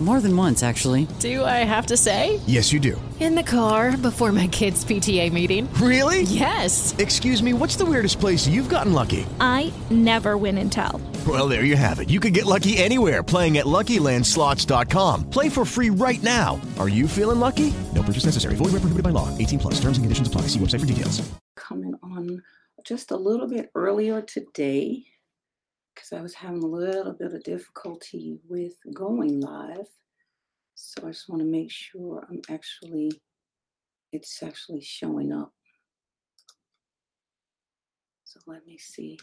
More 0.00 0.20
than 0.20 0.36
once, 0.36 0.62
actually. 0.62 1.08
Do 1.18 1.44
I 1.44 1.64
have 1.64 1.86
to 1.86 1.96
say? 1.96 2.38
Yes, 2.46 2.72
you 2.72 2.78
do. 2.78 3.00
In 3.18 3.34
the 3.34 3.42
car 3.42 3.96
before 3.96 4.30
my 4.30 4.46
kids' 4.46 4.84
PTA 4.84 5.32
meeting. 5.32 5.68
Really? 5.74 6.22
Yes. 6.22 6.94
Excuse 6.98 7.42
me, 7.42 7.52
what's 7.52 7.74
the 7.74 7.84
weirdest 7.84 8.20
place 8.20 8.46
you've 8.46 8.68
gotten 8.68 8.92
lucky? 8.92 9.26
I 9.40 9.72
never 9.90 10.36
win 10.36 10.56
and 10.58 10.70
tell. 10.70 11.00
Well, 11.26 11.48
there 11.48 11.64
you 11.64 11.74
have 11.74 11.98
it. 11.98 12.10
You 12.10 12.20
can 12.20 12.32
get 12.32 12.46
lucky 12.46 12.78
anywhere 12.78 13.24
playing 13.24 13.58
at 13.58 13.66
LuckyLandSlots.com. 13.66 15.30
Play 15.30 15.48
for 15.48 15.64
free 15.64 15.90
right 15.90 16.22
now. 16.22 16.60
Are 16.78 16.88
you 16.88 17.08
feeling 17.08 17.40
lucky? 17.40 17.74
No 17.92 18.04
purchase 18.04 18.24
necessary. 18.24 18.54
Void 18.54 18.66
where 18.66 18.82
prohibited 18.82 19.02
by 19.02 19.10
law. 19.10 19.36
18 19.36 19.58
plus. 19.58 19.74
Terms 19.80 19.98
and 19.98 20.04
conditions 20.04 20.28
apply. 20.28 20.42
See 20.42 20.60
website 20.60 20.80
for 20.80 20.86
details. 20.86 21.28
Coming 21.56 21.96
on 22.04 22.40
just 22.84 23.10
a 23.10 23.16
little 23.16 23.48
bit 23.48 23.70
earlier 23.74 24.22
today 24.22 25.04
because 25.94 26.12
I 26.12 26.22
was 26.22 26.34
having 26.34 26.62
a 26.62 26.66
little 26.66 27.12
bit 27.12 27.34
of 27.34 27.42
difficulty 27.42 28.38
with 28.48 28.74
going 28.94 29.40
live. 29.40 29.88
So 30.80 31.02
I 31.08 31.10
just 31.10 31.28
want 31.28 31.42
to 31.42 31.46
make 31.48 31.72
sure 31.72 32.24
I'm 32.30 32.40
actually, 32.48 33.10
it's 34.12 34.40
actually 34.44 34.80
showing 34.80 35.32
up. 35.32 35.52
So 38.22 38.38
let 38.46 38.64
me 38.64 38.78
see. 38.78 39.18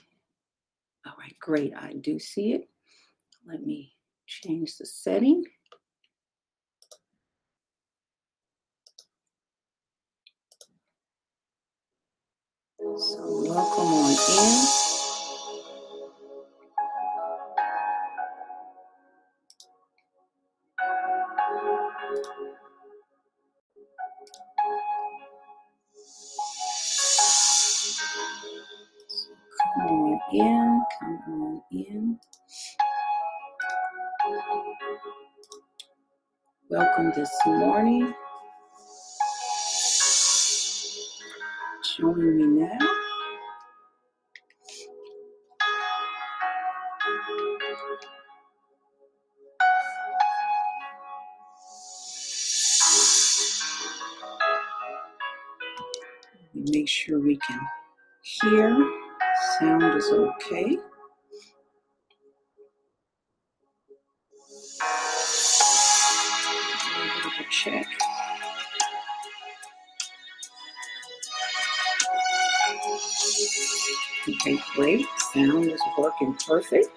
All 1.08 1.14
right, 1.18 1.34
great. 1.40 1.74
I 1.74 1.94
do 1.94 2.20
see 2.20 2.52
it. 2.52 2.68
Let 3.48 3.66
me 3.66 3.94
change 4.28 4.78
the 4.78 4.86
setting. 4.86 5.46
So 12.80 13.44
welcome 13.48 13.94
on 13.94 14.12
in. 14.12 14.95
Come 29.76 29.88
on 29.88 30.22
in, 30.34 30.84
come 31.00 31.22
on 31.44 31.62
in. 31.72 32.20
Welcome 36.70 37.12
this 37.16 37.32
morning. 37.46 38.14
Join 41.98 42.38
me 42.38 42.68
now. 42.68 42.88
Make 56.54 56.90
sure 56.90 57.20
we 57.20 57.38
can 57.38 57.60
hear. 58.24 59.05
Sound 59.44 59.84
is 59.98 60.10
okay. 60.12 60.78
Check. 67.52 67.86
Okay, 74.28 74.60
great. 74.76 75.06
Sound 75.34 75.66
is 75.66 75.82
working 75.98 76.36
perfect. 76.48 76.88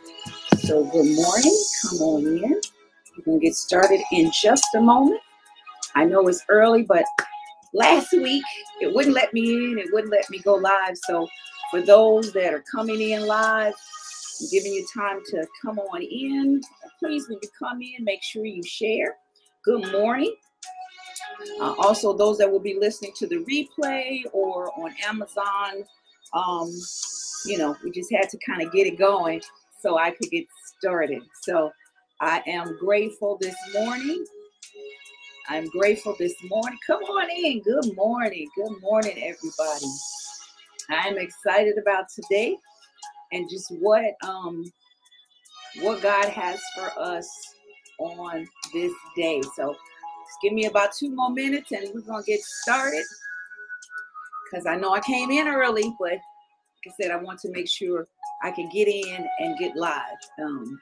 So, 0.59 0.85
good 0.85 1.17
morning. 1.17 1.65
Come 1.83 1.99
on 2.01 2.27
in. 2.27 2.41
We're 2.43 3.25
going 3.25 3.41
to 3.41 3.47
get 3.47 3.55
started 3.55 4.01
in 4.13 4.31
just 4.33 4.67
a 4.75 4.81
moment. 4.81 5.21
I 5.95 6.05
know 6.05 6.27
it's 6.29 6.45
early, 6.49 6.83
but 6.83 7.05
last 7.75 8.13
week 8.13 8.45
it 8.81 8.95
wouldn't 8.95 9.15
let 9.15 9.33
me 9.35 9.53
in, 9.53 9.79
it 9.79 9.89
wouldn't 9.93 10.13
let 10.13 10.29
me 10.31 10.39
go 10.41 10.55
live. 10.55 10.97
So, 11.07 11.29
for 11.71 11.83
those 11.83 12.33
that 12.33 12.55
are 12.55 12.65
coming 12.75 13.01
in 13.01 13.27
live, 13.27 13.75
I'm 14.41 14.49
giving 14.51 14.73
you 14.73 14.87
time 14.95 15.21
to 15.27 15.47
come 15.63 15.79
on 15.79 16.03
in. 16.03 16.61
Please, 16.99 17.29
when 17.29 17.39
you 17.43 17.49
come 17.59 17.83
in, 17.83 18.05
make 18.05 18.23
sure 18.23 18.45
you 18.45 18.63
share. 18.63 19.17
Good 19.65 19.93
morning. 19.93 20.35
Uh, 21.61 21.75
also, 21.79 22.13
those 22.17 22.39
that 22.39 22.51
will 22.51 22.61
be 22.61 22.79
listening 22.79 23.13
to 23.17 23.27
the 23.27 23.45
replay 23.45 24.23
or 24.33 24.71
on 24.81 24.95
Amazon, 25.07 25.85
um, 26.35 26.71
you 27.47 27.59
know, 27.59 27.77
we 27.85 27.91
just 27.91 28.13
had 28.13 28.29
to 28.31 28.39
kind 28.47 28.63
of 28.63 28.73
get 28.73 28.87
it 28.87 28.99
going 28.99 29.41
so 29.81 29.99
I 29.99 30.13
could 30.13 30.31
get 30.31 30.47
started. 30.79 31.23
So 31.43 31.73
I 32.21 32.43
am 32.47 32.77
grateful 32.79 33.39
this 33.41 33.57
morning. 33.75 34.25
I'm 35.49 35.69
grateful 35.69 36.15
this 36.19 36.35
morning. 36.51 36.79
Come 36.87 37.03
on 37.05 37.31
in. 37.31 37.63
Good 37.63 37.97
morning. 37.97 38.49
Good 38.57 38.81
morning, 38.83 39.13
everybody. 39.17 39.87
I'm 40.91 41.19
excited 41.19 41.79
about 41.79 42.07
today 42.09 42.57
and 43.33 43.49
just 43.51 43.71
what 43.79 44.15
um 44.25 44.65
what 45.81 46.03
God 46.03 46.29
has 46.29 46.61
for 46.75 46.91
us 46.99 47.29
on 47.99 48.47
this 48.73 48.93
day. 49.17 49.41
So 49.57 49.73
just 49.73 50.39
give 50.43 50.53
me 50.53 50.67
about 50.67 50.93
two 50.93 51.15
more 51.15 51.31
minutes 51.31 51.73
and 51.73 51.89
we're 51.95 52.01
gonna 52.01 52.23
get 52.23 52.41
started. 52.41 53.05
Because 54.51 54.67
I 54.67 54.77
know 54.77 54.95
I 54.95 55.01
came 55.01 55.31
in 55.31 55.47
early, 55.47 55.95
but 56.01 56.13
like 56.13 56.21
I 56.87 56.91
said, 57.03 57.11
I 57.11 57.17
want 57.17 57.39
to 57.41 57.51
make 57.51 57.69
sure 57.69 58.07
I 58.43 58.51
can 58.51 58.69
get 58.71 58.89
in 58.89 59.27
and 59.41 59.59
get 59.59 59.77
live. 59.77 60.19
Um, 60.43 60.79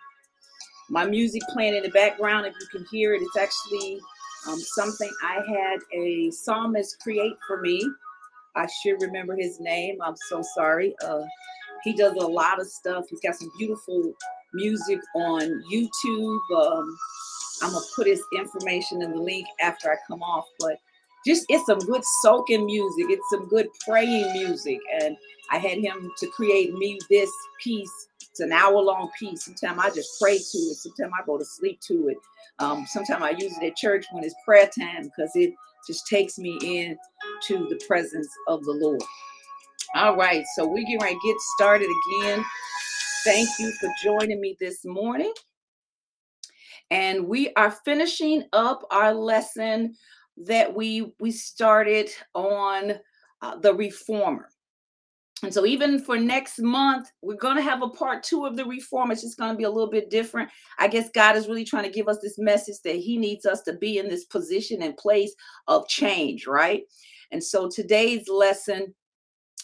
my 0.89 1.05
music 1.05 1.43
playing 1.53 1.75
in 1.75 1.83
the 1.83 1.91
background, 1.91 2.47
if 2.47 2.55
you 2.61 2.67
can 2.69 2.87
hear 2.91 3.15
it, 3.15 3.23
it's 3.23 3.37
actually 3.37 3.99
um, 4.47 4.59
something 4.59 5.11
I 5.25 5.41
had 5.49 5.79
a 5.93 6.31
psalmist 6.31 7.01
create 7.01 7.37
for 7.47 7.61
me. 7.61 7.83
I 8.57 8.67
should 8.67 9.01
remember 9.03 9.37
his 9.37 9.61
name. 9.61 9.99
I'm 10.03 10.17
so 10.29 10.43
sorry. 10.55 10.95
Uh, 11.05 11.23
he 11.85 11.93
does 11.93 12.15
a 12.15 12.27
lot 12.27 12.61
of 12.61 12.67
stuff. 12.67 13.05
He's 13.11 13.21
got 13.21 13.37
some 13.37 13.51
beautiful 13.59 14.13
music 14.55 14.99
on 15.15 15.63
YouTube. 15.71 16.41
Um, 16.57 16.97
I'm 17.63 17.73
gonna 17.73 17.85
put 17.95 18.07
his 18.07 18.23
information 18.35 19.03
in 19.03 19.13
the 19.13 19.21
link 19.21 19.47
after 19.61 19.91
I 19.91 19.97
come 20.09 20.23
off, 20.23 20.47
but 20.59 20.79
just 21.27 21.45
it's 21.49 21.67
some 21.67 21.79
good 21.79 22.03
soaking 22.23 22.67
music. 22.67 23.07
It's 23.11 23.31
some 23.31 23.49
good 23.49 23.69
praying 23.87 24.33
music, 24.33 24.79
and 25.01 25.17
I 25.51 25.59
had 25.59 25.79
him 25.79 26.11
to 26.19 26.27
create 26.29 26.75
me 26.75 26.99
this 27.11 27.31
piece. 27.63 28.09
It's 28.31 28.41
an 28.41 28.53
hour 28.53 28.81
long 28.81 29.11
piece. 29.19 29.45
Sometimes 29.45 29.79
I 29.83 29.91
just 29.91 30.21
pray 30.21 30.39
to 30.39 30.59
it. 30.59 30.77
Sometimes 30.77 31.13
I 31.21 31.25
go 31.25 31.39
to 31.39 31.45
sleep 31.45 31.81
to 31.89 32.09
it. 32.09 32.17
Um, 32.59 32.87
sometimes 32.87 33.23
I 33.23 33.31
use 33.31 33.57
it 33.61 33.67
at 33.67 33.77
church 33.77 34.07
when 34.13 34.25
it's 34.25 34.35
prayer 34.45 34.69
time 34.79 35.05
because 35.05 35.31
it 35.35 35.55
just 35.87 36.07
takes 36.07 36.39
me 36.39 36.59
in 36.63 36.97
to 37.47 37.67
the 37.69 37.81
presence 37.87 38.29
of 38.49 38.65
the 38.65 38.73
Lord. 38.73 39.03
All 39.95 40.17
right, 40.17 40.45
so 40.55 40.67
we're 40.67 40.87
to 41.15 41.29
get 41.29 41.37
started 41.57 41.89
again. 42.21 42.45
Thank 43.25 43.49
you 43.59 43.73
for 43.81 43.89
joining 44.03 44.41
me 44.41 44.57
this 44.61 44.85
morning. 44.85 45.33
And 46.91 47.27
we 47.27 47.53
are 47.57 47.71
finishing 47.85 48.45
up 48.53 48.83
our 48.91 49.13
lesson 49.13 49.95
that 50.37 50.75
we 50.75 51.13
we 51.19 51.31
started 51.31 52.11
on 52.35 52.93
uh, 53.43 53.57
the 53.57 53.75
reformer. 53.75 54.49
And 55.43 55.53
so 55.53 55.67
even 55.67 56.01
for 56.01 56.19
next 56.19 56.63
month, 56.63 57.11
we're 57.21 57.37
going 57.37 57.57
to 57.57 57.63
have 57.63 57.83
a 57.83 57.89
part 57.89 58.23
2 58.23 58.47
of 58.47 58.57
the 58.57 58.65
reform. 58.65 59.11
It's 59.11 59.21
just 59.21 59.39
going 59.39 59.53
to 59.53 59.57
be 59.57 59.65
a 59.65 59.71
little 59.71 59.91
bit 59.91 60.09
different. 60.09 60.49
I 60.79 60.89
guess 60.89 61.11
God 61.11 61.37
is 61.37 61.47
really 61.47 61.65
trying 61.65 61.85
to 61.85 61.91
give 61.91 62.09
us 62.09 62.19
this 62.23 62.39
message 62.39 62.77
that 62.85 62.97
he 62.97 63.19
needs 63.19 63.45
us 63.45 63.61
to 63.63 63.75
be 63.75 63.99
in 63.99 64.09
this 64.09 64.25
position 64.25 64.81
and 64.83 64.97
place 64.97 65.35
of 65.69 65.87
change, 65.89 66.47
right? 66.47 66.85
And 67.33 67.45
so 67.45 67.69
today's 67.69 68.29
lesson 68.29 68.95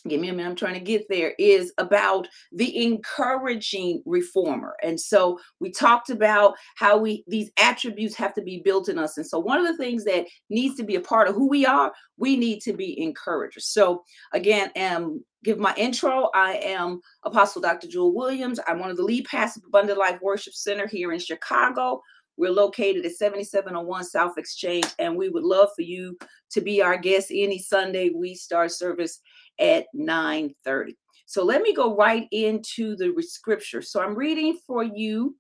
give 0.08 0.20
me 0.20 0.28
a 0.28 0.32
minute 0.32 0.48
i'm 0.48 0.56
trying 0.56 0.74
to 0.74 0.80
get 0.80 1.06
there 1.08 1.32
is 1.38 1.72
about 1.78 2.26
the 2.50 2.84
encouraging 2.84 4.02
reformer. 4.04 4.74
And 4.82 4.98
so 4.98 5.38
we 5.60 5.70
talked 5.70 6.10
about 6.10 6.54
how 6.76 6.98
we 6.98 7.24
these 7.26 7.50
attributes 7.58 8.14
have 8.16 8.34
to 8.34 8.42
be 8.42 8.62
built 8.64 8.88
in 8.88 8.98
us. 8.98 9.16
And 9.16 9.26
so 9.26 9.38
one 9.38 9.58
of 9.58 9.66
the 9.66 9.76
things 9.76 10.04
that 10.04 10.26
needs 10.50 10.76
to 10.76 10.84
be 10.84 10.96
a 10.96 11.00
part 11.00 11.28
of 11.28 11.34
who 11.34 11.48
we 11.48 11.64
are 11.66 11.92
we 12.18 12.36
need 12.36 12.60
to 12.62 12.72
be 12.72 13.00
encouragers. 13.00 13.66
So 13.66 14.02
again 14.32 14.70
um 14.76 15.24
give 15.44 15.58
my 15.58 15.74
intro. 15.76 16.30
I 16.34 16.54
am 16.54 17.00
apostle 17.24 17.62
dr 17.62 17.86
jewel 17.86 18.14
williams. 18.14 18.60
I'm 18.66 18.78
one 18.78 18.90
of 18.90 18.96
the 18.96 19.04
lead 19.04 19.26
pastors 19.26 19.62
of 19.62 19.68
abundant 19.68 19.98
life 19.98 20.18
worship 20.20 20.54
center 20.54 20.86
here 20.86 21.12
in 21.12 21.18
chicago. 21.18 22.00
We're 22.38 22.50
located 22.50 23.04
at 23.04 23.12
7701 23.12 24.04
South 24.04 24.38
Exchange, 24.38 24.86
and 24.98 25.16
we 25.16 25.28
would 25.28 25.44
love 25.44 25.68
for 25.76 25.82
you 25.82 26.16
to 26.52 26.60
be 26.62 26.80
our 26.80 26.96
guest 26.96 27.28
any 27.30 27.58
Sunday. 27.58 28.10
We 28.10 28.34
start 28.34 28.72
service 28.72 29.20
at 29.62 29.86
9:30. 29.94 30.96
So 31.26 31.44
let 31.44 31.62
me 31.62 31.72
go 31.72 31.96
right 31.96 32.28
into 32.30 32.96
the 32.96 33.14
scripture. 33.22 33.80
So 33.80 34.02
I'm 34.02 34.14
reading 34.14 34.58
for 34.66 34.82
you 34.82 35.36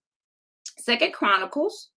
Second 0.78 1.12
Chronicles 1.12 1.90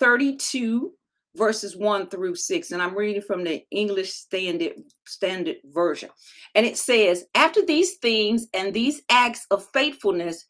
32 0.00 0.92
verses 1.36 1.76
1 1.76 2.08
through 2.08 2.34
6 2.34 2.72
and 2.72 2.82
i'm 2.82 2.94
reading 2.94 3.22
from 3.22 3.42
the 3.42 3.62
english 3.70 4.12
standard 4.12 4.72
standard 5.06 5.56
version 5.72 6.10
and 6.54 6.66
it 6.66 6.76
says 6.76 7.24
after 7.34 7.64
these 7.64 7.94
things 7.96 8.48
and 8.52 8.74
these 8.74 9.00
acts 9.08 9.46
of 9.50 9.66
faithfulness 9.72 10.44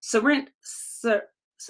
Serent, 0.00 0.48
Ser, 0.62 1.22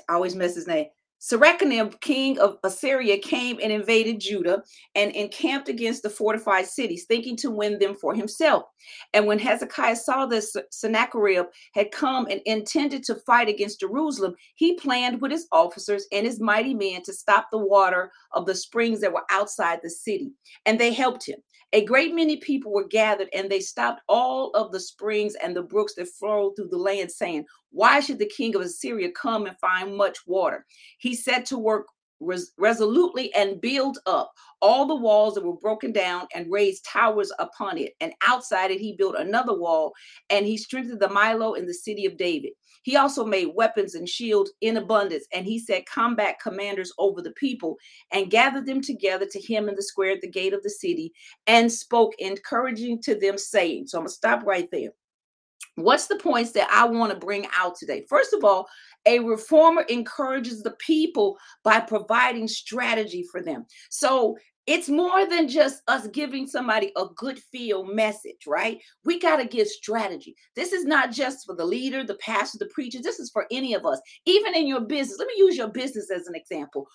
I 0.08 0.14
always 0.14 0.34
mess 0.34 0.54
his 0.54 0.66
name 0.66 0.86
Sennacherib, 1.18 2.00
king 2.00 2.38
of 2.38 2.58
Assyria, 2.62 3.18
came 3.18 3.58
and 3.62 3.72
invaded 3.72 4.20
Judah 4.20 4.62
and 4.94 5.10
encamped 5.12 5.68
against 5.68 6.02
the 6.02 6.10
fortified 6.10 6.66
cities, 6.66 7.04
thinking 7.06 7.36
to 7.36 7.50
win 7.50 7.78
them 7.78 7.96
for 7.96 8.14
himself. 8.14 8.64
And 9.12 9.26
when 9.26 9.38
Hezekiah 9.38 9.96
saw 9.96 10.26
that 10.26 10.44
Sennacherib 10.70 11.46
had 11.74 11.90
come 11.90 12.26
and 12.30 12.40
intended 12.46 13.02
to 13.04 13.16
fight 13.26 13.48
against 13.48 13.80
Jerusalem, 13.80 14.34
he 14.54 14.74
planned 14.74 15.20
with 15.20 15.32
his 15.32 15.48
officers 15.50 16.06
and 16.12 16.24
his 16.24 16.40
mighty 16.40 16.74
men 16.74 17.02
to 17.02 17.12
stop 17.12 17.48
the 17.50 17.58
water 17.58 18.12
of 18.32 18.46
the 18.46 18.54
springs 18.54 19.00
that 19.00 19.12
were 19.12 19.24
outside 19.30 19.80
the 19.82 19.90
city. 19.90 20.32
And 20.66 20.78
they 20.78 20.92
helped 20.92 21.26
him. 21.26 21.40
A 21.74 21.84
great 21.84 22.14
many 22.14 22.38
people 22.38 22.72
were 22.72 22.88
gathered, 22.88 23.28
and 23.34 23.50
they 23.50 23.60
stopped 23.60 24.00
all 24.08 24.50
of 24.52 24.72
the 24.72 24.80
springs 24.80 25.34
and 25.34 25.54
the 25.54 25.62
brooks 25.62 25.94
that 25.94 26.08
flowed 26.08 26.56
through 26.56 26.68
the 26.68 26.78
land, 26.78 27.12
saying, 27.12 27.44
Why 27.70 28.00
should 28.00 28.18
the 28.18 28.26
king 28.26 28.54
of 28.56 28.62
Assyria 28.62 29.10
come 29.12 29.46
and 29.46 29.58
find 29.58 29.94
much 29.94 30.26
water? 30.26 30.64
He 30.98 31.14
set 31.14 31.44
to 31.46 31.58
work 31.58 31.86
res- 32.20 32.52
resolutely 32.58 33.32
and 33.34 33.60
build 33.60 33.98
up 34.06 34.32
all 34.60 34.86
the 34.86 34.94
walls 34.94 35.34
that 35.34 35.44
were 35.44 35.56
broken 35.56 35.92
down 35.92 36.26
and 36.34 36.50
raised 36.50 36.84
towers 36.84 37.32
upon 37.38 37.78
it. 37.78 37.94
And 38.00 38.12
outside 38.26 38.70
it, 38.70 38.80
he 38.80 38.96
built 38.96 39.16
another 39.16 39.58
wall 39.58 39.92
and 40.30 40.46
he 40.46 40.56
strengthened 40.56 41.00
the 41.00 41.08
Millo 41.08 41.56
in 41.56 41.66
the 41.66 41.74
city 41.74 42.06
of 42.06 42.16
David. 42.16 42.52
He 42.82 42.96
also 42.96 43.24
made 43.24 43.52
weapons 43.54 43.94
and 43.94 44.08
shields 44.08 44.52
in 44.60 44.76
abundance. 44.76 45.26
And 45.32 45.44
he 45.44 45.58
set 45.58 45.86
combat 45.86 46.36
commanders 46.42 46.92
over 46.98 47.20
the 47.20 47.32
people 47.32 47.76
and 48.12 48.30
gathered 48.30 48.66
them 48.66 48.80
together 48.80 49.26
to 49.26 49.40
him 49.40 49.68
in 49.68 49.74
the 49.74 49.82
square 49.82 50.12
at 50.12 50.20
the 50.20 50.30
gate 50.30 50.54
of 50.54 50.62
the 50.62 50.70
city 50.70 51.12
and 51.46 51.70
spoke 51.70 52.14
encouraging 52.18 53.02
to 53.02 53.14
them, 53.14 53.36
saying, 53.36 53.88
So 53.88 53.98
I'm 53.98 54.02
going 54.02 54.08
to 54.08 54.14
stop 54.14 54.44
right 54.44 54.68
there. 54.70 54.90
What's 55.74 56.08
the 56.08 56.16
points 56.16 56.52
that 56.52 56.68
I 56.72 56.86
want 56.86 57.12
to 57.12 57.18
bring 57.18 57.46
out 57.54 57.76
today? 57.76 58.04
First 58.08 58.32
of 58.32 58.42
all, 58.42 58.66
a 59.08 59.18
reformer 59.20 59.82
encourages 59.88 60.62
the 60.62 60.76
people 60.78 61.38
by 61.64 61.80
providing 61.80 62.46
strategy 62.46 63.24
for 63.32 63.42
them. 63.42 63.64
So 63.88 64.36
it's 64.66 64.90
more 64.90 65.26
than 65.26 65.48
just 65.48 65.80
us 65.88 66.06
giving 66.08 66.46
somebody 66.46 66.92
a 66.94 67.06
good 67.16 67.38
feel 67.38 67.86
message, 67.86 68.46
right? 68.46 68.78
We 69.02 69.18
got 69.18 69.36
to 69.36 69.46
give 69.46 69.66
strategy. 69.66 70.36
This 70.56 70.74
is 70.74 70.84
not 70.84 71.10
just 71.10 71.46
for 71.46 71.56
the 71.56 71.64
leader, 71.64 72.04
the 72.04 72.16
pastor, 72.16 72.58
the 72.58 72.66
preacher. 72.66 72.98
This 73.02 73.18
is 73.18 73.30
for 73.30 73.46
any 73.50 73.72
of 73.72 73.86
us, 73.86 73.98
even 74.26 74.54
in 74.54 74.66
your 74.66 74.82
business. 74.82 75.18
Let 75.18 75.28
me 75.28 75.34
use 75.38 75.56
your 75.56 75.68
business 75.68 76.10
as 76.10 76.26
an 76.26 76.34
example 76.34 76.86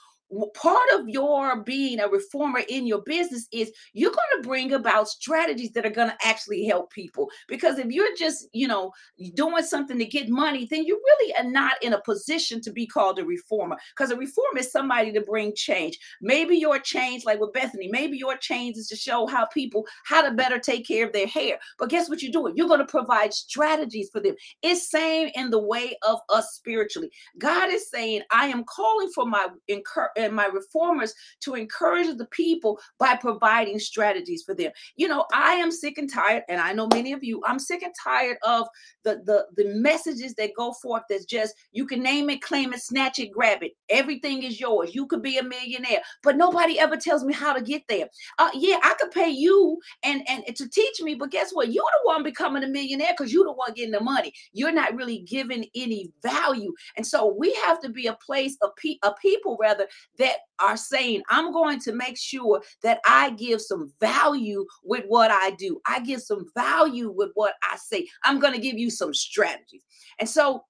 part 0.55 0.81
of 0.93 1.07
your 1.07 1.61
being 1.63 1.99
a 1.99 2.07
reformer 2.07 2.61
in 2.69 2.87
your 2.87 3.01
business 3.01 3.47
is 3.51 3.71
you're 3.93 4.11
going 4.11 4.41
to 4.41 4.47
bring 4.47 4.73
about 4.73 5.07
strategies 5.07 5.71
that 5.71 5.85
are 5.85 5.91
going 5.91 6.09
to 6.09 6.27
actually 6.27 6.65
help 6.65 6.91
people. 6.91 7.29
Because 7.47 7.77
if 7.77 7.87
you're 7.91 8.15
just 8.17 8.47
you 8.53 8.67
know 8.67 8.91
doing 9.35 9.63
something 9.63 9.97
to 9.97 10.05
get 10.05 10.29
money 10.29 10.67
then 10.69 10.85
you 10.85 10.95
really 10.95 11.33
are 11.35 11.49
not 11.49 11.73
in 11.81 11.93
a 11.93 12.01
position 12.01 12.61
to 12.61 12.71
be 12.71 12.85
called 12.85 13.19
a 13.19 13.25
reformer. 13.25 13.77
Because 13.95 14.11
a 14.11 14.17
reformer 14.17 14.59
is 14.59 14.71
somebody 14.71 15.11
to 15.11 15.21
bring 15.21 15.53
change. 15.55 15.97
Maybe 16.21 16.57
your 16.57 16.79
change 16.79 17.25
like 17.25 17.39
with 17.39 17.53
bethany 17.53 17.87
maybe 17.87 18.17
your 18.17 18.37
change 18.37 18.77
is 18.77 18.87
to 18.87 18.95
show 18.95 19.27
how 19.27 19.45
people 19.47 19.85
how 20.05 20.21
to 20.21 20.31
better 20.31 20.59
take 20.59 20.87
care 20.87 21.05
of 21.05 21.13
their 21.13 21.27
hair. 21.27 21.59
But 21.77 21.89
guess 21.89 22.09
what 22.09 22.21
you're 22.21 22.31
doing 22.31 22.55
you're 22.55 22.67
going 22.67 22.79
to 22.79 22.85
provide 22.85 23.33
strategies 23.33 24.09
for 24.11 24.19
them. 24.19 24.35
It's 24.61 24.89
same 24.89 25.29
in 25.35 25.49
the 25.49 25.59
way 25.59 25.95
of 26.07 26.19
us 26.29 26.53
spiritually. 26.53 27.11
God 27.37 27.69
is 27.71 27.89
saying 27.89 28.21
i 28.31 28.47
am 28.47 28.63
calling 28.63 29.09
for 29.13 29.25
my 29.25 29.47
incur 29.67 30.09
and 30.17 30.35
my 30.35 30.45
reformers 30.45 31.13
to 31.41 31.55
encourage 31.55 32.15
the 32.17 32.27
people 32.27 32.79
by 32.99 33.15
providing 33.15 33.79
strategies 33.79 34.43
for 34.43 34.53
them. 34.53 34.71
You 34.95 35.07
know, 35.07 35.25
I 35.33 35.53
am 35.53 35.71
sick 35.71 35.97
and 35.97 36.11
tired, 36.11 36.43
and 36.49 36.59
I 36.59 36.73
know 36.73 36.87
many 36.93 37.13
of 37.13 37.23
you, 37.23 37.41
I'm 37.45 37.59
sick 37.59 37.83
and 37.83 37.93
tired 38.03 38.37
of 38.43 38.67
the 39.03 39.21
the, 39.25 39.45
the 39.55 39.69
messages 39.75 40.33
that 40.35 40.51
go 40.55 40.73
forth 40.81 41.03
that's 41.09 41.25
just 41.25 41.53
you 41.71 41.85
can 41.85 42.01
name 42.01 42.29
it, 42.29 42.41
claim 42.41 42.73
it, 42.73 42.81
snatch 42.81 43.19
it, 43.19 43.31
grab 43.31 43.63
it. 43.63 43.73
Everything 43.89 44.43
is 44.43 44.59
yours. 44.59 44.95
You 44.95 45.05
could 45.07 45.21
be 45.21 45.37
a 45.37 45.43
millionaire, 45.43 46.01
but 46.23 46.37
nobody 46.37 46.79
ever 46.79 46.97
tells 46.97 47.23
me 47.23 47.33
how 47.33 47.53
to 47.53 47.61
get 47.61 47.83
there. 47.87 48.07
Uh, 48.39 48.49
yeah, 48.53 48.79
I 48.83 48.95
could 48.99 49.11
pay 49.11 49.29
you 49.29 49.79
and 50.03 50.23
and 50.27 50.43
to 50.55 50.69
teach 50.69 51.01
me, 51.01 51.15
but 51.15 51.31
guess 51.31 51.51
what? 51.51 51.71
You're 51.71 51.83
the 51.83 52.07
one 52.07 52.23
becoming 52.23 52.63
a 52.63 52.67
millionaire 52.67 53.13
because 53.17 53.31
you're 53.33 53.45
the 53.45 53.53
one 53.53 53.73
getting 53.73 53.91
the 53.91 54.01
money. 54.01 54.33
You're 54.51 54.71
not 54.71 54.95
really 54.95 55.19
giving 55.19 55.65
any 55.75 56.11
value, 56.21 56.73
and 56.97 57.05
so 57.05 57.35
we 57.37 57.53
have 57.65 57.79
to 57.81 57.89
be 57.89 58.07
a 58.07 58.17
place 58.25 58.57
of 58.61 58.75
pe- 58.75 58.97
a 59.03 59.13
people 59.13 59.57
rather 59.59 59.87
that 60.19 60.37
are 60.59 60.77
saying, 60.77 61.23
I'm 61.29 61.51
going 61.51 61.79
to 61.81 61.93
make 61.93 62.17
sure 62.17 62.61
that 62.83 62.99
I 63.05 63.31
give 63.31 63.61
some 63.61 63.91
value 63.99 64.65
with 64.83 65.05
what 65.07 65.31
I 65.31 65.51
do. 65.51 65.81
I 65.87 65.99
give 65.99 66.21
some 66.21 66.45
value 66.55 67.11
with 67.11 67.31
what 67.35 67.55
I 67.63 67.77
say. 67.77 68.07
I'm 68.23 68.39
going 68.39 68.53
to 68.53 68.59
give 68.59 68.77
you 68.77 68.89
some 68.89 69.13
strategies. 69.13 69.83
And 70.19 70.29
so 70.29 70.63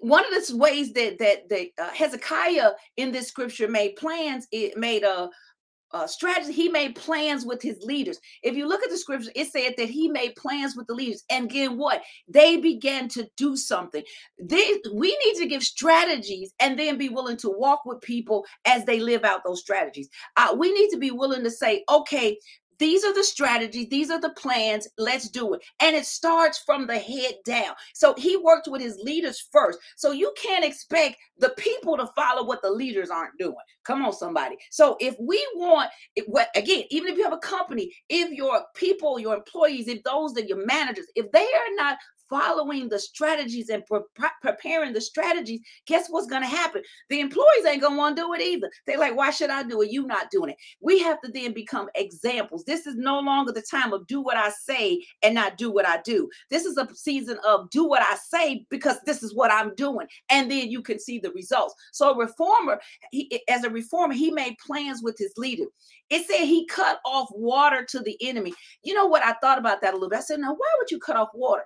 one 0.00 0.24
of 0.24 0.46
the 0.46 0.56
ways 0.56 0.92
that 0.94 1.18
that, 1.18 1.48
that 1.48 1.68
uh, 1.78 1.90
Hezekiah 1.90 2.70
in 2.96 3.12
this 3.12 3.28
scripture 3.28 3.68
made 3.68 3.96
plans, 3.96 4.46
it 4.50 4.76
made 4.76 5.04
a 5.04 5.30
uh, 5.92 6.06
strategy. 6.06 6.52
He 6.52 6.68
made 6.68 6.94
plans 6.94 7.44
with 7.44 7.62
his 7.62 7.78
leaders. 7.82 8.18
If 8.42 8.56
you 8.56 8.68
look 8.68 8.82
at 8.82 8.90
the 8.90 8.98
scripture, 8.98 9.30
it 9.34 9.50
said 9.50 9.74
that 9.76 9.88
he 9.88 10.08
made 10.08 10.36
plans 10.36 10.76
with 10.76 10.86
the 10.86 10.94
leaders. 10.94 11.24
And 11.30 11.46
again, 11.46 11.78
what? 11.78 12.02
They 12.28 12.56
began 12.56 13.08
to 13.10 13.28
do 13.36 13.56
something. 13.56 14.02
They, 14.40 14.80
we 14.92 15.16
need 15.24 15.36
to 15.40 15.46
give 15.46 15.62
strategies 15.62 16.52
and 16.60 16.78
then 16.78 16.98
be 16.98 17.08
willing 17.08 17.36
to 17.38 17.50
walk 17.50 17.84
with 17.84 18.00
people 18.00 18.44
as 18.66 18.84
they 18.84 19.00
live 19.00 19.24
out 19.24 19.40
those 19.44 19.60
strategies. 19.60 20.08
Uh, 20.36 20.54
we 20.58 20.72
need 20.72 20.90
to 20.90 20.98
be 20.98 21.10
willing 21.10 21.44
to 21.44 21.50
say, 21.50 21.84
okay, 21.90 22.38
these 22.78 23.04
are 23.04 23.14
the 23.14 23.24
strategies, 23.24 23.88
these 23.88 24.10
are 24.10 24.20
the 24.20 24.30
plans, 24.30 24.88
let's 24.98 25.28
do 25.28 25.54
it. 25.54 25.62
And 25.80 25.96
it 25.96 26.06
starts 26.06 26.58
from 26.58 26.86
the 26.86 26.98
head 26.98 27.34
down. 27.44 27.74
So 27.94 28.14
he 28.16 28.36
worked 28.36 28.68
with 28.68 28.80
his 28.80 28.98
leaders 29.02 29.48
first. 29.52 29.78
So 29.96 30.12
you 30.12 30.32
can't 30.40 30.64
expect 30.64 31.16
the 31.38 31.50
people 31.50 31.96
to 31.96 32.08
follow 32.16 32.44
what 32.44 32.62
the 32.62 32.70
leaders 32.70 33.10
aren't 33.10 33.38
doing. 33.38 33.54
Come 33.84 34.04
on, 34.04 34.12
somebody. 34.12 34.56
So 34.70 34.96
if 35.00 35.16
we 35.20 35.44
want, 35.54 35.90
what 36.26 36.48
again, 36.54 36.84
even 36.90 37.12
if 37.12 37.18
you 37.18 37.24
have 37.24 37.32
a 37.32 37.38
company, 37.38 37.92
if 38.08 38.30
your 38.30 38.62
people, 38.74 39.18
your 39.18 39.34
employees, 39.34 39.88
if 39.88 40.02
those 40.02 40.32
that 40.34 40.48
your 40.48 40.64
managers, 40.66 41.06
if 41.14 41.30
they 41.32 41.40
are 41.44 41.74
not 41.76 41.98
following 42.28 42.88
the 42.88 42.98
strategies 42.98 43.68
and 43.68 43.84
pre- 43.86 44.28
preparing 44.42 44.92
the 44.92 45.00
strategies, 45.00 45.60
guess 45.86 46.08
what's 46.08 46.26
going 46.26 46.42
to 46.42 46.48
happen? 46.48 46.82
The 47.08 47.20
employees 47.20 47.64
ain't 47.66 47.82
going 47.82 47.94
to 47.94 47.98
want 47.98 48.16
to 48.16 48.22
do 48.22 48.32
it 48.34 48.40
either. 48.40 48.70
They're 48.86 48.98
like, 48.98 49.16
why 49.16 49.30
should 49.30 49.50
I 49.50 49.62
do 49.62 49.82
it? 49.82 49.90
You 49.90 50.06
not 50.06 50.30
doing 50.30 50.50
it. 50.50 50.56
We 50.80 50.98
have 51.00 51.20
to 51.22 51.30
then 51.30 51.52
become 51.52 51.88
examples. 51.94 52.64
This 52.64 52.86
is 52.86 52.96
no 52.96 53.18
longer 53.20 53.52
the 53.52 53.62
time 53.62 53.92
of 53.92 54.06
do 54.06 54.20
what 54.20 54.36
I 54.36 54.50
say 54.50 55.04
and 55.22 55.34
not 55.34 55.56
do 55.56 55.70
what 55.70 55.86
I 55.86 56.00
do. 56.04 56.28
This 56.50 56.64
is 56.64 56.76
a 56.76 56.88
season 56.94 57.38
of 57.46 57.70
do 57.70 57.84
what 57.84 58.02
I 58.02 58.16
say 58.16 58.66
because 58.70 58.96
this 59.06 59.22
is 59.22 59.34
what 59.34 59.52
I'm 59.52 59.74
doing. 59.74 60.06
And 60.30 60.50
then 60.50 60.70
you 60.70 60.82
can 60.82 60.98
see 60.98 61.18
the 61.18 61.32
results. 61.32 61.74
So 61.92 62.10
a 62.10 62.18
reformer, 62.18 62.80
he, 63.10 63.42
as 63.48 63.64
a 63.64 63.70
reformer, 63.70 64.14
he 64.14 64.30
made 64.30 64.56
plans 64.64 65.02
with 65.02 65.16
his 65.18 65.32
leader. 65.36 65.64
It 66.10 66.26
said 66.26 66.44
he 66.44 66.66
cut 66.66 67.00
off 67.04 67.28
water 67.32 67.84
to 67.90 68.00
the 68.00 68.16
enemy. 68.20 68.54
You 68.82 68.94
know 68.94 69.06
what? 69.06 69.22
I 69.22 69.34
thought 69.34 69.58
about 69.58 69.80
that 69.82 69.92
a 69.92 69.96
little 69.96 70.08
bit. 70.08 70.18
I 70.18 70.22
said, 70.22 70.40
now, 70.40 70.52
why 70.52 70.68
would 70.78 70.90
you 70.90 70.98
cut 70.98 71.16
off 71.16 71.28
water? 71.34 71.64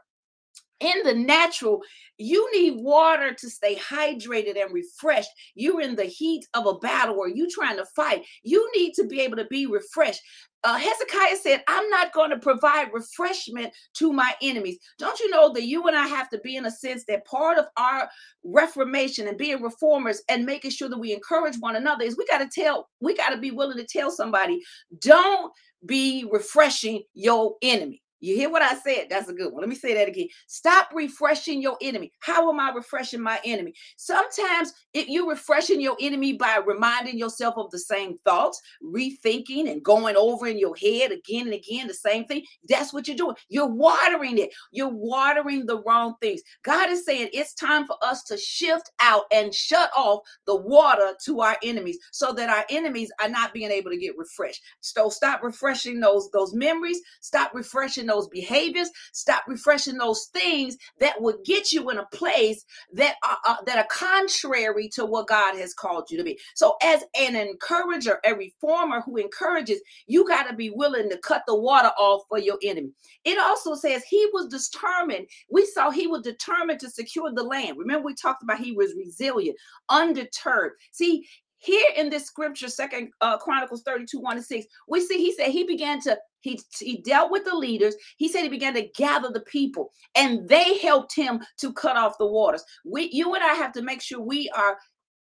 In 0.80 1.02
the 1.04 1.14
natural, 1.14 1.80
you 2.18 2.48
need 2.52 2.82
water 2.82 3.34
to 3.34 3.50
stay 3.50 3.76
hydrated 3.76 4.60
and 4.60 4.72
refreshed. 4.72 5.30
You're 5.54 5.80
in 5.80 5.96
the 5.96 6.04
heat 6.04 6.46
of 6.54 6.66
a 6.66 6.78
battle 6.78 7.16
or 7.18 7.28
you 7.28 7.48
trying 7.48 7.76
to 7.76 7.86
fight. 7.96 8.24
You 8.42 8.68
need 8.74 8.94
to 8.94 9.04
be 9.04 9.20
able 9.20 9.36
to 9.36 9.46
be 9.46 9.66
refreshed. 9.66 10.20
Uh, 10.64 10.78
Hezekiah 10.78 11.36
said, 11.36 11.64
I'm 11.66 11.88
not 11.90 12.12
going 12.12 12.30
to 12.30 12.38
provide 12.38 12.92
refreshment 12.92 13.72
to 13.94 14.12
my 14.12 14.32
enemies. 14.42 14.78
Don't 14.98 15.18
you 15.18 15.28
know 15.30 15.52
that 15.52 15.66
you 15.66 15.88
and 15.88 15.96
I 15.96 16.06
have 16.06 16.28
to 16.30 16.38
be 16.38 16.56
in 16.56 16.66
a 16.66 16.70
sense 16.70 17.04
that 17.08 17.26
part 17.26 17.58
of 17.58 17.66
our 17.76 18.08
reformation 18.44 19.26
and 19.26 19.36
being 19.36 19.60
reformers 19.60 20.22
and 20.28 20.46
making 20.46 20.70
sure 20.70 20.88
that 20.88 20.98
we 20.98 21.12
encourage 21.12 21.56
one 21.58 21.74
another 21.74 22.04
is 22.04 22.16
we 22.16 22.26
got 22.26 22.38
to 22.38 22.50
tell, 22.52 22.88
we 23.00 23.16
got 23.16 23.30
to 23.30 23.38
be 23.38 23.50
willing 23.50 23.78
to 23.78 23.86
tell 23.86 24.10
somebody, 24.10 24.60
don't 25.00 25.52
be 25.84 26.28
refreshing 26.30 27.02
your 27.14 27.56
enemy. 27.62 28.01
You 28.22 28.36
hear 28.36 28.50
what 28.50 28.62
I 28.62 28.76
said? 28.78 29.08
That's 29.10 29.28
a 29.28 29.34
good 29.34 29.52
one. 29.52 29.60
Let 29.62 29.68
me 29.68 29.74
say 29.74 29.94
that 29.94 30.08
again. 30.08 30.28
Stop 30.46 30.90
refreshing 30.94 31.60
your 31.60 31.76
enemy. 31.82 32.12
How 32.20 32.48
am 32.50 32.60
I 32.60 32.70
refreshing 32.70 33.20
my 33.20 33.40
enemy? 33.44 33.74
Sometimes 33.96 34.72
if 34.94 35.08
you're 35.08 35.28
refreshing 35.28 35.80
your 35.80 35.96
enemy 36.00 36.34
by 36.34 36.60
reminding 36.64 37.18
yourself 37.18 37.54
of 37.58 37.70
the 37.72 37.80
same 37.80 38.16
thoughts, 38.18 38.62
rethinking 38.82 39.70
and 39.70 39.82
going 39.82 40.16
over 40.16 40.46
in 40.46 40.58
your 40.58 40.76
head 40.76 41.10
again 41.10 41.46
and 41.46 41.54
again 41.54 41.88
the 41.88 41.94
same 41.94 42.24
thing. 42.26 42.44
That's 42.68 42.92
what 42.92 43.08
you're 43.08 43.16
doing. 43.16 43.36
You're 43.48 43.66
watering 43.66 44.38
it. 44.38 44.50
You're 44.70 44.88
watering 44.88 45.66
the 45.66 45.82
wrong 45.82 46.14
things. 46.20 46.42
God 46.62 46.90
is 46.90 47.04
saying 47.04 47.30
it's 47.32 47.54
time 47.54 47.86
for 47.86 47.96
us 48.02 48.22
to 48.24 48.36
shift 48.38 48.90
out 49.00 49.24
and 49.32 49.52
shut 49.52 49.90
off 49.96 50.20
the 50.46 50.56
water 50.56 51.14
to 51.24 51.40
our 51.40 51.56
enemies 51.64 51.98
so 52.12 52.32
that 52.32 52.50
our 52.50 52.64
enemies 52.70 53.10
are 53.20 53.28
not 53.28 53.52
being 53.52 53.70
able 53.70 53.90
to 53.90 53.98
get 53.98 54.16
refreshed. 54.16 54.62
So 54.80 55.08
stop 55.08 55.42
refreshing 55.42 56.00
those 56.00 56.30
those 56.32 56.54
memories. 56.54 57.00
Stop 57.20 57.52
refreshing 57.54 58.06
those 58.12 58.28
behaviors. 58.28 58.90
Stop 59.12 59.44
refreshing 59.48 59.98
those 59.98 60.26
things 60.32 60.76
that 61.00 61.20
would 61.20 61.36
get 61.44 61.72
you 61.72 61.88
in 61.90 61.98
a 61.98 62.06
place 62.06 62.64
that 62.92 63.16
are 63.24 63.38
uh, 63.46 63.56
that 63.66 63.78
are 63.78 63.86
contrary 63.90 64.88
to 64.90 65.04
what 65.04 65.28
God 65.28 65.56
has 65.56 65.74
called 65.74 66.10
you 66.10 66.18
to 66.18 66.24
be. 66.24 66.38
So, 66.54 66.76
as 66.82 67.04
an 67.18 67.36
encourager, 67.36 68.20
a 68.24 68.34
reformer 68.34 69.00
who 69.00 69.16
encourages, 69.16 69.80
you 70.06 70.26
got 70.26 70.44
to 70.44 70.54
be 70.54 70.70
willing 70.70 71.08
to 71.10 71.18
cut 71.18 71.42
the 71.46 71.56
water 71.56 71.90
off 71.98 72.22
for 72.28 72.38
your 72.38 72.58
enemy. 72.62 72.90
It 73.24 73.38
also 73.38 73.74
says 73.74 74.02
he 74.04 74.28
was 74.32 74.48
determined. 74.48 75.26
We 75.50 75.66
saw 75.66 75.90
he 75.90 76.06
was 76.06 76.22
determined 76.22 76.80
to 76.80 76.90
secure 76.90 77.32
the 77.32 77.42
land. 77.42 77.78
Remember, 77.78 78.06
we 78.06 78.14
talked 78.14 78.42
about 78.42 78.58
he 78.58 78.72
was 78.72 78.94
resilient, 78.96 79.56
undeterred. 79.88 80.72
See, 80.92 81.26
here 81.62 81.86
in 81.96 82.10
this 82.10 82.26
scripture, 82.26 82.68
Second 82.68 83.10
uh, 83.20 83.38
Chronicles 83.38 83.82
32, 83.82 84.18
1 84.18 84.36
to 84.36 84.42
6, 84.42 84.66
we 84.88 85.00
see 85.00 85.18
he 85.18 85.32
said 85.32 85.50
he 85.50 85.64
began 85.64 86.00
to 86.00 86.18
he, 86.40 86.60
he 86.80 87.00
dealt 87.02 87.30
with 87.30 87.44
the 87.44 87.54
leaders. 87.54 87.94
He 88.16 88.28
said 88.28 88.42
he 88.42 88.48
began 88.48 88.74
to 88.74 88.88
gather 88.96 89.30
the 89.30 89.42
people, 89.42 89.92
and 90.16 90.48
they 90.48 90.78
helped 90.78 91.14
him 91.14 91.40
to 91.60 91.72
cut 91.72 91.96
off 91.96 92.18
the 92.18 92.26
waters. 92.26 92.64
We, 92.84 93.10
you 93.12 93.34
and 93.34 93.44
I 93.44 93.54
have 93.54 93.72
to 93.74 93.82
make 93.82 94.02
sure 94.02 94.20
we 94.20 94.50
are 94.50 94.76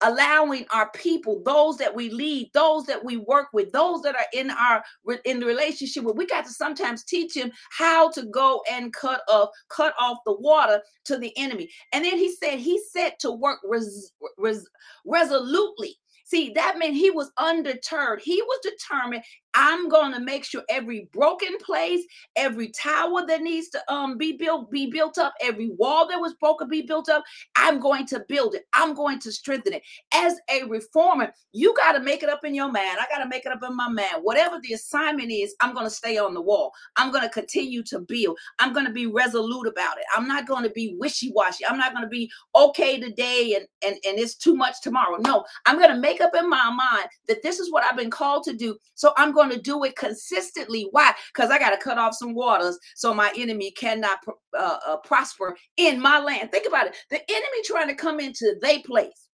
allowing 0.01 0.65
our 0.73 0.91
people 0.93 1.43
those 1.45 1.77
that 1.77 1.95
we 1.95 2.11
lead 2.11 2.51
those 2.53 2.85
that 2.85 3.03
we 3.05 3.17
work 3.17 3.47
with 3.53 3.71
those 3.73 4.03
that 4.03 4.15
are 4.17 4.27
in 4.35 4.51
our 4.51 4.83
in 5.25 5.39
the 5.39 5.47
relationship 5.47 6.03
with 6.03 6.17
we 6.17 6.27
got 6.27 6.45
to 6.45 6.51
sometimes 6.51 7.05
teach 7.05 7.35
them 7.35 7.51
how 7.71 8.11
to 8.11 8.27
go 8.27 8.61
and 8.71 8.93
cut 8.93 9.21
off 9.31 9.49
cut 9.71 9.95
off 9.99 10.19
the 10.27 10.37
water 10.37 10.83
to 11.05 11.17
the 11.17 11.33
enemy 11.39 11.71
and 11.93 12.05
then 12.05 12.19
he 12.19 12.35
said 12.35 12.59
he 12.59 12.79
set 12.91 13.19
to 13.21 13.31
work 13.31 13.61
res, 13.65 14.11
res, 14.37 14.69
resolutely 15.07 15.97
See, 16.25 16.53
that 16.55 16.79
meant 16.79 16.95
he 16.97 17.11
was 17.11 17.31
undeterred. 17.39 18.23
He 18.25 18.41
was 18.43 18.59
determined 18.63 19.23
I'm 19.55 19.89
going 19.89 20.13
to 20.13 20.21
make 20.21 20.45
sure 20.45 20.63
every 20.69 21.09
broken 21.13 21.57
place, 21.59 22.05
every 22.37 22.69
tower 22.71 23.27
that 23.27 23.43
needs 23.43 23.69
to 23.71 23.93
um 23.93 24.19
be 24.19 24.37
built 24.37 24.71
be 24.71 24.91
built 24.91 25.19
up, 25.19 25.35
every 25.41 25.71
wall 25.71 26.09
that 26.09 26.21
was 26.21 26.35
broken 26.35 26.69
be 26.69 26.83
built 26.83 27.09
up. 27.09 27.23
I'm 27.57 27.81
going 27.81 28.07
to 28.07 28.25
build 28.29 28.55
it. 28.55 28.65
I'm 28.73 28.95
going 28.95 29.19
to 29.21 29.33
strengthen 29.33 29.75
it. 29.75 29.83
As 30.13 30.35
a 30.51 30.65
reformer, 30.65 31.33
you 31.53 31.75
got 31.77 31.93
to 31.93 32.01
make 32.01 32.23
it 32.23 32.29
up 32.29 32.45
in 32.45 32.55
your 32.55 32.71
mind. 32.71 32.99
I 33.01 33.07
got 33.11 33.23
to 33.23 33.29
make 33.29 33.47
it 33.47 33.53
up 33.53 33.63
in 33.63 33.77
my 33.77 33.89
mind. 33.89 34.23
Whatever 34.23 34.59
the 34.61 34.75
assignment 34.75 35.31
is, 35.31 35.55
I'm 35.61 35.75
going 35.75 35.87
to 35.87 35.91
stay 35.91 36.19
on 36.19 36.35
the 36.35 36.43
wall. 36.43 36.73
I'm 36.97 37.11
going 37.11 37.23
to 37.23 37.29
continue 37.29 37.83
to 37.85 38.01
build. 38.01 38.39
I'm 38.59 38.73
going 38.73 38.87
to 38.87 38.93
be 38.93 39.07
resolute 39.07 39.67
about 39.67 39.99
it. 39.99 40.05
I'm 40.17 40.27
not 40.27 40.47
going 40.47 40.65
to 40.65 40.71
be 40.71 40.97
wishy-washy. 40.99 41.65
I'm 41.67 41.79
not 41.79 41.93
going 41.93 42.05
to 42.05 42.09
be 42.09 42.31
okay 42.55 42.99
today 42.99 43.55
and 43.57 43.67
and 43.85 43.97
and 44.07 44.19
it's 44.19 44.35
too 44.35 44.55
much 44.55 44.81
tomorrow. 44.83 45.19
No, 45.19 45.45
I'm 45.67 45.79
going 45.79 45.91
to 45.91 45.99
make 46.01 46.21
up 46.21 46.35
in 46.35 46.49
my 46.49 46.71
mind 46.71 47.09
that 47.29 47.43
this 47.43 47.59
is 47.59 47.71
what 47.71 47.85
I've 47.85 47.97
been 47.97 48.11
called 48.11 48.45
to 48.45 48.55
do. 48.55 48.77
So 48.95 49.13
I'm 49.17 49.33
going 49.33 49.44
going 49.49 49.57
to 49.57 49.63
do 49.63 49.85
it 49.85 49.97
consistently. 49.97 50.89
Why? 50.91 51.13
Because 51.35 51.51
I 51.51 51.59
got 51.59 51.71
to 51.71 51.83
cut 51.83 51.99
off 51.99 52.15
some 52.15 52.35
waters 52.35 52.79
so 52.95 53.15
my 53.15 53.33
enemy 53.37 53.71
cannot 53.73 54.19
uh, 54.59 54.79
uh, 54.87 54.97
prosper 54.99 55.57
in 55.77 56.01
my 56.01 56.19
land. 56.19 56.51
Think 56.51 56.67
about 56.67 56.87
it. 56.87 56.97
The 57.11 57.21
enemy 57.29 57.63
trying 57.65 57.89
to 57.89 57.95
come 57.95 58.21
into 58.21 58.57
their 58.61 58.81
place. 58.85 59.29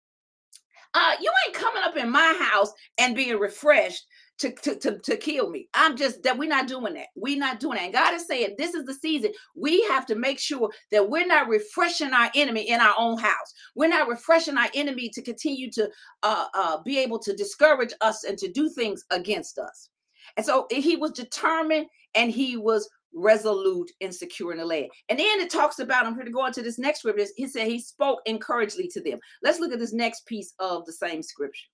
Uh, 0.95 1.15
you 1.21 1.31
ain't 1.47 1.55
coming 1.55 1.83
up 1.85 1.97
in 1.97 2.11
my 2.11 2.35
house 2.41 2.73
and 2.97 3.15
being 3.15 3.39
refreshed 3.39 4.05
to, 4.39 4.53
to, 4.53 4.77
to, 4.77 4.99
to 4.99 5.17
kill 5.17 5.51
me. 5.51 5.69
I'm 5.75 5.97
just 5.97 6.23
that 6.23 6.39
we're 6.39 6.49
not 6.49 6.69
doing 6.69 6.95
that. 6.95 7.09
We're 7.17 7.39
not 7.39 7.61
doing 7.61 7.77
that. 7.77 7.85
And 7.85 7.93
God 7.93 8.15
is 8.15 8.27
saying 8.27 8.55
this 8.57 8.75
is 8.75 8.85
the 8.85 8.95
season. 8.95 9.33
We 9.55 9.83
have 9.85 10.07
to 10.07 10.15
make 10.15 10.39
sure 10.39 10.71
that 10.93 11.09
we're 11.09 11.27
not 11.27 11.49
refreshing 11.49 12.13
our 12.13 12.31
enemy 12.35 12.69
in 12.69 12.81
our 12.81 12.95
own 12.97 13.19
house. 13.19 13.53
We're 13.75 13.89
not 13.89 14.09
refreshing 14.09 14.57
our 14.57 14.69
enemy 14.75 15.11
to 15.11 15.23
continue 15.23 15.71
to 15.73 15.91
uh, 16.23 16.47
uh, 16.55 16.83
be 16.83 16.99
able 16.99 17.19
to 17.21 17.35
discourage 17.35 17.93
us 18.01 18.25
and 18.25 18.39
to 18.39 18.51
do 18.51 18.69
things 18.71 19.05
against 19.11 19.59
us. 19.59 19.91
And 20.39 20.47
so 20.47 20.69
he 20.71 20.97
was 20.97 21.11
determined 21.11 21.89
and 22.15 22.31
he 22.31 22.57
was 22.57 22.89
resolute 23.13 23.91
and 24.01 24.15
secure 24.15 24.53
in 24.53 24.59
the 24.59 24.65
land. 24.65 24.89
And 25.09 25.19
then 25.19 25.41
it 25.41 25.51
talks 25.51 25.81
about, 25.81 26.07
I'm 26.07 26.15
here 26.15 26.25
to 26.25 26.31
go 26.31 26.47
into 26.47 26.63
this 26.63 26.79
next 26.79 27.01
scripture. 27.01 27.27
He 27.37 27.49
said 27.49 27.67
he 27.67 27.81
spoke 27.81 28.21
encouragingly 28.25 28.89
to 28.93 29.03
them. 29.03 29.19
Let's 29.43 29.59
look 29.59 29.73
at 29.73 29.81
this 29.81 29.93
next 29.93 30.27
piece 30.27 30.55
of 30.61 30.87
the 30.87 30.93
same 30.93 31.25
scripture. 31.25 31.67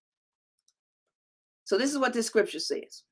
So 1.65 1.77
this 1.77 1.93
is 1.93 1.99
what 1.99 2.15
this 2.15 2.27
scripture 2.27 2.59
says. 2.59 3.03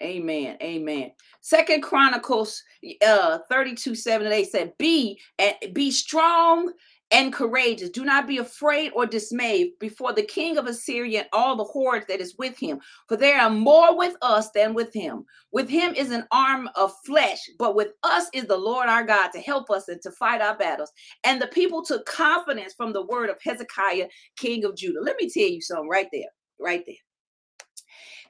Amen. 0.00 0.56
Amen. 0.62 1.10
Second 1.40 1.82
Chronicles 1.82 2.62
uh 3.04 3.38
32, 3.50 3.96
7 3.96 4.26
and 4.26 4.34
8 4.34 4.50
said, 4.50 4.72
Be 4.78 5.18
and 5.38 5.54
be 5.72 5.90
strong 5.90 6.72
and 7.10 7.32
courageous. 7.32 7.90
Do 7.90 8.04
not 8.04 8.26
be 8.26 8.38
afraid 8.38 8.92
or 8.94 9.06
dismayed 9.06 9.72
before 9.78 10.12
the 10.12 10.22
king 10.22 10.56
of 10.58 10.66
Assyria 10.66 11.20
and 11.20 11.28
all 11.32 11.56
the 11.56 11.64
hordes 11.64 12.06
that 12.08 12.20
is 12.20 12.34
with 12.38 12.58
him, 12.58 12.80
for 13.08 13.16
there 13.16 13.40
are 13.40 13.50
more 13.50 13.96
with 13.96 14.16
us 14.22 14.50
than 14.50 14.74
with 14.74 14.92
him. 14.92 15.24
With 15.52 15.68
him 15.68 15.94
is 15.94 16.10
an 16.10 16.26
arm 16.32 16.68
of 16.76 16.92
flesh, 17.06 17.38
but 17.58 17.76
with 17.76 17.92
us 18.02 18.26
is 18.32 18.46
the 18.46 18.56
Lord 18.56 18.88
our 18.88 19.04
God 19.04 19.28
to 19.28 19.40
help 19.40 19.70
us 19.70 19.88
and 19.88 20.00
to 20.02 20.10
fight 20.12 20.40
our 20.40 20.56
battles. 20.56 20.90
And 21.24 21.40
the 21.40 21.46
people 21.48 21.84
took 21.84 22.06
confidence 22.06 22.74
from 22.74 22.92
the 22.92 23.06
word 23.06 23.30
of 23.30 23.36
Hezekiah, 23.42 24.08
king 24.36 24.64
of 24.64 24.76
Judah. 24.76 25.00
Let 25.00 25.16
me 25.20 25.30
tell 25.30 25.48
you 25.48 25.60
something 25.60 25.88
right 25.88 26.08
there, 26.12 26.22
right 26.58 26.82
there. 26.86 26.96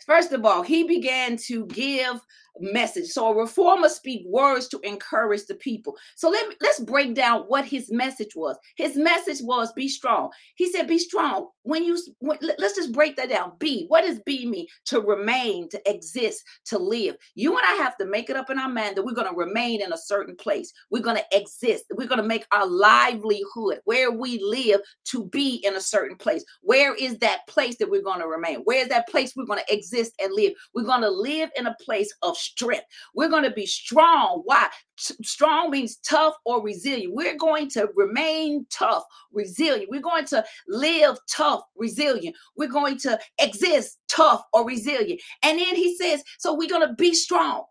First 0.07 0.33
of 0.33 0.45
all, 0.45 0.63
he 0.63 0.85
began 0.85 1.39
to 1.47 1.67
give 1.67 2.21
message. 2.61 3.07
So 3.07 3.29
a 3.29 3.37
reformer 3.37 3.89
speak 3.89 4.23
words 4.27 4.69
to 4.69 4.81
encourage 4.81 5.47
the 5.47 5.55
people. 5.57 5.97
So 6.17 6.31
let 6.31 6.49
me, 6.49 6.55
let's 6.61 6.81
break 6.81 7.15
down 7.15 7.43
what 7.43 7.65
his 7.65 7.91
message 7.91 8.37
was. 8.37 8.57
His 8.77 8.97
message 8.97 9.39
was 9.43 9.73
be 9.73 9.89
strong. 9.89 10.31
He 10.57 10.71
said 10.71 10.87
be 10.87 10.99
strong. 10.99 11.49
When 11.63 11.85
you 11.85 11.99
when, 12.19 12.39
let's 12.41 12.77
just 12.77 12.93
break 12.93 13.17
that 13.17 13.31
down. 13.31 13.53
Be. 13.59 13.87
What 13.89 14.05
does 14.05 14.21
be 14.21 14.47
mean? 14.47 14.67
To 14.87 15.01
remain, 15.01 15.69
to 15.71 15.91
exist, 15.91 16.43
to 16.67 16.79
live. 16.79 17.17
You 17.35 17.57
and 17.57 17.67
I 17.67 17.75
have 17.83 17.97
to 17.99 18.07
make 18.07 18.31
it 18.31 18.37
up 18.37 18.51
in 18.51 18.59
our 18.59 18.69
mind 18.69 18.97
that 18.97 19.05
we're 19.05 19.13
going 19.13 19.31
to 19.31 19.37
remain 19.37 19.83
in 19.83 19.93
a 19.93 19.99
certain 19.99 20.37
place. 20.37 20.73
We're 20.91 21.03
going 21.03 21.17
to 21.17 21.39
exist. 21.39 21.85
We're 21.95 22.09
going 22.09 22.21
to 22.21 22.27
make 22.27 22.47
our 22.53 22.67
livelihood 22.67 23.81
where 23.85 24.11
we 24.11 24.39
live 24.43 24.81
to 25.07 25.25
be 25.27 25.57
in 25.65 25.77
a 25.77 25.81
certain 25.81 26.17
place. 26.17 26.45
Where 26.61 26.95
is 26.95 27.19
that 27.19 27.47
place 27.49 27.77
that 27.79 27.91
we're 27.91 28.03
going 28.03 28.21
to 28.21 28.27
remain? 28.27 28.61
Where 28.65 28.83
is 28.83 28.89
that 28.89 29.09
place 29.09 29.35
we're 29.35 29.47
going 29.47 29.63
to 29.67 29.75
exist 29.75 30.13
and 30.21 30.33
live? 30.33 30.53
We're 30.75 30.85
going 30.85 31.03
to 31.03 31.11
live 31.11 31.51
in 31.57 31.67
a 31.67 31.77
place 31.81 32.13
of 32.23 32.37
strength. 32.45 32.87
We're 33.15 33.29
going 33.29 33.45
to 33.45 33.51
be 33.51 33.67
strong. 33.67 34.43
Why? 34.45 34.69
strong 34.97 35.71
means 35.71 35.97
tough 35.97 36.35
or 36.45 36.63
resilient. 36.63 37.15
We're 37.15 37.37
going 37.37 37.69
to 37.71 37.89
remain 37.97 38.67
tough, 38.71 39.05
resilient. 39.33 39.91
We're 39.91 40.01
going 40.01 40.27
to 40.27 40.45
live 40.69 41.19
tough, 41.29 41.63
resilient. 41.77 42.37
We're 42.57 42.69
going 42.69 42.99
to 42.99 43.19
exist 43.41 43.99
tough 44.09 44.43
or 44.53 44.65
resilient. 44.65 45.21
And 45.43 45.59
then 45.59 45.75
he 45.75 45.97
says, 45.97 46.23
so 46.39 46.55
we're 46.55 46.69
going 46.69 46.87
to 46.87 46.95
be 46.95 47.15
strong. 47.15 47.65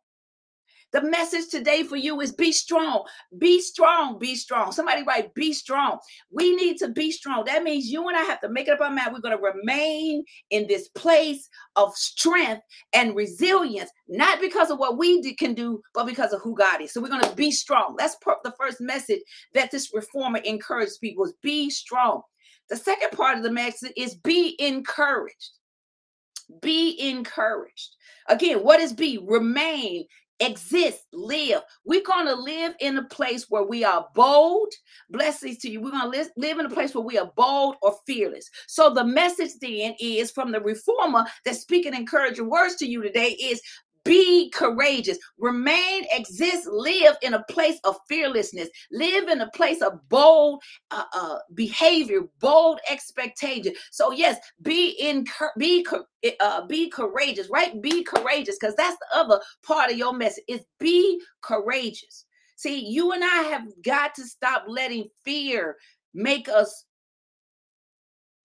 The 0.94 1.02
message 1.02 1.50
today 1.50 1.82
for 1.84 1.96
you 1.96 2.22
is 2.22 2.32
be 2.32 2.52
strong. 2.52 3.04
Be 3.40 3.60
strong. 3.60 4.20
Be 4.20 4.36
strong. 4.36 4.72
Somebody 4.72 5.02
write, 5.02 5.34
be 5.34 5.52
strong. 5.52 5.98
We 6.32 6.56
need 6.56 6.78
to 6.78 6.90
be 6.90 7.12
strong. 7.12 7.46
That 7.46 7.64
means 7.64 7.88
you 7.88 8.08
and 8.08 8.16
I 8.16 8.22
have 8.22 8.40
to 8.42 8.50
make 8.50 8.68
it 8.68 8.74
up 8.74 8.82
our 8.82 8.92
mind. 8.92 9.12
We're 9.12 9.20
going 9.20 9.36
to 9.36 9.44
remain 9.44 10.24
in 10.52 10.68
this 10.68 10.90
place 10.90 11.50
of 11.76 11.96
strength 11.96 12.62
and 12.94 13.16
resilience, 13.16 13.90
not 14.08 14.40
because 14.40 14.70
of 14.70 14.78
what 14.78 15.00
we 15.00 15.34
can 15.34 15.56
do, 15.56 15.82
but 15.96 16.06
because 16.06 16.32
of 16.32 16.42
who 16.42 16.56
God 16.56 16.80
is. 16.80 16.94
So 16.94 17.02
we're 17.02 17.08
going 17.08 17.24
to 17.24 17.36
be 17.36 17.52
strong. 17.52 17.96
That's 17.98 18.16
the 18.44 18.54
first 18.60 18.80
message 18.80 19.22
that 19.56 19.72
this 19.72 19.92
reformer 19.96 20.40
encourages 20.46 21.00
people 21.00 21.26
is 21.26 21.34
be 21.42 21.72
strong. 21.72 22.22
The 22.70 22.78
second 22.78 23.12
part 23.12 23.36
of 23.38 23.44
the 23.44 23.52
message 23.52 23.94
is 23.98 24.14
be 24.16 24.56
encouraged. 24.60 25.52
Be 26.62 26.96
encouraged. 27.10 27.96
Again, 28.30 28.60
what 28.60 28.80
is 28.80 28.94
be? 28.94 29.18
Remain 29.18 30.06
exist, 30.40 31.04
live. 31.12 31.62
We're 31.86 32.04
going 32.04 32.26
to 32.26 32.36
live 32.36 32.76
in 32.80 32.98
a 32.98 33.04
place 33.04 33.46
where 33.50 33.64
we 33.64 33.84
are 33.84 34.08
bold. 34.16 34.72
Blessings 35.10 35.58
to 35.60 35.70
you. 35.70 35.82
We're 35.82 35.92
going 35.92 36.12
to 36.12 36.18
live, 36.18 36.30
live 36.38 36.60
in 36.60 36.66
a 36.66 36.70
place 36.70 36.94
where 36.94 37.04
we 37.04 37.18
are 37.18 37.32
bold 37.36 37.76
or 37.82 37.96
fearless. 38.06 38.50
So 38.68 38.94
the 38.94 39.06
message 39.06 39.52
then 39.62 39.96
is 40.00 40.32
from 40.32 40.52
the 40.52 40.62
reformer 40.62 41.26
that's 41.46 41.62
speaking 41.62 41.94
encouraging 41.94 42.50
words 42.50 42.76
to 42.78 42.88
you 42.88 43.02
today 43.02 43.30
is 43.32 43.62
be 44.06 44.50
courageous. 44.52 45.18
Remain, 45.38 46.04
exist, 46.12 46.68
live 46.68 47.16
in 47.22 47.36
a 47.36 47.44
place 47.44 47.80
of 47.84 47.98
fearlessness. 48.08 48.70
Live 48.92 49.30
in 49.30 49.42
a 49.42 49.50
place 49.52 49.82
of 49.82 50.00
bold 50.10 50.62
uh, 50.92 51.06
uh, 51.14 51.38
behavior, 51.54 52.22
bold 52.40 52.80
expectation. 52.90 53.74
So 53.92 54.12
yes, 54.12 54.38
be 54.62 54.90
in, 55.00 55.26
be 55.58 55.86
uh, 56.40 56.66
be 56.68 56.90
courageous, 56.90 57.50
right? 57.50 57.82
Be 57.82 58.04
courageous, 58.04 58.58
because 58.60 58.76
that's 58.76 58.98
the 58.98 59.18
other 59.18 59.40
part 59.66 59.92
of 59.92 59.98
your 59.98 60.14
message 60.14 60.44
is 60.48 60.62
be 60.80 61.22
courageous. 61.42 62.26
See, 62.56 62.86
you 62.86 63.12
and 63.12 63.24
I 63.24 63.44
have 63.52 63.68
got 63.84 64.16
to 64.16 64.26
stop 64.26 64.66
letting 64.68 65.08
fear 65.26 65.78
make 66.14 66.48
us 66.48 66.86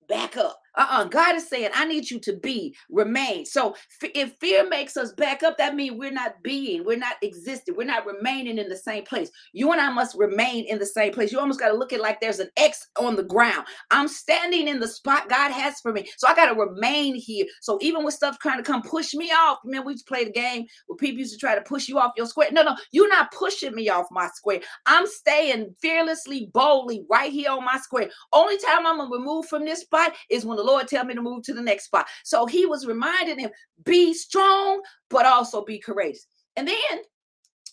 back 0.09 0.37
up. 0.37 0.59
Uh-uh 0.79 1.05
god 1.05 1.37
is 1.37 1.49
saying 1.49 1.71
i 1.75 1.85
need 1.85 2.11
you 2.11 2.19
to 2.19 2.33
be 2.35 2.75
remain. 2.91 3.45
So 3.45 3.75
f- 4.03 4.11
if 4.15 4.33
fear 4.41 4.69
makes 4.69 4.97
us 4.97 5.13
back 5.13 5.43
up 5.43 5.59
that 5.59 5.75
means 5.75 5.97
we're 5.99 6.11
not 6.11 6.43
being 6.43 6.85
we're 6.85 6.99
not 6.99 7.17
existing 7.23 7.77
we're 7.77 7.85
not 7.85 8.07
remaining 8.07 8.59
in 8.59 8.69
the 8.69 8.77
same 8.77 9.05
place. 9.05 9.31
You 9.53 9.73
and 9.73 9.81
i 9.81 9.91
must 9.91 10.17
remain 10.17 10.65
in 10.67 10.79
the 10.79 10.87
same 10.87 11.13
place. 11.13 11.33
You 11.33 11.41
almost 11.41 11.61
got 11.61 11.69
to 11.69 11.75
look 11.77 11.93
at 11.93 12.01
like 12.01 12.21
there's 12.21 12.39
an 12.39 12.51
x 12.57 12.87
on 12.99 13.17
the 13.17 13.23
ground. 13.23 13.67
I'm 13.91 14.09
standing 14.09 14.69
in 14.69 14.81
the 14.81 14.89
spot 14.89 15.29
god 15.29 15.51
has 15.53 15.81
for 15.81 15.93
me 15.93 16.09
so 16.17 16.29
i 16.29 16.35
got 16.35 16.53
to 16.53 16.59
remain 16.59 17.15
here. 17.15 17.47
So 17.61 17.79
even 17.81 18.05
with 18.05 18.15
stuff 18.15 18.39
trying 18.39 18.59
to 18.59 18.65
come 18.65 18.83
push 18.83 19.15
me 19.15 19.31
off 19.31 19.59
man 19.65 19.85
we 19.85 19.93
used 19.93 20.07
to 20.07 20.13
play 20.13 20.25
the 20.25 20.33
game 20.33 20.67
where 20.87 20.97
people 20.97 21.19
used 21.19 21.33
to 21.33 21.39
try 21.39 21.55
to 21.55 21.63
push 21.63 21.89
you 21.89 21.99
off 21.99 22.13
your 22.17 22.27
square? 22.27 22.51
No 22.53 22.63
no 22.63 22.77
you're 22.93 23.09
not 23.09 23.33
pushing 23.33 23.75
me 23.75 23.89
off 23.89 24.07
my 24.11 24.29
square. 24.35 24.61
I'm 24.87 25.07
staying 25.07 25.75
fearlessly 25.81 26.51
boldly 26.53 27.05
right 27.11 27.33
here 27.33 27.51
on 27.51 27.65
my 27.65 27.79
square. 27.79 28.11
Only 28.33 28.59
time 28.59 28.87
i'm 28.87 28.99
gonna 28.99 29.11
remove 29.11 29.47
from 29.47 29.65
this 29.65 29.81
spot 29.81 30.13
is 30.31 30.45
when 30.45 30.57
the 30.57 30.63
Lord 30.69 30.89
tell 30.89 31.05
me 31.05 31.15
to 31.15 31.23
move 31.23 31.43
to 31.45 31.55
the 31.55 31.63
next 31.63 31.87
spot. 31.87 32.07
So 32.25 32.47
he 32.47 32.67
was 32.67 32.87
reminding 32.87 33.39
him, 33.39 33.51
be 33.85 34.15
strong, 34.15 34.81
but 35.11 35.27
also 35.27 35.65
be 35.65 35.79
courageous. 35.79 36.27
And 36.57 36.69
then 36.69 37.03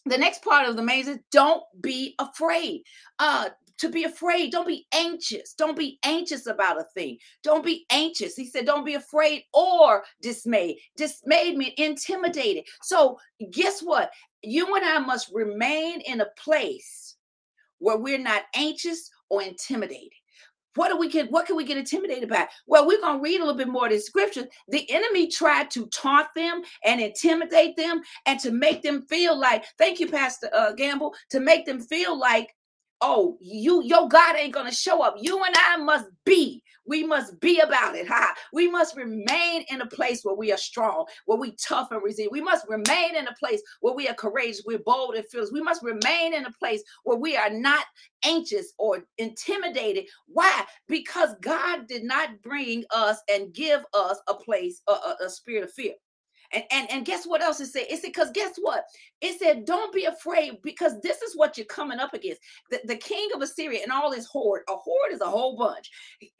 the 0.05 0.17
next 0.17 0.43
part 0.43 0.67
of 0.67 0.75
the 0.75 0.83
maze 0.83 1.07
is 1.07 1.19
don't 1.31 1.63
be 1.81 2.15
afraid. 2.19 2.83
Uh, 3.19 3.49
to 3.77 3.89
be 3.89 4.05
afraid, 4.05 4.51
don't 4.51 4.67
be 4.67 4.87
anxious. 4.93 5.53
Don't 5.53 5.77
be 5.77 5.99
anxious 6.03 6.47
about 6.47 6.79
a 6.79 6.85
thing. 6.93 7.17
Don't 7.43 7.65
be 7.65 7.85
anxious. 7.89 8.35
He 8.35 8.47
said, 8.47 8.65
don't 8.65 8.85
be 8.85 8.93
afraid 8.93 9.43
or 9.53 10.03
dismayed. 10.21 10.77
Dismayed 10.95 11.57
me, 11.57 11.73
intimidated. 11.77 12.63
So, 12.81 13.19
guess 13.51 13.81
what? 13.81 14.11
You 14.41 14.73
and 14.75 14.85
I 14.85 14.99
must 14.99 15.29
remain 15.33 16.01
in 16.01 16.21
a 16.21 16.27
place 16.37 17.17
where 17.79 17.97
we're 17.97 18.17
not 18.17 18.43
anxious 18.55 19.09
or 19.29 19.43
intimidated. 19.43 20.13
What 20.75 20.89
do 20.89 20.98
we 20.98 21.10
get? 21.10 21.32
What 21.32 21.46
can 21.46 21.55
we 21.55 21.63
get 21.65 21.77
intimidated 21.77 22.29
by? 22.29 22.48
Well, 22.67 22.88
we're 22.88 23.01
gonna 23.01 23.22
read 23.22 23.38
a 23.41 23.46
little 23.46 23.58
bit 23.58 23.67
more 23.67 23.86
of 23.86 23.91
the 23.91 24.00
scripture. 24.00 24.46
The 24.70 24.89
enemy 24.91 25.27
tried 25.27 25.72
to 25.72 25.88
taunt 25.88 26.27
them 26.36 26.62
and 26.84 27.01
intimidate 27.01 27.75
them 27.77 28.01
and 28.25 28.39
to 28.41 28.51
make 28.51 28.82
them 28.82 29.05
feel 29.10 29.38
like, 29.38 29.65
thank 29.77 30.00
you, 30.00 30.10
Pastor 30.10 30.50
uh, 30.53 30.74
Gamble, 30.74 31.13
to 31.32 31.39
make 31.39 31.65
them 31.65 31.79
feel 31.79 32.17
like 32.17 32.50
oh, 33.01 33.38
you, 33.41 33.84
your 33.84 34.08
God 34.08 34.36
ain't 34.36 34.53
gonna 34.53 34.72
show 34.72 35.01
up. 35.03 35.15
You 35.20 35.44
and 35.44 35.55
I 35.58 35.77
must 35.77 36.05
be. 36.25 36.63
We 36.85 37.03
must 37.03 37.39
be 37.39 37.59
about 37.59 37.95
it. 37.95 38.07
Ha. 38.07 38.33
We 38.53 38.69
must 38.69 38.95
remain 38.95 39.65
in 39.69 39.81
a 39.81 39.87
place 39.87 40.21
where 40.23 40.35
we 40.35 40.51
are 40.51 40.57
strong, 40.57 41.05
where 41.25 41.39
we 41.39 41.55
tough 41.55 41.89
and 41.91 42.01
resilient. 42.03 42.31
We 42.31 42.41
must 42.41 42.67
remain 42.67 43.15
in 43.15 43.27
a 43.27 43.33
place 43.39 43.61
where 43.81 43.93
we 43.93 44.07
are 44.07 44.13
courageous, 44.13 44.63
we're 44.65 44.79
bold 44.79 45.15
and 45.15 45.25
fearless. 45.27 45.51
We 45.51 45.61
must 45.61 45.83
remain 45.83 46.33
in 46.33 46.45
a 46.45 46.51
place 46.51 46.83
where 47.03 47.17
we 47.17 47.37
are 47.37 47.49
not 47.49 47.85
anxious 48.25 48.73
or 48.77 49.03
intimidated. 49.17 50.05
Why? 50.27 50.63
Because 50.87 51.35
God 51.41 51.87
did 51.87 52.03
not 52.03 52.41
bring 52.41 52.85
us 52.93 53.19
and 53.31 53.53
give 53.53 53.85
us 53.93 54.19
a 54.27 54.33
place, 54.35 54.81
a, 54.87 54.91
a, 54.91 55.17
a 55.25 55.29
spirit 55.29 55.63
of 55.63 55.71
fear. 55.73 55.93
And, 56.55 56.63
and, 56.71 56.91
and 56.91 57.05
guess 57.05 57.25
what 57.25 57.41
else 57.41 57.59
it 57.59 57.67
said? 57.67 57.85
It 57.89 58.01
said, 58.01 58.07
because 58.07 58.31
guess 58.31 58.53
what? 58.62 58.85
It 59.21 59.38
said, 59.38 59.65
don't 59.65 59.93
be 59.93 60.05
afraid 60.05 60.62
because 60.63 61.00
this 61.01 61.21
is 61.21 61.35
what 61.35 61.57
you're 61.57 61.65
coming 61.65 62.00
up 62.00 62.13
against. 62.13 62.41
The, 62.71 62.79
the 62.85 62.95
king 62.95 63.29
of 63.35 63.41
Assyria 63.41 63.81
and 63.83 63.91
all 63.91 64.12
his 64.12 64.25
horde, 64.25 64.62
a 64.69 64.75
horde 64.75 65.12
is 65.12 65.21
a 65.21 65.25
whole 65.25 65.57
bunch. 65.57 65.91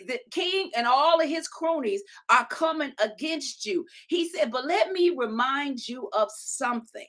The 0.08 0.20
king 0.32 0.72
and 0.78 0.88
all 0.88 1.20
of 1.20 1.28
his 1.28 1.50
cronies 1.50 2.02
are 2.30 2.48
coming 2.48 2.94
against 3.04 3.66
you. 3.66 3.86
He 4.08 4.30
said, 4.30 4.52
but 4.52 4.66
let 4.66 4.92
me 4.92 5.14
remind 5.18 5.88
you 5.88 6.10
of 6.14 6.30
something. 6.32 7.08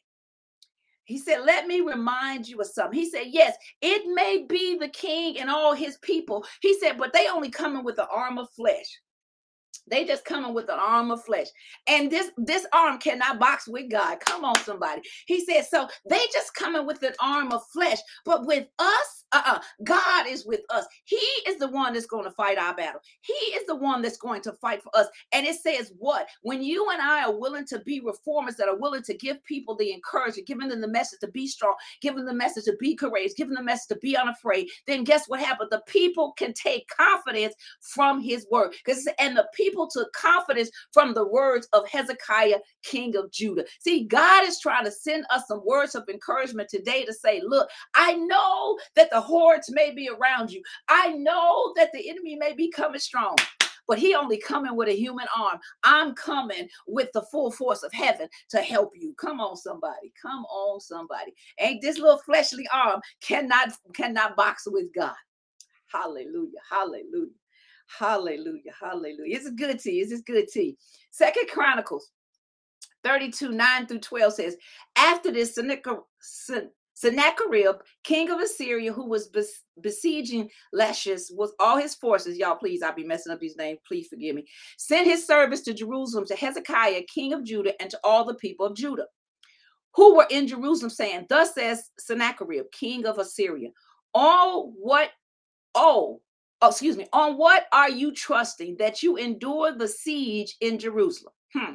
He 1.04 1.18
said, 1.18 1.44
Let 1.44 1.68
me 1.68 1.82
remind 1.82 2.48
you 2.48 2.60
of 2.60 2.66
something. 2.66 2.98
He 2.98 3.08
said, 3.08 3.26
Yes, 3.28 3.56
it 3.80 4.02
may 4.12 4.44
be 4.48 4.76
the 4.76 4.88
king 4.88 5.38
and 5.38 5.48
all 5.48 5.72
his 5.72 5.98
people. 5.98 6.44
He 6.60 6.76
said, 6.80 6.98
But 6.98 7.12
they 7.12 7.28
only 7.28 7.48
coming 7.48 7.84
with 7.84 7.94
the 7.94 8.08
arm 8.08 8.38
of 8.38 8.50
flesh. 8.50 9.00
They 9.88 10.04
just 10.04 10.24
coming 10.24 10.54
with 10.54 10.68
an 10.70 10.78
arm 10.80 11.10
of 11.10 11.24
flesh. 11.24 11.48
And 11.88 12.10
this 12.10 12.30
this 12.36 12.66
arm 12.72 12.98
cannot 12.98 13.38
box 13.38 13.68
with 13.68 13.90
God. 13.90 14.20
Come 14.20 14.44
on, 14.44 14.56
somebody. 14.56 15.02
He 15.26 15.44
said, 15.44 15.64
so 15.66 15.88
they 16.08 16.20
just 16.32 16.54
coming 16.54 16.86
with 16.86 17.02
an 17.02 17.14
arm 17.22 17.52
of 17.52 17.62
flesh. 17.72 17.98
But 18.24 18.46
with 18.46 18.66
us, 18.78 19.15
uh-uh, 19.32 19.58
God 19.84 20.26
is 20.26 20.46
with 20.46 20.60
us. 20.70 20.86
He 21.04 21.16
is 21.16 21.58
the 21.58 21.68
one 21.68 21.92
that's 21.92 22.06
going 22.06 22.24
to 22.24 22.30
fight 22.30 22.58
our 22.58 22.74
battle. 22.74 23.00
He 23.20 23.32
is 23.32 23.66
the 23.66 23.76
one 23.76 24.02
that's 24.02 24.16
going 24.16 24.42
to 24.42 24.52
fight 24.52 24.82
for 24.82 24.96
us. 24.96 25.08
And 25.32 25.46
it 25.46 25.56
says 25.56 25.92
what? 25.98 26.28
When 26.42 26.62
you 26.62 26.88
and 26.90 27.02
I 27.02 27.24
are 27.24 27.38
willing 27.38 27.66
to 27.66 27.80
be 27.80 28.00
reformers 28.00 28.56
that 28.56 28.68
are 28.68 28.78
willing 28.78 29.02
to 29.02 29.16
give 29.16 29.42
people 29.44 29.76
the 29.76 29.92
encouragement, 29.92 30.46
giving 30.46 30.68
them 30.68 30.80
the 30.80 30.88
message 30.88 31.20
to 31.20 31.28
be 31.28 31.46
strong, 31.46 31.74
giving 32.00 32.18
them 32.18 32.26
the 32.26 32.34
message 32.34 32.64
to 32.64 32.76
be 32.78 32.94
courageous, 32.94 33.34
giving 33.34 33.54
them 33.54 33.64
the 33.64 33.72
message 33.72 33.88
to 33.88 33.96
be 33.96 34.16
unafraid, 34.16 34.68
then 34.86 35.04
guess 35.04 35.28
what 35.28 35.40
happened? 35.40 35.70
The 35.70 35.82
people 35.86 36.32
can 36.32 36.52
take 36.52 36.88
confidence 36.88 37.54
from 37.80 38.20
his 38.20 38.46
word. 38.50 38.74
Because 38.84 39.08
and 39.18 39.36
the 39.36 39.48
people 39.54 39.88
took 39.88 40.12
confidence 40.12 40.70
from 40.92 41.14
the 41.14 41.26
words 41.26 41.68
of 41.72 41.88
Hezekiah, 41.88 42.58
king 42.82 43.16
of 43.16 43.30
Judah. 43.32 43.64
See, 43.80 44.04
God 44.04 44.46
is 44.46 44.60
trying 44.60 44.84
to 44.84 44.90
send 44.90 45.24
us 45.30 45.44
some 45.48 45.62
words 45.64 45.94
of 45.94 46.08
encouragement 46.08 46.68
today 46.68 47.04
to 47.04 47.12
say, 47.12 47.42
look, 47.44 47.68
I 47.94 48.14
know 48.14 48.78
that 48.94 49.10
the 49.10 49.20
hordes 49.26 49.70
may 49.70 49.92
be 49.92 50.08
around 50.08 50.50
you. 50.50 50.62
I 50.88 51.12
know 51.12 51.72
that 51.76 51.90
the 51.92 52.08
enemy 52.08 52.36
may 52.36 52.54
be 52.54 52.70
coming 52.70 53.00
strong 53.00 53.36
but 53.86 53.98
he 53.98 54.14
only 54.14 54.38
coming 54.38 54.76
with 54.76 54.88
a 54.88 54.96
human 54.96 55.26
arm. 55.36 55.58
I'm 55.84 56.14
coming 56.14 56.68
with 56.86 57.10
the 57.12 57.22
full 57.22 57.50
force 57.50 57.82
of 57.82 57.92
heaven 57.92 58.28
to 58.50 58.58
help 58.58 58.92
you. 58.94 59.14
Come 59.14 59.40
on, 59.40 59.56
somebody. 59.56 60.12
Come 60.20 60.44
on, 60.46 60.80
somebody. 60.80 61.32
Ain't 61.58 61.82
this 61.82 61.98
little 61.98 62.18
fleshly 62.18 62.66
arm 62.72 63.00
cannot 63.20 63.72
cannot 63.94 64.36
box 64.36 64.64
with 64.66 64.92
God. 64.94 65.14
Hallelujah. 65.86 66.58
Hallelujah. 66.68 67.30
Hallelujah. 67.86 68.72
Hallelujah. 68.80 69.36
It's 69.36 69.50
good 69.50 69.78
tea. 69.78 70.00
It's 70.00 70.20
good 70.22 70.48
tea. 70.48 70.76
Second 71.10 71.48
Chronicles 71.48 72.10
32, 73.04 73.52
9 73.52 73.86
through 73.86 74.00
12 74.00 74.32
says, 74.32 74.56
After 74.96 75.30
this, 75.30 75.54
Sennacherib, 75.54 76.00
king 78.04 78.30
of 78.30 78.40
Assyria, 78.40 78.92
who 78.92 79.08
was 79.08 79.30
besieging 79.80 80.48
Lachish 80.72 81.30
with 81.30 81.52
all 81.58 81.76
his 81.76 81.94
forces, 81.94 82.38
y'all, 82.38 82.56
please, 82.56 82.82
I'll 82.82 82.94
be 82.94 83.04
messing 83.04 83.32
up 83.32 83.42
his 83.42 83.56
name, 83.56 83.76
please 83.86 84.08
forgive 84.08 84.34
me, 84.34 84.46
sent 84.78 85.06
his 85.06 85.26
service 85.26 85.62
to 85.62 85.74
Jerusalem 85.74 86.26
to 86.26 86.36
Hezekiah, 86.36 87.02
king 87.12 87.32
of 87.32 87.44
Judah, 87.44 87.80
and 87.80 87.90
to 87.90 88.00
all 88.02 88.24
the 88.24 88.34
people 88.34 88.66
of 88.66 88.74
Judah 88.74 89.06
who 89.96 90.14
were 90.16 90.26
in 90.30 90.46
Jerusalem, 90.46 90.90
saying, 90.90 91.26
Thus 91.28 91.54
says 91.54 91.90
Sennacherib, 91.98 92.66
king 92.70 93.06
of 93.06 93.18
Assyria, 93.18 93.70
all 94.14 94.72
what, 94.78 95.10
oh, 95.74 96.20
oh, 96.60 96.68
excuse 96.68 96.96
me, 96.96 97.06
on 97.12 97.36
what 97.36 97.64
are 97.72 97.90
you 97.90 98.12
trusting 98.12 98.76
that 98.78 99.02
you 99.02 99.16
endure 99.16 99.72
the 99.72 99.88
siege 99.88 100.56
in 100.60 100.78
Jerusalem? 100.78 101.32
Hmm. 101.54 101.74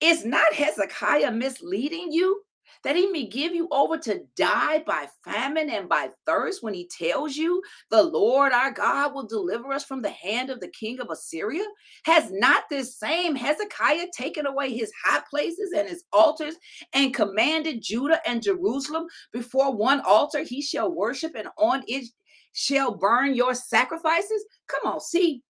Is 0.00 0.24
not 0.24 0.52
Hezekiah 0.52 1.30
misleading 1.30 2.10
you? 2.10 2.42
That 2.84 2.96
he 2.96 3.06
may 3.06 3.26
give 3.26 3.54
you 3.54 3.68
over 3.70 3.98
to 3.98 4.22
die 4.36 4.82
by 4.86 5.06
famine 5.24 5.70
and 5.70 5.88
by 5.88 6.08
thirst 6.26 6.62
when 6.62 6.74
he 6.74 6.88
tells 6.88 7.36
you 7.36 7.62
the 7.90 8.02
Lord 8.02 8.52
our 8.52 8.70
God 8.70 9.14
will 9.14 9.26
deliver 9.26 9.72
us 9.72 9.84
from 9.84 10.02
the 10.02 10.10
hand 10.10 10.50
of 10.50 10.60
the 10.60 10.68
king 10.68 11.00
of 11.00 11.08
Assyria? 11.10 11.64
Has 12.04 12.30
not 12.32 12.64
this 12.70 12.98
same 12.98 13.34
Hezekiah 13.34 14.06
taken 14.16 14.46
away 14.46 14.72
his 14.72 14.92
high 15.04 15.22
places 15.28 15.72
and 15.76 15.88
his 15.88 16.04
altars 16.12 16.54
and 16.92 17.14
commanded 17.14 17.82
Judah 17.82 18.20
and 18.26 18.42
Jerusalem 18.42 19.06
before 19.32 19.74
one 19.74 20.00
altar 20.00 20.42
he 20.42 20.62
shall 20.62 20.94
worship 20.94 21.32
and 21.34 21.48
on 21.58 21.82
it 21.86 22.06
shall 22.52 22.96
burn 22.96 23.34
your 23.34 23.54
sacrifices? 23.54 24.44
Come 24.66 24.92
on, 24.92 25.00
see. 25.00 25.42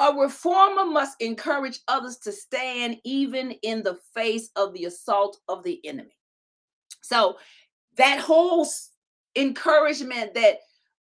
A 0.00 0.14
reformer 0.14 0.84
must 0.84 1.20
encourage 1.20 1.80
others 1.88 2.18
to 2.18 2.30
stand 2.30 2.98
even 3.04 3.52
in 3.62 3.82
the 3.82 3.98
face 4.14 4.48
of 4.54 4.72
the 4.72 4.84
assault 4.84 5.40
of 5.48 5.64
the 5.64 5.80
enemy. 5.84 6.17
So, 7.02 7.38
that 7.96 8.20
whole 8.20 8.66
encouragement 9.36 10.34
that 10.34 10.58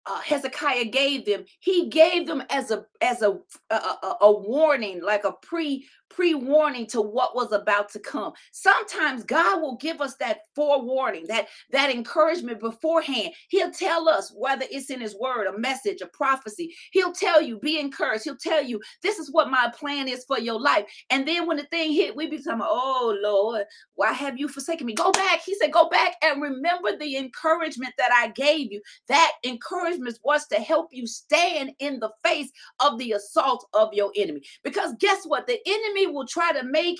uh, 0.06 0.20
Hezekiah 0.20 0.86
gave 0.86 1.26
them, 1.26 1.44
he 1.60 1.88
gave 1.88 2.26
them 2.26 2.42
as 2.50 2.70
a 2.70 2.86
as 3.00 3.22
a 3.22 3.38
a, 3.70 3.74
a, 3.74 4.16
a 4.22 4.32
warning, 4.32 5.02
like 5.02 5.24
a 5.24 5.32
pre 5.42 5.86
pre-warning 6.08 6.86
to 6.86 7.00
what 7.00 7.34
was 7.34 7.52
about 7.52 7.90
to 7.90 7.98
come. 7.98 8.32
Sometimes 8.52 9.24
God 9.24 9.60
will 9.60 9.76
give 9.76 10.00
us 10.00 10.14
that 10.16 10.40
forewarning, 10.54 11.26
that 11.28 11.48
that 11.72 11.90
encouragement 11.90 12.60
beforehand. 12.60 13.30
He'll 13.48 13.70
tell 13.70 14.08
us 14.08 14.32
whether 14.34 14.64
it's 14.70 14.90
in 14.90 15.00
his 15.00 15.16
word, 15.18 15.46
a 15.46 15.58
message, 15.58 16.00
a 16.00 16.06
prophecy. 16.06 16.74
He'll 16.92 17.12
tell 17.12 17.42
you, 17.42 17.58
be 17.58 17.78
encouraged. 17.78 18.24
He'll 18.24 18.36
tell 18.36 18.62
you, 18.64 18.80
this 19.02 19.18
is 19.18 19.32
what 19.32 19.50
my 19.50 19.70
plan 19.76 20.08
is 20.08 20.24
for 20.24 20.38
your 20.38 20.60
life. 20.60 20.84
And 21.10 21.26
then 21.26 21.46
when 21.46 21.56
the 21.56 21.64
thing 21.64 21.92
hit, 21.92 22.16
we 22.16 22.28
become, 22.28 22.62
oh 22.64 23.16
Lord, 23.22 23.64
why 23.94 24.12
have 24.12 24.38
you 24.38 24.48
forsaken 24.48 24.86
me? 24.86 24.94
Go 24.94 25.12
back. 25.12 25.40
He 25.44 25.54
said, 25.56 25.72
go 25.72 25.88
back 25.88 26.14
and 26.22 26.40
remember 26.40 26.96
the 26.96 27.16
encouragement 27.16 27.94
that 27.98 28.12
I 28.12 28.28
gave 28.28 28.72
you. 28.72 28.80
That 29.08 29.32
encouragement 29.44 29.95
was 30.22 30.46
to 30.48 30.56
help 30.56 30.88
you 30.92 31.06
stand 31.06 31.72
in 31.78 31.98
the 31.98 32.10
face 32.24 32.50
of 32.80 32.98
the 32.98 33.12
assault 33.12 33.66
of 33.74 33.92
your 33.92 34.12
enemy. 34.16 34.42
Because 34.62 34.94
guess 34.98 35.24
what? 35.24 35.46
The 35.46 35.58
enemy 35.66 36.06
will 36.06 36.26
try 36.26 36.52
to 36.52 36.62
make 36.64 36.98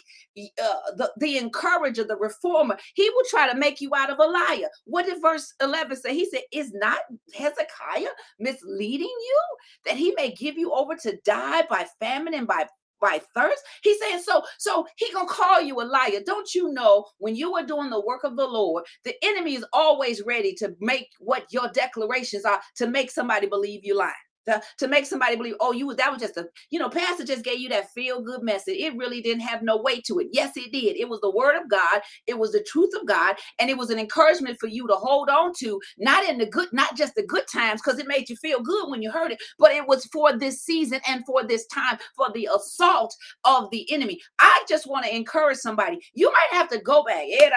uh, 0.63 0.93
the, 0.97 1.13
the 1.19 1.39
encourager, 1.39 2.05
the 2.05 2.17
reformer, 2.17 2.77
he 2.95 3.09
will 3.11 3.25
try 3.29 3.51
to 3.51 3.59
make 3.59 3.81
you 3.81 3.95
out 3.95 4.11
of 4.11 4.19
a 4.19 4.25
liar. 4.25 4.69
What 4.85 5.07
did 5.07 5.21
verse 5.23 5.53
11 5.61 5.97
say? 5.97 6.15
He 6.15 6.29
said, 6.29 6.43
Is 6.53 6.73
not 6.73 6.99
Hezekiah 7.35 8.09
misleading 8.39 9.07
you 9.07 9.43
that 9.85 9.97
he 9.97 10.15
may 10.17 10.33
give 10.33 10.57
you 10.57 10.73
over 10.73 10.95
to 10.97 11.19
die 11.25 11.63
by 11.69 11.87
famine 12.01 12.35
and 12.35 12.47
by 12.47 12.67
by 13.01 13.21
thirst? 13.35 13.63
He's 13.83 14.01
saying 14.01 14.23
so 14.23 14.43
so 14.59 14.87
he 14.97 15.13
gonna 15.13 15.29
call 15.29 15.61
you 15.61 15.81
a 15.81 15.85
liar. 15.85 16.21
Don't 16.25 16.55
you 16.55 16.73
know 16.73 17.07
when 17.19 17.37
you 17.37 17.55
are 17.57 17.65
doing 17.67 17.91
the 17.91 18.01
work 18.01 18.25
of 18.25 18.37
the 18.37 18.47
lord 18.47 18.85
the 19.05 19.15
enemy 19.23 19.55
is 19.55 19.65
always 19.73 20.23
ready 20.23 20.55
to 20.55 20.75
make 20.81 21.09
what 21.19 21.45
your 21.51 21.69
declarations 21.69 22.45
are 22.45 22.61
to 22.77 22.87
make 22.87 23.11
somebody 23.11 23.47
believe 23.47 23.85
you 23.85 23.97
lying 23.97 24.13
to, 24.47 24.61
to 24.79 24.89
make 24.89 25.07
somebody 25.07 25.37
believe, 25.37 25.55
oh, 25.61 25.73
you 25.73 25.87
was 25.87 25.97
that 25.97 26.13
was 26.13 26.21
just 26.21 26.37
a, 26.37 26.49
you 26.71 26.79
know, 26.79 26.89
pastor 26.89 27.25
just 27.25 27.45
gave 27.45 27.59
you 27.59 27.69
that 27.69 27.91
feel 27.91 28.23
good 28.23 28.43
message. 28.43 28.77
It 28.79 28.97
really 28.97 29.21
didn't 29.21 29.43
have 29.43 29.63
no 29.63 29.77
weight 29.77 30.05
to 30.05 30.19
it. 30.19 30.29
Yes, 30.33 30.57
it 30.57 30.73
did. 30.73 30.97
It 30.97 31.09
was 31.09 31.21
the 31.21 31.31
word 31.31 31.57
of 31.57 31.69
God, 31.69 32.01
it 32.27 32.39
was 32.39 32.53
the 32.53 32.63
truth 32.63 32.91
of 33.01 33.07
God, 33.07 33.37
and 33.59 33.71
it 33.71 33.77
was 33.77 33.91
an 33.91 33.99
encouragement 33.99 34.59
for 34.61 34.69
you 34.69 34.87
to 34.87 34.95
hold 34.95 35.29
on 35.29 35.53
to, 35.59 35.81
not 35.99 36.25
in 36.29 36.39
the 36.39 36.47
good, 36.47 36.69
not 36.73 36.97
just 36.97 37.15
the 37.15 37.27
good 37.27 37.45
times, 37.53 37.81
because 37.83 37.99
it 37.99 38.07
made 38.07 38.29
you 38.29 38.37
feel 38.37 38.61
good 38.61 38.91
when 38.91 39.03
you 39.03 39.11
heard 39.11 39.33
it, 39.33 39.39
but 39.59 39.73
it 39.73 39.87
was 39.87 40.05
for 40.07 40.37
this 40.37 40.63
season 40.63 41.01
and 41.09 41.25
for 41.27 41.45
this 41.45 41.67
time, 41.67 41.99
for 42.17 42.31
the 42.33 42.49
assault 42.55 43.15
of 43.45 43.71
the 43.71 43.91
enemy. 43.93 44.21
I 44.39 44.65
just 44.69 44.87
want 44.87 45.05
to 45.05 45.15
encourage 45.15 45.59
somebody. 45.59 45.99
You 46.15 46.31
might 46.31 46.59
have 46.59 46.69
to 46.71 46.81
go 46.81 47.03
back. 47.05 47.25
Eh, 47.31 47.51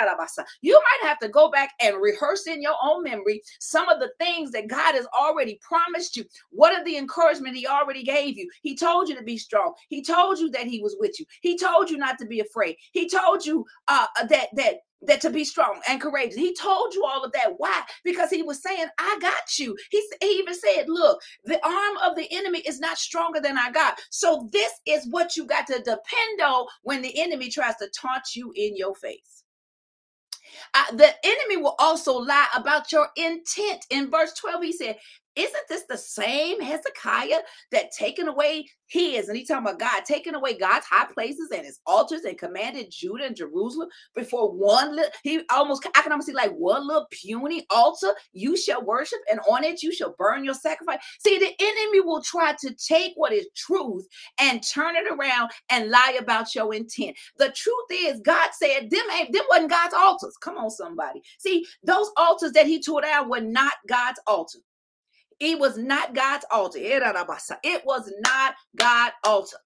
you 0.61 0.73
might 0.73 1.07
have 1.07 1.19
to 1.19 1.29
go 1.29 1.49
back 1.49 1.71
and 1.81 2.01
rehearse 2.01 2.47
in 2.47 2.61
your 2.61 2.75
own 2.81 3.03
memory 3.03 3.41
some 3.59 3.89
of 3.89 3.99
the 3.99 4.11
things 4.19 4.51
that 4.51 4.67
God 4.67 4.95
has 4.95 5.07
already 5.17 5.59
promised 5.61 6.15
you. 6.15 6.25
What 6.49 6.78
the 6.85 6.97
encouragement 6.97 7.55
he 7.55 7.67
already 7.67 8.03
gave 8.03 8.37
you. 8.37 8.49
He 8.61 8.75
told 8.75 9.09
you 9.09 9.15
to 9.15 9.23
be 9.23 9.37
strong. 9.37 9.73
He 9.89 10.03
told 10.03 10.39
you 10.39 10.49
that 10.51 10.67
he 10.67 10.81
was 10.81 10.95
with 10.99 11.19
you. 11.19 11.25
He 11.41 11.57
told 11.57 11.89
you 11.89 11.97
not 11.97 12.17
to 12.19 12.25
be 12.25 12.39
afraid. 12.39 12.75
He 12.91 13.09
told 13.09 13.45
you 13.45 13.65
uh, 13.87 14.07
uh 14.19 14.25
that 14.27 14.47
that 14.55 14.75
that 15.01 15.21
to 15.21 15.29
be 15.29 15.43
strong 15.43 15.79
and 15.87 16.01
courageous. 16.01 16.35
He 16.35 16.53
told 16.53 16.93
you 16.93 17.05
all 17.05 17.23
of 17.23 17.31
that. 17.31 17.53
Why? 17.57 17.83
Because 18.03 18.29
he 18.29 18.43
was 18.43 18.61
saying, 18.61 18.87
I 18.97 19.17
got 19.21 19.57
you. 19.57 19.77
He, 19.91 20.03
he 20.21 20.27
even 20.39 20.53
said, 20.53 20.85
Look, 20.87 21.21
the 21.45 21.65
arm 21.65 21.97
of 22.03 22.15
the 22.15 22.27
enemy 22.31 22.59
is 22.59 22.79
not 22.79 22.97
stronger 22.97 23.39
than 23.39 23.57
our 23.57 23.71
God. 23.71 23.93
So, 24.09 24.49
this 24.51 24.73
is 24.85 25.07
what 25.09 25.37
you 25.37 25.45
got 25.45 25.67
to 25.67 25.77
depend 25.77 26.41
on 26.43 26.65
when 26.83 27.01
the 27.01 27.19
enemy 27.21 27.49
tries 27.49 27.75
to 27.77 27.89
taunt 27.89 28.35
you 28.35 28.51
in 28.55 28.75
your 28.75 28.95
face. 28.95 29.43
Uh, 30.73 30.95
the 30.95 31.13
enemy 31.23 31.57
will 31.57 31.75
also 31.79 32.13
lie 32.13 32.47
about 32.55 32.91
your 32.91 33.07
intent. 33.15 33.85
In 33.89 34.09
verse 34.09 34.33
12, 34.33 34.63
he 34.63 34.73
said, 34.73 34.97
isn't 35.39 35.67
this 35.69 35.83
the 35.89 35.97
same 35.97 36.61
Hezekiah 36.61 37.39
that 37.71 37.91
taken 37.91 38.27
away 38.27 38.67
his, 38.87 39.27
and 39.29 39.37
he 39.37 39.45
talking 39.45 39.65
about 39.65 39.79
God 39.79 40.03
taking 40.05 40.35
away 40.35 40.57
God's 40.57 40.85
high 40.85 41.05
places 41.13 41.49
and 41.53 41.65
his 41.65 41.79
altars 41.85 42.21
and 42.21 42.37
commanded 42.37 42.91
Judah 42.91 43.25
and 43.25 43.35
Jerusalem 43.35 43.89
before 44.15 44.51
one 44.51 44.95
little, 44.95 45.11
he 45.23 45.41
almost, 45.51 45.87
I 45.95 46.01
can 46.01 46.11
almost 46.11 46.27
see 46.27 46.33
like 46.33 46.51
one 46.51 46.87
little 46.87 47.07
puny 47.11 47.65
altar 47.69 48.13
you 48.33 48.57
shall 48.57 48.83
worship, 48.83 49.19
and 49.29 49.39
on 49.49 49.63
it 49.63 49.83
you 49.83 49.93
shall 49.93 50.15
burn 50.17 50.43
your 50.43 50.53
sacrifice. 50.53 50.99
See, 51.19 51.37
the 51.37 51.53
enemy 51.59 52.01
will 52.01 52.21
try 52.21 52.55
to 52.59 52.73
take 52.73 53.13
what 53.15 53.33
is 53.33 53.47
truth 53.55 54.07
and 54.39 54.63
turn 54.63 54.95
it 54.95 55.05
around 55.11 55.51
and 55.69 55.89
lie 55.89 56.17
about 56.19 56.55
your 56.55 56.73
intent. 56.73 57.15
The 57.37 57.51
truth 57.51 57.87
is, 57.91 58.19
God 58.21 58.49
said, 58.53 58.89
them 58.89 59.05
ain't 59.13 59.31
them 59.31 59.43
wasn't 59.49 59.69
God's 59.69 59.93
altars. 59.93 60.37
Come 60.37 60.57
on, 60.57 60.71
somebody. 60.71 61.21
See, 61.37 61.65
those 61.83 62.09
altars 62.17 62.51
that 62.53 62.67
he 62.67 62.81
tore 62.81 63.01
down 63.01 63.29
were 63.29 63.41
not 63.41 63.73
God's 63.87 64.19
altars. 64.27 64.61
It 65.39 65.59
was 65.59 65.77
not 65.77 66.13
God's 66.13 66.45
altar. 66.51 66.79
Eh, 66.79 66.99
it 67.63 67.85
was 67.85 68.11
not 68.23 68.55
God's 68.77 69.15
altar. 69.23 69.57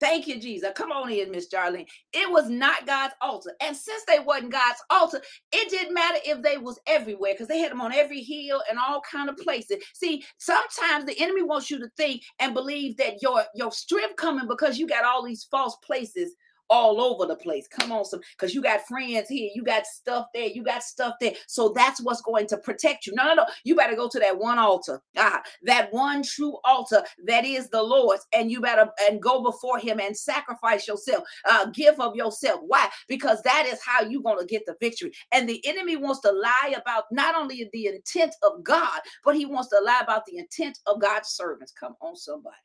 Thank 0.00 0.26
you, 0.26 0.40
Jesus. 0.40 0.70
Come 0.74 0.92
on 0.92 1.10
in, 1.10 1.30
Miss 1.30 1.48
Jarlene. 1.48 1.86
It 2.12 2.30
was 2.30 2.50
not 2.50 2.86
God's 2.86 3.14
altar. 3.22 3.52
And 3.62 3.76
since 3.76 4.02
they 4.04 4.18
wasn't 4.18 4.52
God's 4.52 4.82
altar, 4.90 5.22
it 5.52 5.70
didn't 5.70 5.94
matter 5.94 6.18
if 6.26 6.42
they 6.42 6.58
was 6.58 6.78
everywhere 6.86 7.32
because 7.32 7.48
they 7.48 7.60
had 7.60 7.70
them 7.70 7.80
on 7.80 7.92
every 7.92 8.20
hill 8.22 8.62
and 8.68 8.78
all 8.78 9.00
kind 9.10 9.30
of 9.30 9.36
places. 9.38 9.78
See, 9.94 10.24
sometimes 10.36 11.06
the 11.06 11.18
enemy 11.18 11.42
wants 11.42 11.70
you 11.70 11.78
to 11.78 11.88
think 11.96 12.22
and 12.38 12.54
believe 12.54 12.96
that 12.98 13.22
your, 13.22 13.44
your 13.54 13.72
strength 13.72 14.16
coming 14.16 14.48
because 14.48 14.78
you 14.78 14.86
got 14.86 15.04
all 15.04 15.24
these 15.24 15.44
false 15.44 15.76
places 15.76 16.34
all 16.70 17.00
over 17.00 17.26
the 17.26 17.36
place. 17.36 17.66
Come 17.68 17.92
on, 17.92 18.04
some 18.04 18.20
because 18.36 18.54
you 18.54 18.62
got 18.62 18.86
friends 18.86 19.28
here, 19.28 19.50
you 19.54 19.62
got 19.62 19.86
stuff 19.86 20.26
there, 20.34 20.46
you 20.46 20.62
got 20.62 20.82
stuff 20.82 21.14
there. 21.20 21.32
So 21.46 21.72
that's 21.74 22.02
what's 22.02 22.22
going 22.22 22.46
to 22.48 22.58
protect 22.58 23.06
you. 23.06 23.14
No, 23.14 23.24
no, 23.26 23.34
no. 23.34 23.46
You 23.64 23.76
better 23.76 23.96
go 23.96 24.08
to 24.08 24.18
that 24.20 24.38
one 24.38 24.58
altar, 24.58 25.00
ah, 25.16 25.42
that 25.62 25.92
one 25.92 26.22
true 26.22 26.56
altar 26.64 27.02
that 27.26 27.44
is 27.44 27.68
the 27.70 27.82
Lord's, 27.82 28.26
and 28.32 28.50
you 28.50 28.60
better 28.60 28.88
and 29.02 29.22
go 29.22 29.42
before 29.42 29.78
Him 29.78 30.00
and 30.00 30.16
sacrifice 30.16 30.88
yourself, 30.88 31.24
uh, 31.48 31.66
give 31.66 32.00
of 32.00 32.16
yourself. 32.16 32.60
Why? 32.66 32.88
Because 33.08 33.42
that 33.42 33.66
is 33.66 33.80
how 33.84 34.02
you're 34.02 34.22
going 34.22 34.38
to 34.38 34.46
get 34.46 34.66
the 34.66 34.76
victory. 34.80 35.12
And 35.32 35.48
the 35.48 35.64
enemy 35.66 35.96
wants 35.96 36.20
to 36.20 36.32
lie 36.32 36.74
about 36.76 37.04
not 37.10 37.34
only 37.34 37.68
the 37.72 37.86
intent 37.86 38.34
of 38.42 38.62
God, 38.64 39.00
but 39.24 39.36
he 39.36 39.46
wants 39.46 39.68
to 39.70 39.80
lie 39.80 40.00
about 40.02 40.26
the 40.26 40.38
intent 40.38 40.78
of 40.86 41.00
God's 41.00 41.28
servants. 41.28 41.72
Come 41.72 41.94
on, 42.00 42.16
somebody. 42.16 42.56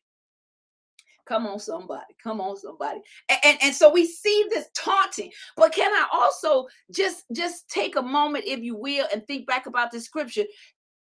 Come 1.30 1.46
on, 1.46 1.60
somebody. 1.60 2.16
Come 2.24 2.42
on, 2.42 2.58
somebody. 2.58 3.02
And, 3.30 3.40
and, 3.44 3.58
and, 3.62 3.76
so 3.76 3.94
we 3.94 4.08
see 4.08 4.48
this 4.50 4.66
taunting. 4.76 5.30
But 5.56 5.72
can 5.72 5.92
I 5.92 6.08
also 6.12 6.68
just 6.90 7.26
just 7.32 7.70
take 7.70 7.96
a 7.96 8.02
moment, 8.02 8.46
if 8.48 8.62
you 8.62 8.76
will, 8.76 9.06
and 9.14 9.26
think 9.28 9.46
back 9.46 9.68
about 9.68 9.92
this 9.92 10.06
scripture 10.06 10.46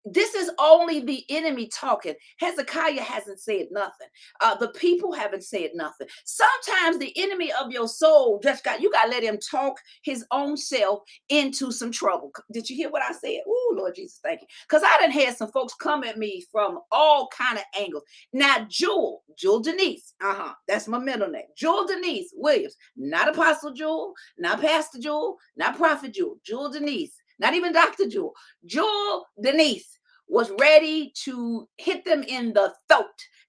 this 0.04 0.34
is 0.34 0.50
only 0.58 1.00
the 1.00 1.24
enemy 1.30 1.68
talking. 1.68 2.14
Hezekiah 2.38 3.00
hasn't 3.00 3.40
said 3.40 3.68
nothing. 3.70 4.08
Uh, 4.40 4.54
the 4.56 4.68
people 4.68 5.12
haven't 5.12 5.44
said 5.44 5.70
nothing. 5.74 6.06
Sometimes 6.24 6.98
the 6.98 7.12
enemy 7.16 7.52
of 7.52 7.70
your 7.70 7.88
soul 7.88 8.40
just 8.42 8.64
got 8.64 8.80
you 8.80 8.90
got 8.92 9.04
to 9.04 9.10
let 9.10 9.22
him 9.22 9.38
talk 9.38 9.78
his 10.02 10.24
own 10.30 10.56
self 10.56 11.00
into 11.28 11.72
some 11.72 11.90
trouble. 11.90 12.32
Did 12.52 12.68
you 12.68 12.76
hear 12.76 12.90
what 12.90 13.02
I 13.02 13.12
said? 13.12 13.40
Oh, 13.46 13.74
Lord 13.76 13.94
Jesus, 13.94 14.20
thank 14.22 14.42
you. 14.42 14.46
Because 14.68 14.82
I 14.84 14.98
done 15.00 15.10
had 15.10 15.36
some 15.36 15.50
folks 15.52 15.74
come 15.74 16.04
at 16.04 16.18
me 16.18 16.44
from 16.52 16.80
all 16.92 17.28
kind 17.36 17.58
of 17.58 17.64
angles. 17.78 18.04
Now, 18.32 18.66
Jewel, 18.68 19.22
Jewel 19.38 19.60
Denise, 19.60 20.14
uh 20.22 20.34
huh, 20.34 20.54
that's 20.68 20.88
my 20.88 20.98
middle 20.98 21.28
name. 21.28 21.44
Jewel 21.56 21.86
Denise 21.86 22.30
Williams, 22.34 22.76
not 22.96 23.28
Apostle 23.28 23.72
Jewel, 23.72 24.12
not 24.38 24.60
Pastor 24.60 24.98
Jewel, 24.98 25.38
not 25.56 25.76
Prophet 25.76 26.12
Jewel, 26.12 26.38
Jewel 26.44 26.70
Denise 26.70 27.14
not 27.38 27.54
even 27.54 27.72
Dr. 27.72 28.08
Jewel, 28.08 28.34
Jewel 28.66 29.26
Denise 29.40 29.98
was 30.28 30.50
ready 30.58 31.12
to 31.24 31.68
hit 31.76 32.04
them 32.04 32.22
in 32.22 32.52
the 32.52 32.72
throat. 32.88 33.06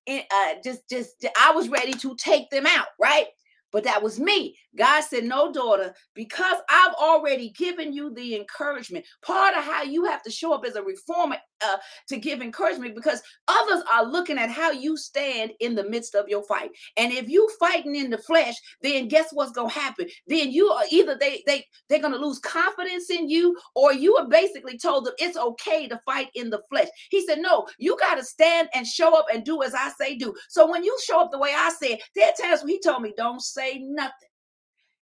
And, 0.08 0.24
uh, 0.32 0.56
just, 0.64 0.90
just, 0.90 1.26
I 1.40 1.52
was 1.52 1.70
ready 1.70 1.94
to 1.94 2.16
take 2.18 2.50
them 2.50 2.66
out, 2.68 2.88
right? 3.00 3.28
But 3.72 3.84
that 3.84 4.02
was 4.02 4.20
me. 4.20 4.58
God 4.78 5.02
said, 5.02 5.26
No, 5.26 5.52
daughter, 5.52 5.94
because 6.14 6.58
I've 6.70 6.94
already 6.94 7.50
given 7.50 7.92
you 7.92 8.14
the 8.14 8.36
encouragement. 8.36 9.06
Part 9.22 9.58
of 9.58 9.64
how 9.64 9.84
you 9.84 10.06
have 10.06 10.24
to 10.24 10.32
show 10.32 10.54
up 10.54 10.66
as 10.66 10.76
a 10.76 10.84
reformer 10.84 11.38
uh, 11.64 11.78
to 12.08 12.18
give 12.18 12.42
encouragement 12.42 12.96
because 12.96 13.22
others 13.48 13.84
are 13.92 14.06
looking 14.06 14.38
at 14.38 14.50
how 14.50 14.72
you 14.72 14.98
stand 14.98 15.52
in 15.60 15.76
the 15.76 15.90
midst 15.90 16.16
of 16.16 16.28
your 16.28 16.44
fight. 16.44 16.72
And 16.98 17.12
if 17.12 17.30
you 17.30 17.50
fighting 17.60 17.96
in 17.96 18.10
the 18.10 18.18
flesh, 18.18 18.56
then 18.82 19.08
guess 19.08 19.30
what's 19.32 19.52
gonna 19.52 19.70
happen? 19.70 20.08
Then 20.28 20.52
you 20.52 20.68
are 20.68 20.84
either 20.92 21.18
they 21.20 21.44
they 21.46 21.66
they're 21.90 22.02
gonna 22.02 22.18
lose 22.18 22.40
confidence 22.40 23.10
in 23.10 23.30
you, 23.30 23.58
or 23.76 23.94
you 23.94 24.16
are 24.18 24.28
basically 24.28 24.78
told 24.78 25.06
them 25.06 25.14
it's 25.18 25.38
okay 25.38 25.88
to 25.88 26.00
fight 26.06 26.30
in 26.36 26.50
the 26.50 26.62
flesh. 26.70 26.88
He 27.10 27.26
said, 27.26 27.40
No, 27.40 27.68
you 27.78 27.98
gotta 28.00 28.24
stand 28.24 28.70
and 28.74 28.86
show 28.86 29.18
up 29.18 29.26
and 29.34 29.44
do 29.44 29.64
as 29.64 29.74
I 29.74 29.92
say 30.00 30.16
do. 30.16 30.34
So 30.50 30.70
when 30.70 30.84
you 30.84 30.98
show 31.06 31.22
up 31.22 31.32
the 31.32 31.40
way 31.40 31.52
I 31.56 31.74
said, 31.80 32.00
there 32.16 32.30
are 32.30 32.34
times 32.42 32.62
when 32.62 32.70
he 32.70 32.80
told 32.80 33.02
me, 33.02 33.14
Don't 33.18 33.42
say 33.42 33.80
nothing. 33.80 34.30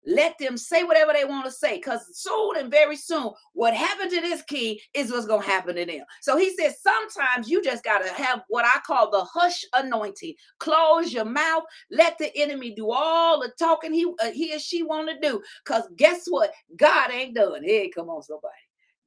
Let 0.09 0.39
them 0.39 0.57
say 0.57 0.85
whatever 0.85 1.13
they 1.13 1.27
want 1.27 1.45
to 1.45 1.53
say 1.53 1.77
because 1.77 2.01
soon 2.15 2.57
and 2.57 2.71
very 2.71 2.97
soon, 2.97 3.31
what 3.53 3.75
happened 3.75 4.11
to 4.13 4.23
this 4.23 4.43
key 4.43 4.81
is 4.95 5.13
what's 5.13 5.27
going 5.27 5.43
to 5.43 5.49
happen 5.49 5.77
to 5.77 5.85
them. 5.85 6.05
So 6.23 6.39
he 6.39 6.57
says, 6.57 6.77
sometimes 6.83 7.51
you 7.51 7.63
just 7.63 7.85
got 7.85 7.99
to 7.99 8.11
have 8.15 8.41
what 8.49 8.65
I 8.65 8.81
call 8.87 9.11
the 9.11 9.25
hush 9.25 9.65
anointing. 9.75 10.35
Close 10.61 11.13
your 11.13 11.27
mouth. 11.27 11.65
Let 11.91 12.17
the 12.17 12.35
enemy 12.37 12.75
do 12.75 12.91
all 12.91 13.41
the 13.41 13.53
talking 13.59 13.93
he, 13.93 14.07
uh, 14.23 14.31
he 14.31 14.55
or 14.55 14.59
she 14.59 14.83
want 14.83 15.11
to 15.11 15.21
do. 15.21 15.43
Because 15.65 15.85
guess 15.97 16.25
what? 16.29 16.53
God 16.77 17.11
ain't 17.11 17.35
done. 17.35 17.63
Hey, 17.63 17.91
come 17.91 18.09
on, 18.09 18.23
somebody. 18.23 18.55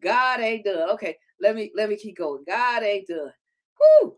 God 0.03 0.39
ain't 0.41 0.65
done. 0.65 0.89
Okay, 0.91 1.17
let 1.39 1.55
me 1.55 1.71
let 1.75 1.89
me 1.89 1.95
keep 1.95 2.17
going. 2.17 2.43
God 2.47 2.83
ain't 2.83 3.07
done. 3.07 3.31
Whoo! 4.03 4.17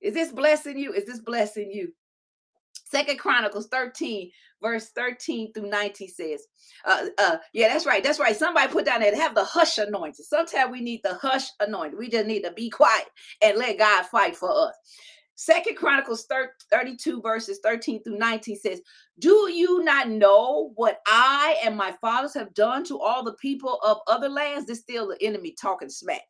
Is 0.00 0.14
this 0.14 0.32
blessing 0.32 0.78
you? 0.78 0.92
Is 0.94 1.06
this 1.06 1.20
blessing 1.20 1.70
you? 1.72 1.92
Second 2.90 3.18
Chronicles 3.18 3.68
13, 3.68 4.30
verse 4.62 4.90
13 4.94 5.52
through 5.52 5.68
19 5.68 6.08
says, 6.08 6.46
uh, 6.86 7.06
uh, 7.18 7.36
yeah, 7.52 7.68
that's 7.68 7.86
right. 7.86 8.02
That's 8.02 8.20
right. 8.20 8.36
Somebody 8.36 8.72
put 8.72 8.86
down 8.86 9.00
there 9.00 9.14
have 9.16 9.34
the 9.34 9.44
hush 9.44 9.78
anointing. 9.78 10.24
Sometimes 10.24 10.72
we 10.72 10.80
need 10.80 11.00
the 11.04 11.14
hush 11.14 11.48
anointing. 11.60 11.98
We 11.98 12.08
just 12.08 12.26
need 12.26 12.42
to 12.42 12.52
be 12.52 12.70
quiet 12.70 13.06
and 13.42 13.58
let 13.58 13.78
God 13.78 14.06
fight 14.06 14.36
for 14.36 14.50
us. 14.68 14.74
Second 15.40 15.76
Chronicles 15.76 16.26
32 16.68 17.22
verses 17.22 17.60
13 17.62 18.02
through 18.02 18.18
19 18.18 18.56
says, 18.56 18.80
Do 19.20 19.48
you 19.48 19.84
not 19.84 20.08
know 20.08 20.72
what 20.74 20.98
I 21.06 21.56
and 21.64 21.76
my 21.76 21.94
fathers 22.00 22.34
have 22.34 22.52
done 22.54 22.82
to 22.86 22.98
all 22.98 23.22
the 23.22 23.34
people 23.34 23.78
of 23.84 23.98
other 24.08 24.28
lands? 24.28 24.66
This 24.66 24.80
still 24.80 25.06
the 25.06 25.24
enemy 25.24 25.52
talking 25.52 25.90
smack. 25.90 26.22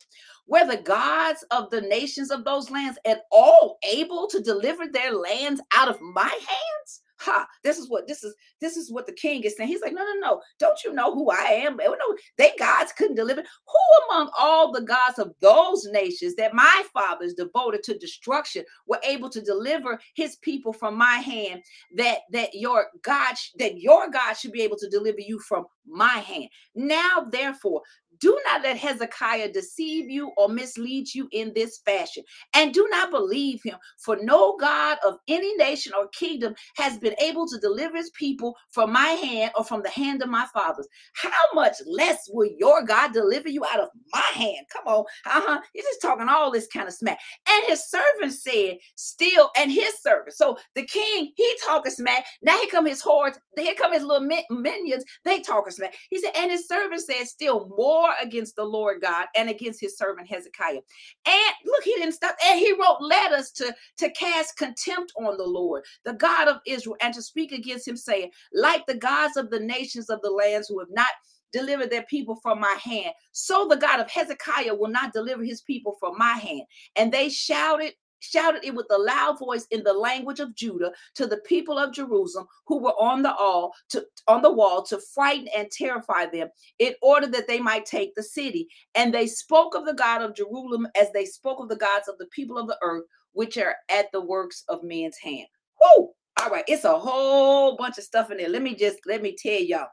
Were 0.45 0.67
the 0.67 0.83
gods 0.83 1.43
of 1.49 1.71
the 1.71 1.81
nations 1.81 2.29
of 2.29 2.45
those 2.45 2.69
lands 2.69 2.99
at 3.03 3.23
all 3.31 3.79
able 3.91 4.27
to 4.27 4.43
deliver 4.43 4.85
their 4.85 5.11
lands 5.11 5.59
out 5.75 5.89
of 5.89 5.99
my 5.99 6.29
hands? 6.29 7.01
Ha, 7.19 7.47
this 7.63 7.77
is 7.77 7.89
what 7.89 8.07
this 8.07 8.23
is, 8.23 8.33
this 8.61 8.77
is 8.77 8.91
what 8.91 9.05
the 9.05 9.13
king 9.13 9.43
is 9.43 9.55
saying. 9.55 9.69
He's 9.69 9.81
like, 9.81 9.93
no, 9.93 10.03
no, 10.03 10.13
no. 10.19 10.41
Don't 10.57 10.79
you 10.83 10.93
know 10.93 11.13
who 11.13 11.29
I 11.29 11.43
am? 11.65 11.77
No, 11.77 12.17
they 12.37 12.53
gods 12.57 12.91
couldn't 12.93 13.15
deliver. 13.15 13.41
Who 13.41 14.05
among 14.09 14.31
all 14.37 14.71
the 14.71 14.81
gods 14.81 15.19
of 15.19 15.33
those 15.41 15.85
nations 15.91 16.35
that 16.35 16.53
my 16.53 16.83
fathers 16.93 17.33
devoted 17.33 17.83
to 17.83 17.97
destruction 17.97 18.63
were 18.87 18.99
able 19.03 19.29
to 19.29 19.41
deliver 19.41 19.99
his 20.15 20.37
people 20.37 20.73
from 20.73 20.97
my 20.97 21.17
hand? 21.17 21.61
That 21.95 22.19
that 22.31 22.53
your 22.53 22.87
God, 23.01 23.35
that 23.57 23.79
your 23.79 24.09
God 24.09 24.33
should 24.33 24.51
be 24.51 24.61
able 24.61 24.77
to 24.77 24.89
deliver 24.89 25.19
you 25.19 25.39
from 25.39 25.65
my 25.85 26.07
hand. 26.07 26.49
Now, 26.75 27.27
therefore, 27.29 27.81
do 28.21 28.39
not 28.45 28.63
let 28.63 28.77
Hezekiah 28.77 29.51
deceive 29.53 30.09
you 30.09 30.31
or 30.37 30.49
mislead 30.49 31.13
you 31.13 31.27
in 31.31 31.53
this 31.53 31.79
fashion. 31.79 32.23
And 32.53 32.73
do 32.73 32.87
not 32.91 33.11
believe 33.11 33.61
him, 33.63 33.77
for 33.97 34.17
no 34.21 34.57
God 34.57 34.97
of 35.05 35.17
any 35.27 35.55
nation 35.55 35.93
or 35.97 36.07
kingdom 36.09 36.53
has 36.75 36.97
been 36.97 37.15
able 37.19 37.47
to 37.47 37.57
deliver 37.57 37.97
his 37.97 38.09
people 38.11 38.55
from 38.71 38.91
my 38.91 39.07
hand 39.07 39.51
or 39.57 39.63
from 39.63 39.81
the 39.81 39.89
hand 39.89 40.21
of 40.21 40.29
my 40.29 40.45
fathers. 40.53 40.87
How 41.13 41.29
much 41.53 41.75
less 41.85 42.29
will 42.31 42.49
your 42.57 42.83
God 42.83 43.13
deliver 43.13 43.49
you 43.49 43.63
out 43.65 43.79
of 43.79 43.89
my 44.11 44.23
hand? 44.33 44.65
Come 44.71 44.87
on. 44.87 45.05
Uh-huh. 45.25 45.61
He's 45.73 45.85
just 45.85 46.01
talking 46.01 46.27
all 46.29 46.51
this 46.51 46.67
kind 46.67 46.87
of 46.87 46.93
smack. 46.93 47.19
And 47.49 47.65
his 47.67 47.89
servant 47.89 48.33
said, 48.33 48.77
still, 48.95 49.49
and 49.57 49.71
his 49.71 49.99
servant. 50.01 50.33
So 50.33 50.57
the 50.75 50.85
king, 50.85 51.31
he 51.35 51.55
talking 51.65 51.91
smack. 51.91 52.25
Now 52.41 52.57
here 52.57 52.69
come 52.69 52.85
his 52.85 53.01
hordes. 53.01 53.39
Here 53.57 53.75
come 53.75 53.93
his 53.93 54.03
little 54.03 54.27
minions. 54.49 55.03
They 55.25 55.41
talking 55.41 55.71
smack. 55.71 55.95
He 56.09 56.19
said, 56.19 56.31
and 56.35 56.51
his 56.51 56.67
servant 56.67 57.01
said, 57.01 57.27
still 57.27 57.73
more 57.77 58.08
war 58.09 58.15
against 58.21 58.55
the 58.55 58.63
Lord 58.63 59.01
God 59.01 59.27
and 59.35 59.49
against 59.49 59.79
his 59.79 59.97
servant 59.97 60.27
Hezekiah. 60.27 60.81
And 61.25 61.53
look, 61.65 61.83
he 61.83 61.93
didn't 61.93 62.13
stop. 62.13 62.35
And 62.45 62.59
he 62.59 62.73
wrote 62.73 63.01
letters 63.01 63.51
to, 63.51 63.73
to 63.97 64.11
cast 64.11 64.57
contempt 64.57 65.13
on 65.17 65.37
the 65.37 65.45
Lord, 65.45 65.83
the 66.05 66.13
God 66.13 66.47
of 66.47 66.57
Israel, 66.65 66.97
and 67.01 67.13
to 67.13 67.21
speak 67.21 67.51
against 67.51 67.87
him, 67.87 67.97
saying, 67.97 68.31
like 68.53 68.85
the 68.85 68.97
gods 68.97 69.37
of 69.37 69.49
the 69.49 69.59
nations 69.59 70.09
of 70.09 70.21
the 70.21 70.31
lands 70.31 70.67
who 70.67 70.79
have 70.79 70.91
not 70.91 71.07
delivered 71.51 71.89
their 71.89 72.03
people 72.03 72.35
from 72.35 72.59
my 72.59 72.75
hand. 72.81 73.11
So 73.31 73.67
the 73.67 73.77
God 73.77 73.99
of 73.99 74.09
Hezekiah 74.09 74.75
will 74.75 74.89
not 74.89 75.13
deliver 75.13 75.43
his 75.43 75.61
people 75.61 75.95
from 75.99 76.17
my 76.17 76.33
hand. 76.33 76.61
And 76.95 77.11
they 77.11 77.29
shouted 77.29 77.93
shouted 78.19 78.63
it 78.63 78.75
with 78.75 78.87
a 78.91 78.97
loud 78.97 79.39
voice 79.39 79.65
in 79.71 79.83
the 79.83 79.93
language 79.93 80.39
of 80.39 80.55
Judah 80.55 80.91
to 81.15 81.27
the 81.27 81.37
people 81.37 81.77
of 81.77 81.93
Jerusalem 81.93 82.47
who 82.65 82.79
were 82.79 82.99
on 82.99 83.21
the 83.21 83.33
all 83.35 83.73
to 83.89 84.05
on 84.27 84.41
the 84.41 84.51
wall 84.51 84.83
to 84.83 84.99
frighten 85.13 85.47
and 85.55 85.69
terrify 85.71 86.25
them 86.25 86.49
in 86.79 86.93
order 87.01 87.27
that 87.27 87.47
they 87.47 87.59
might 87.59 87.85
take 87.85 88.15
the 88.15 88.23
city 88.23 88.67
and 88.95 89.13
they 89.13 89.27
spoke 89.27 89.75
of 89.75 89.85
the 89.85 89.93
God 89.93 90.21
of 90.21 90.35
Jerusalem 90.35 90.87
as 90.99 91.11
they 91.11 91.25
spoke 91.25 91.59
of 91.59 91.69
the 91.69 91.75
gods 91.75 92.07
of 92.07 92.17
the 92.17 92.27
people 92.27 92.57
of 92.57 92.67
the 92.67 92.77
earth 92.81 93.03
which 93.33 93.57
are 93.57 93.75
at 93.89 94.11
the 94.11 94.21
works 94.21 94.63
of 94.67 94.83
men's 94.83 95.17
hand. 95.17 95.47
Whoo! 95.81 96.09
All 96.41 96.49
right, 96.49 96.63
it's 96.67 96.85
a 96.85 96.97
whole 96.97 97.75
bunch 97.75 97.97
of 97.97 98.03
stuff 98.03 98.31
in 98.31 98.37
there. 98.37 98.49
Let 98.49 98.61
me 98.61 98.75
just 98.75 98.99
let 99.05 99.21
me 99.21 99.35
tell 99.37 99.59
y'all. 99.59 99.87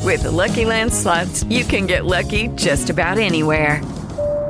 With 0.00 0.22
the 0.24 0.30
Lucky 0.30 0.64
Land 0.64 0.92
slots, 0.92 1.44
you 1.44 1.64
can 1.64 1.86
get 1.86 2.04
lucky 2.04 2.48
just 2.48 2.90
about 2.90 3.18
anywhere. 3.18 3.80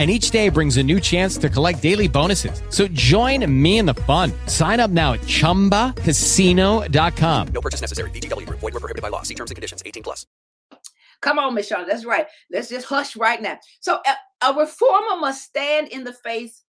and 0.00 0.10
each 0.10 0.30
day 0.30 0.48
brings 0.48 0.78
a 0.78 0.82
new 0.82 0.98
chance 0.98 1.36
to 1.36 1.50
collect 1.50 1.82
daily 1.82 2.08
bonuses. 2.08 2.62
So 2.70 2.88
join 2.88 3.44
me 3.62 3.76
in 3.76 3.84
the 3.84 3.94
fun. 3.94 4.32
Sign 4.46 4.80
up 4.80 4.90
now 4.90 5.12
at 5.12 5.20
ChumbaCasino.com. 5.20 7.48
No 7.48 7.60
purchase 7.60 7.82
necessary. 7.82 8.10
VGW. 8.12 8.48
Void 8.48 8.62
were 8.62 8.80
prohibited 8.80 9.02
by 9.02 9.08
law. 9.08 9.20
See 9.20 9.34
terms 9.34 9.50
and 9.50 9.56
conditions. 9.56 9.82
18 9.84 10.02
plus. 10.02 10.24
Come 11.20 11.38
on, 11.38 11.54
Miss 11.54 11.68
Shaw. 11.68 11.84
That's 11.84 12.06
right. 12.06 12.26
Let's 12.50 12.70
just 12.70 12.86
hush 12.86 13.14
right 13.14 13.42
now. 13.42 13.58
So 13.80 14.00
a, 14.06 14.14
a 14.48 14.54
reformer 14.58 15.20
must 15.20 15.42
stand 15.42 15.88
in 15.88 16.04
the 16.04 16.14
face 16.14 16.62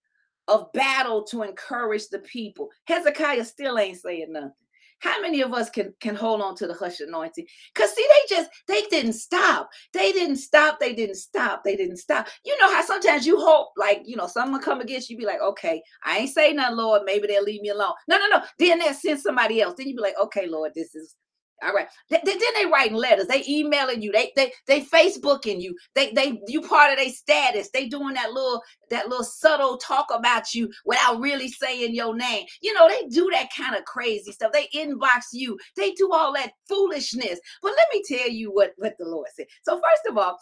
of 0.46 0.70
battle 0.74 1.22
to 1.24 1.42
encourage 1.42 2.08
the 2.08 2.18
people. 2.18 2.68
Hezekiah 2.84 3.46
still 3.46 3.78
ain't 3.78 3.96
saying 3.96 4.32
nothing. 4.32 4.52
How 5.02 5.20
many 5.20 5.40
of 5.40 5.52
us 5.52 5.68
can 5.68 5.92
can 6.00 6.14
hold 6.14 6.40
on 6.40 6.54
to 6.56 6.66
the 6.68 6.74
hush 6.74 7.00
anointing? 7.00 7.44
Because 7.74 7.90
see, 7.90 8.06
they 8.08 8.36
just 8.36 8.50
they 8.68 8.82
didn't 8.82 9.14
stop. 9.14 9.68
They 9.92 10.12
didn't 10.12 10.36
stop. 10.36 10.78
They 10.78 10.94
didn't 10.94 11.16
stop. 11.16 11.64
They 11.64 11.76
didn't 11.76 11.96
stop. 11.96 12.28
You 12.44 12.56
know 12.60 12.72
how 12.72 12.82
sometimes 12.82 13.26
you 13.26 13.40
hope, 13.40 13.70
like 13.76 14.02
you 14.04 14.16
know, 14.16 14.28
someone 14.28 14.62
come 14.62 14.80
against 14.80 15.10
you, 15.10 15.16
be 15.18 15.26
like, 15.26 15.40
okay, 15.40 15.82
I 16.04 16.18
ain't 16.18 16.30
say 16.30 16.52
nothing, 16.52 16.76
Lord. 16.76 17.02
Maybe 17.04 17.26
they'll 17.26 17.42
leave 17.42 17.62
me 17.62 17.70
alone. 17.70 17.94
No, 18.08 18.16
no, 18.16 18.28
no. 18.28 18.42
Then 18.60 18.78
they'll 18.78 18.94
send 18.94 19.20
somebody 19.20 19.60
else. 19.60 19.74
Then 19.76 19.88
you 19.88 19.96
be 19.96 20.02
like, 20.02 20.14
okay, 20.22 20.46
Lord, 20.46 20.72
this 20.74 20.94
is 20.94 21.16
all 21.62 21.72
right. 21.72 21.86
Then, 22.10 22.20
then 22.24 22.38
they 22.56 22.66
writing 22.66 22.96
letters. 22.96 23.26
They 23.26 23.44
emailing 23.48 24.02
you. 24.02 24.10
They 24.12 24.32
they 24.36 24.52
they 24.66 24.84
Facebooking 24.84 25.60
you. 25.60 25.76
They 25.94 26.12
they 26.12 26.40
you 26.48 26.60
part 26.62 26.92
of 26.92 26.98
their 26.98 27.10
status. 27.10 27.70
They 27.72 27.88
doing 27.88 28.14
that 28.14 28.32
little 28.32 28.60
that 28.92 29.08
little 29.08 29.24
subtle 29.24 29.76
talk 29.76 30.06
about 30.12 30.54
you 30.54 30.70
without 30.84 31.20
really 31.20 31.48
saying 31.48 31.94
your 31.94 32.14
name. 32.14 32.46
You 32.60 32.72
know, 32.74 32.88
they 32.88 33.06
do 33.08 33.28
that 33.32 33.48
kind 33.56 33.74
of 33.74 33.84
crazy 33.84 34.32
stuff. 34.32 34.52
They 34.52 34.68
inbox 34.74 35.32
you. 35.32 35.58
They 35.76 35.92
do 35.92 36.10
all 36.12 36.32
that 36.34 36.52
foolishness. 36.68 37.40
But 37.62 37.72
let 37.76 37.86
me 37.92 38.02
tell 38.06 38.28
you 38.28 38.52
what, 38.52 38.72
what 38.76 38.94
the 38.98 39.06
Lord 39.06 39.28
said. 39.34 39.46
So, 39.62 39.74
first 39.74 40.06
of 40.08 40.18
all, 40.18 40.38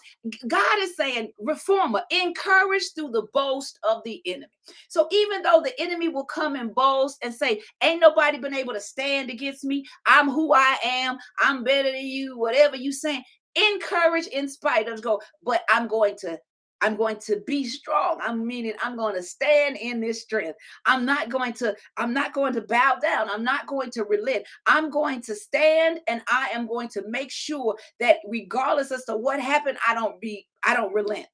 God 0.49 0.79
is 0.79 0.97
saying, 0.97 1.31
reformer, 1.39 2.03
encourage 2.11 2.93
through 2.95 3.11
the 3.13 3.27
boast 3.33 3.79
of 3.89 4.03
the 4.05 4.21
enemy. 4.27 4.47
So, 4.89 5.09
even 5.11 5.43
though 5.43 5.63
the 5.65 5.79
enemy 5.81 6.09
will 6.09 6.25
come 6.25 6.57
and 6.57 6.75
boast 6.75 7.19
and 7.23 7.33
say, 7.33 7.61
Ain't 7.83 8.01
nobody 8.01 8.39
been 8.39 8.55
able 8.55 8.75
to 8.75 8.81
stand 8.81 9.31
against 9.31 9.65
me, 9.65 9.85
I'm 10.07 10.29
who 10.29 10.53
I 10.55 10.77
am, 10.85 11.17
I'm 11.39 11.65
better 11.65 11.91
than 11.91 12.07
you, 12.07 12.39
whatever 12.39 12.77
you 12.77 12.93
saying, 12.93 13.23
encourage 13.55 14.27
in 14.29 14.49
spite 14.49 14.89
of 14.89 15.03
go, 15.03 15.21
but 15.43 15.63
I'm 15.69 15.89
going 15.89 16.17
to 16.21 16.39
I'm 16.81 16.97
going 16.97 17.19
to 17.27 17.43
be 17.47 17.64
strong. 17.64 18.19
I'm 18.23 18.47
meaning 18.47 18.75
I'm 18.83 18.97
going 18.97 19.14
to 19.14 19.23
stand 19.23 19.77
in 19.77 20.01
this 20.01 20.23
strength. 20.23 20.59
I'm 20.87 21.05
not 21.05 21.29
going 21.29 21.53
to 21.55 21.77
I'm 21.97 22.14
not 22.14 22.33
going 22.33 22.55
to 22.55 22.62
bow 22.62 22.99
down. 23.01 23.29
I'm 23.31 23.45
not 23.45 23.66
going 23.66 23.90
to 23.93 24.05
relent. 24.05 24.45
I'm 24.66 24.90
going 24.90 25.23
to 25.23 25.35
stand 25.35 26.01
and 26.09 26.23
I 26.29 26.51
am 26.53 26.66
going 26.66 26.88
to 26.90 27.03
make 27.09 27.31
sure 27.31 27.77
that 27.99 28.16
regardless 28.29 28.93
as 28.93 29.05
to 29.05 29.16
what 29.16 29.40
happened, 29.40 29.79
I 29.87 29.95
don't 29.95 30.21
be 30.21 30.47
I 30.64 30.75
don't 30.75 30.95
relent. 30.95 31.27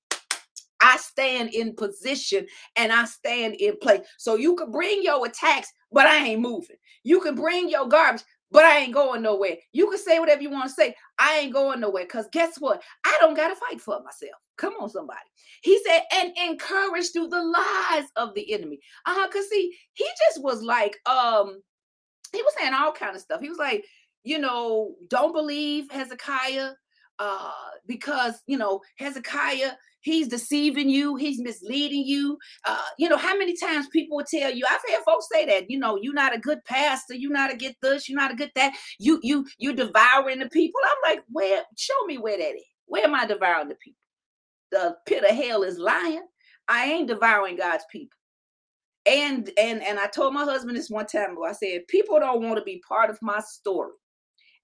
I 0.80 0.96
stand 0.98 1.54
in 1.54 1.74
position 1.74 2.46
and 2.76 2.92
I 2.92 3.04
stand 3.06 3.54
in 3.54 3.76
place. 3.78 4.00
So 4.18 4.36
you 4.36 4.56
can 4.56 4.70
bring 4.70 5.02
your 5.02 5.26
attacks, 5.26 5.72
but 5.90 6.06
I 6.06 6.24
ain't 6.24 6.40
moving. 6.40 6.76
You 7.02 7.20
can 7.20 7.34
bring 7.34 7.70
your 7.70 7.88
garbage, 7.88 8.22
but 8.50 8.64
I 8.64 8.78
ain't 8.78 8.94
going 8.94 9.22
nowhere. 9.22 9.56
You 9.72 9.88
can 9.88 9.98
say 9.98 10.18
whatever 10.18 10.42
you 10.42 10.50
want 10.50 10.68
to 10.68 10.74
say. 10.74 10.94
I 11.18 11.38
ain't 11.38 11.52
going 11.52 11.80
nowhere 11.80 12.04
because 12.04 12.26
guess 12.32 12.56
what? 12.58 12.82
I 13.04 13.16
don't 13.20 13.34
got 13.34 13.48
to 13.48 13.56
fight 13.56 13.80
for 13.80 14.02
myself. 14.02 14.40
Come 14.58 14.74
on, 14.80 14.90
somebody. 14.90 15.20
He 15.62 15.80
said, 15.84 16.02
and 16.12 16.32
encourage 16.36 17.12
through 17.12 17.28
the 17.28 17.42
lies 17.42 18.08
of 18.16 18.34
the 18.34 18.52
enemy. 18.52 18.78
Uh-huh. 19.06 19.28
Cause 19.30 19.48
see, 19.48 19.74
he 19.94 20.06
just 20.26 20.42
was 20.42 20.62
like, 20.62 20.96
um, 21.06 21.60
he 22.32 22.42
was 22.42 22.54
saying 22.58 22.74
all 22.74 22.92
kind 22.92 23.14
of 23.14 23.22
stuff. 23.22 23.40
He 23.40 23.48
was 23.48 23.58
like, 23.58 23.84
you 24.24 24.38
know, 24.38 24.94
don't 25.08 25.32
believe 25.32 25.90
Hezekiah, 25.90 26.72
uh, 27.18 27.50
because 27.86 28.34
you 28.46 28.58
know, 28.58 28.80
Hezekiah, 28.98 29.72
he's 30.00 30.28
deceiving 30.28 30.88
you, 30.88 31.16
he's 31.16 31.40
misleading 31.40 32.04
you. 32.06 32.38
Uh, 32.66 32.78
you 32.98 33.08
know, 33.08 33.16
how 33.16 33.36
many 33.36 33.56
times 33.56 33.88
people 33.88 34.16
will 34.16 34.26
tell 34.28 34.52
you, 34.52 34.64
I've 34.68 34.80
had 34.88 35.04
folks 35.04 35.28
say 35.32 35.46
that, 35.46 35.70
you 35.70 35.78
know, 35.78 35.98
you're 36.00 36.14
not 36.14 36.34
a 36.34 36.40
good 36.40 36.64
pastor, 36.64 37.14
you're 37.14 37.32
not 37.32 37.52
a 37.52 37.56
good 37.56 37.74
this, 37.82 38.08
you're 38.08 38.20
not 38.20 38.32
a 38.32 38.36
good 38.36 38.50
that, 38.54 38.74
you 38.98 39.20
you 39.22 39.46
you 39.58 39.74
devouring 39.74 40.40
the 40.40 40.48
people. 40.48 40.80
I'm 40.84 41.12
like, 41.14 41.24
where 41.30 41.62
show 41.76 42.04
me 42.06 42.18
where 42.18 42.38
that 42.38 42.54
is. 42.54 42.64
Where 42.86 43.04
am 43.04 43.14
I 43.14 43.26
devouring 43.26 43.68
the 43.68 43.74
people? 43.76 43.98
the 44.70 44.96
pit 45.06 45.24
of 45.24 45.36
hell 45.36 45.62
is 45.62 45.78
lying. 45.78 46.26
I 46.68 46.86
ain't 46.86 47.08
devouring 47.08 47.56
God's 47.56 47.84
people. 47.90 48.16
And 49.06 49.50
and 49.56 49.82
and 49.82 50.00
I 50.00 50.08
told 50.08 50.34
my 50.34 50.44
husband 50.44 50.76
this 50.76 50.90
one 50.90 51.06
time 51.06 51.32
ago. 51.32 51.44
I 51.44 51.52
said, 51.52 51.86
people 51.88 52.18
don't 52.18 52.42
want 52.42 52.58
to 52.58 52.64
be 52.64 52.82
part 52.86 53.08
of 53.08 53.18
my 53.22 53.40
story. 53.40 53.92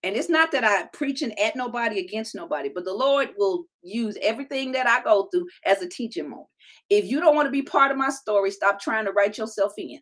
And 0.03 0.17
it's 0.17 0.29
not 0.29 0.51
that 0.53 0.65
I'm 0.65 0.88
preaching 0.93 1.33
at 1.38 1.57
nobody 1.57 2.01
against 2.01 2.35
nobody, 2.35 2.71
but 2.75 2.85
the 2.85 2.95
Lord 2.95 3.31
will 3.37 3.67
use 3.83 4.16
everything 4.23 4.73
that 4.73 4.87
I 4.87 5.03
go 5.03 5.29
through 5.33 5.47
as 5.64 5.83
a 5.83 5.88
teaching 5.88 6.29
moment. 6.29 6.49
If 6.90 7.07
you 7.07 7.21
don't 7.21 7.35
want 7.35 7.47
to 7.47 7.51
be 7.51 7.62
part 7.62 7.90
of 7.90 7.97
my 7.97 8.11
story, 8.11 8.51
stop 8.51 8.81
trying 8.81 9.05
to 9.07 9.12
write 9.12 9.38
yourself 9.38 9.73
in. 9.79 9.99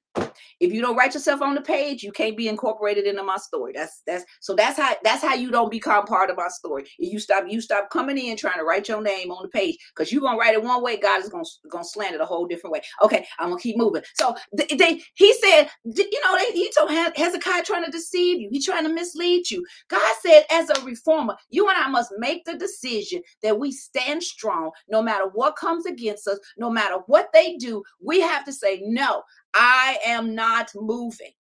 If 0.60 0.72
you 0.72 0.80
don't 0.80 0.96
write 0.96 1.14
yourself 1.14 1.42
on 1.42 1.54
the 1.54 1.60
page, 1.60 2.02
you 2.02 2.12
can't 2.12 2.36
be 2.36 2.48
incorporated 2.48 3.06
into 3.06 3.22
my 3.22 3.36
story. 3.36 3.72
That's 3.74 4.02
that's 4.06 4.24
so 4.40 4.54
that's 4.54 4.78
how 4.78 4.94
that's 5.02 5.22
how 5.22 5.34
you 5.34 5.50
don't 5.50 5.70
become 5.70 6.04
part 6.04 6.30
of 6.30 6.36
my 6.36 6.48
story. 6.48 6.84
If 6.98 7.12
you 7.12 7.18
stop 7.18 7.44
you 7.48 7.60
stop 7.60 7.90
coming 7.90 8.18
in 8.18 8.36
trying 8.36 8.58
to 8.58 8.64
write 8.64 8.88
your 8.88 9.02
name 9.02 9.30
on 9.30 9.42
the 9.42 9.48
page 9.48 9.76
because 9.94 10.12
you're 10.12 10.20
gonna 10.20 10.38
write 10.38 10.54
it 10.54 10.62
one 10.62 10.82
way, 10.82 10.98
God 10.98 11.22
is 11.22 11.28
gonna 11.28 11.44
gonna 11.70 11.84
slant 11.84 12.14
it 12.14 12.20
a 12.20 12.26
whole 12.26 12.46
different 12.46 12.72
way. 12.72 12.82
Okay, 13.02 13.26
I'm 13.38 13.50
gonna 13.50 13.60
keep 13.60 13.76
moving. 13.76 14.02
So 14.14 14.34
they, 14.56 14.66
they 14.76 15.00
he 15.14 15.32
said, 15.34 15.68
you 15.84 16.20
know, 16.24 16.36
they 16.36 16.52
he 16.52 16.70
told 16.76 16.90
Hezekiah 16.90 17.64
trying 17.64 17.84
to 17.84 17.90
deceive 17.90 18.40
you, 18.40 18.48
he 18.50 18.60
trying 18.60 18.84
to 18.84 18.92
mislead 18.92 19.50
you. 19.50 19.64
God 19.88 20.14
said, 20.24 20.44
as 20.50 20.70
a 20.70 20.84
reformer, 20.84 21.36
you 21.48 21.68
and 21.68 21.78
I 21.78 21.88
must 21.88 22.12
make 22.18 22.44
the 22.44 22.56
decision 22.56 23.22
that 23.42 23.58
we 23.58 23.69
stand 23.72 24.22
strong 24.22 24.70
no 24.88 25.02
matter 25.02 25.28
what 25.32 25.56
comes 25.56 25.86
against 25.86 26.26
us, 26.26 26.38
no 26.56 26.70
matter 26.70 26.96
what 27.06 27.28
they 27.32 27.56
do. 27.56 27.82
We 28.02 28.20
have 28.20 28.44
to 28.44 28.52
say, 28.52 28.82
no, 28.84 29.22
I 29.54 29.98
am 30.04 30.34
not 30.34 30.70
moving 30.74 31.32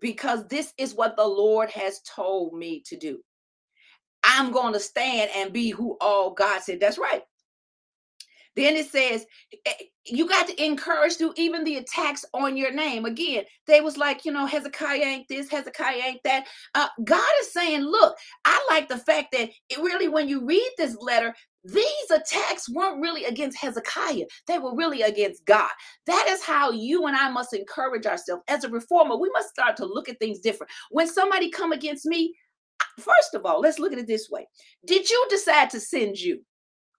because 0.00 0.46
this 0.48 0.72
is 0.78 0.94
what 0.94 1.16
the 1.16 1.26
Lord 1.26 1.70
has 1.70 2.00
told 2.02 2.54
me 2.54 2.82
to 2.86 2.96
do. 2.96 3.20
I'm 4.22 4.52
going 4.52 4.72
to 4.72 4.80
stand 4.80 5.30
and 5.36 5.52
be 5.52 5.70
who 5.70 5.96
all 6.00 6.32
God 6.32 6.62
said. 6.62 6.80
That's 6.80 6.98
right. 6.98 7.22
Then 8.56 8.76
it 8.76 8.86
says 8.86 9.26
eh, 9.66 9.72
you 10.06 10.28
got 10.28 10.46
to 10.46 10.64
encourage 10.64 11.16
through 11.16 11.34
even 11.36 11.64
the 11.64 11.76
attacks 11.76 12.24
on 12.34 12.56
your 12.56 12.72
name. 12.72 13.04
Again, 13.04 13.44
they 13.66 13.80
was 13.80 13.96
like, 13.96 14.24
you 14.24 14.32
know, 14.32 14.46
Hezekiah 14.46 15.00
ain't 15.00 15.28
this, 15.28 15.50
Hezekiah 15.50 16.02
ain't 16.04 16.22
that. 16.24 16.46
Uh, 16.74 16.88
God 17.04 17.30
is 17.40 17.52
saying, 17.52 17.82
look, 17.82 18.16
I 18.44 18.64
like 18.70 18.88
the 18.88 18.98
fact 18.98 19.32
that 19.32 19.50
it 19.68 19.78
really, 19.78 20.08
when 20.08 20.28
you 20.28 20.44
read 20.44 20.70
this 20.76 20.96
letter, 21.00 21.34
these 21.64 22.10
attacks 22.10 22.68
weren't 22.68 23.00
really 23.00 23.24
against 23.24 23.58
Hezekiah. 23.58 24.26
They 24.46 24.58
were 24.58 24.76
really 24.76 25.02
against 25.02 25.44
God. 25.46 25.70
That 26.06 26.26
is 26.28 26.42
how 26.42 26.70
you 26.70 27.06
and 27.06 27.16
I 27.16 27.30
must 27.30 27.54
encourage 27.54 28.06
ourselves. 28.06 28.42
As 28.48 28.64
a 28.64 28.68
reformer, 28.68 29.16
we 29.16 29.30
must 29.30 29.48
start 29.48 29.76
to 29.78 29.86
look 29.86 30.08
at 30.08 30.18
things 30.18 30.40
different. 30.40 30.70
When 30.90 31.08
somebody 31.08 31.50
come 31.50 31.72
against 31.72 32.04
me, 32.04 32.34
first 32.98 33.34
of 33.34 33.46
all, 33.46 33.60
let's 33.60 33.78
look 33.78 33.92
at 33.92 33.98
it 33.98 34.06
this 34.06 34.28
way. 34.30 34.46
Did 34.84 35.08
you 35.08 35.26
decide 35.30 35.70
to 35.70 35.80
send 35.80 36.20
you? 36.20 36.42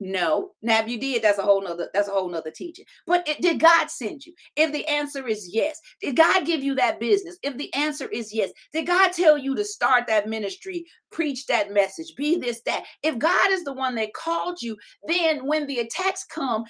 No. 0.01 0.51
Now, 0.61 0.81
if 0.81 0.89
you 0.89 0.99
did, 0.99 1.21
that's 1.23 1.37
a 1.37 1.43
whole 1.43 1.61
nother, 1.61 1.89
that's 1.93 2.09
a 2.09 2.11
whole 2.11 2.29
nother 2.29 2.51
teaching. 2.51 2.85
But 3.07 3.27
it, 3.27 3.41
did 3.41 3.59
God 3.61 3.89
send 3.89 4.25
you? 4.25 4.33
If 4.55 4.73
the 4.73 4.85
answer 4.87 5.25
is 5.25 5.49
yes, 5.53 5.79
did 6.01 6.17
God 6.17 6.45
give 6.45 6.63
you 6.63 6.75
that 6.75 6.99
business? 6.99 7.37
If 7.43 7.57
the 7.57 7.73
answer 7.73 8.09
is 8.09 8.33
yes, 8.33 8.51
did 8.73 8.87
God 8.87 9.13
tell 9.13 9.37
you 9.37 9.55
to 9.55 9.63
start 9.63 10.05
that 10.07 10.27
ministry, 10.27 10.85
preach 11.11 11.45
that 11.47 11.71
message, 11.71 12.13
be 12.17 12.37
this, 12.37 12.61
that? 12.65 12.83
If 13.03 13.17
God 13.17 13.51
is 13.51 13.63
the 13.63 13.73
one 13.73 13.95
that 13.95 14.13
called 14.13 14.61
you, 14.61 14.75
then 15.07 15.47
when 15.47 15.65
the 15.65 15.79
attacks 15.79 16.25
come, 16.25 16.65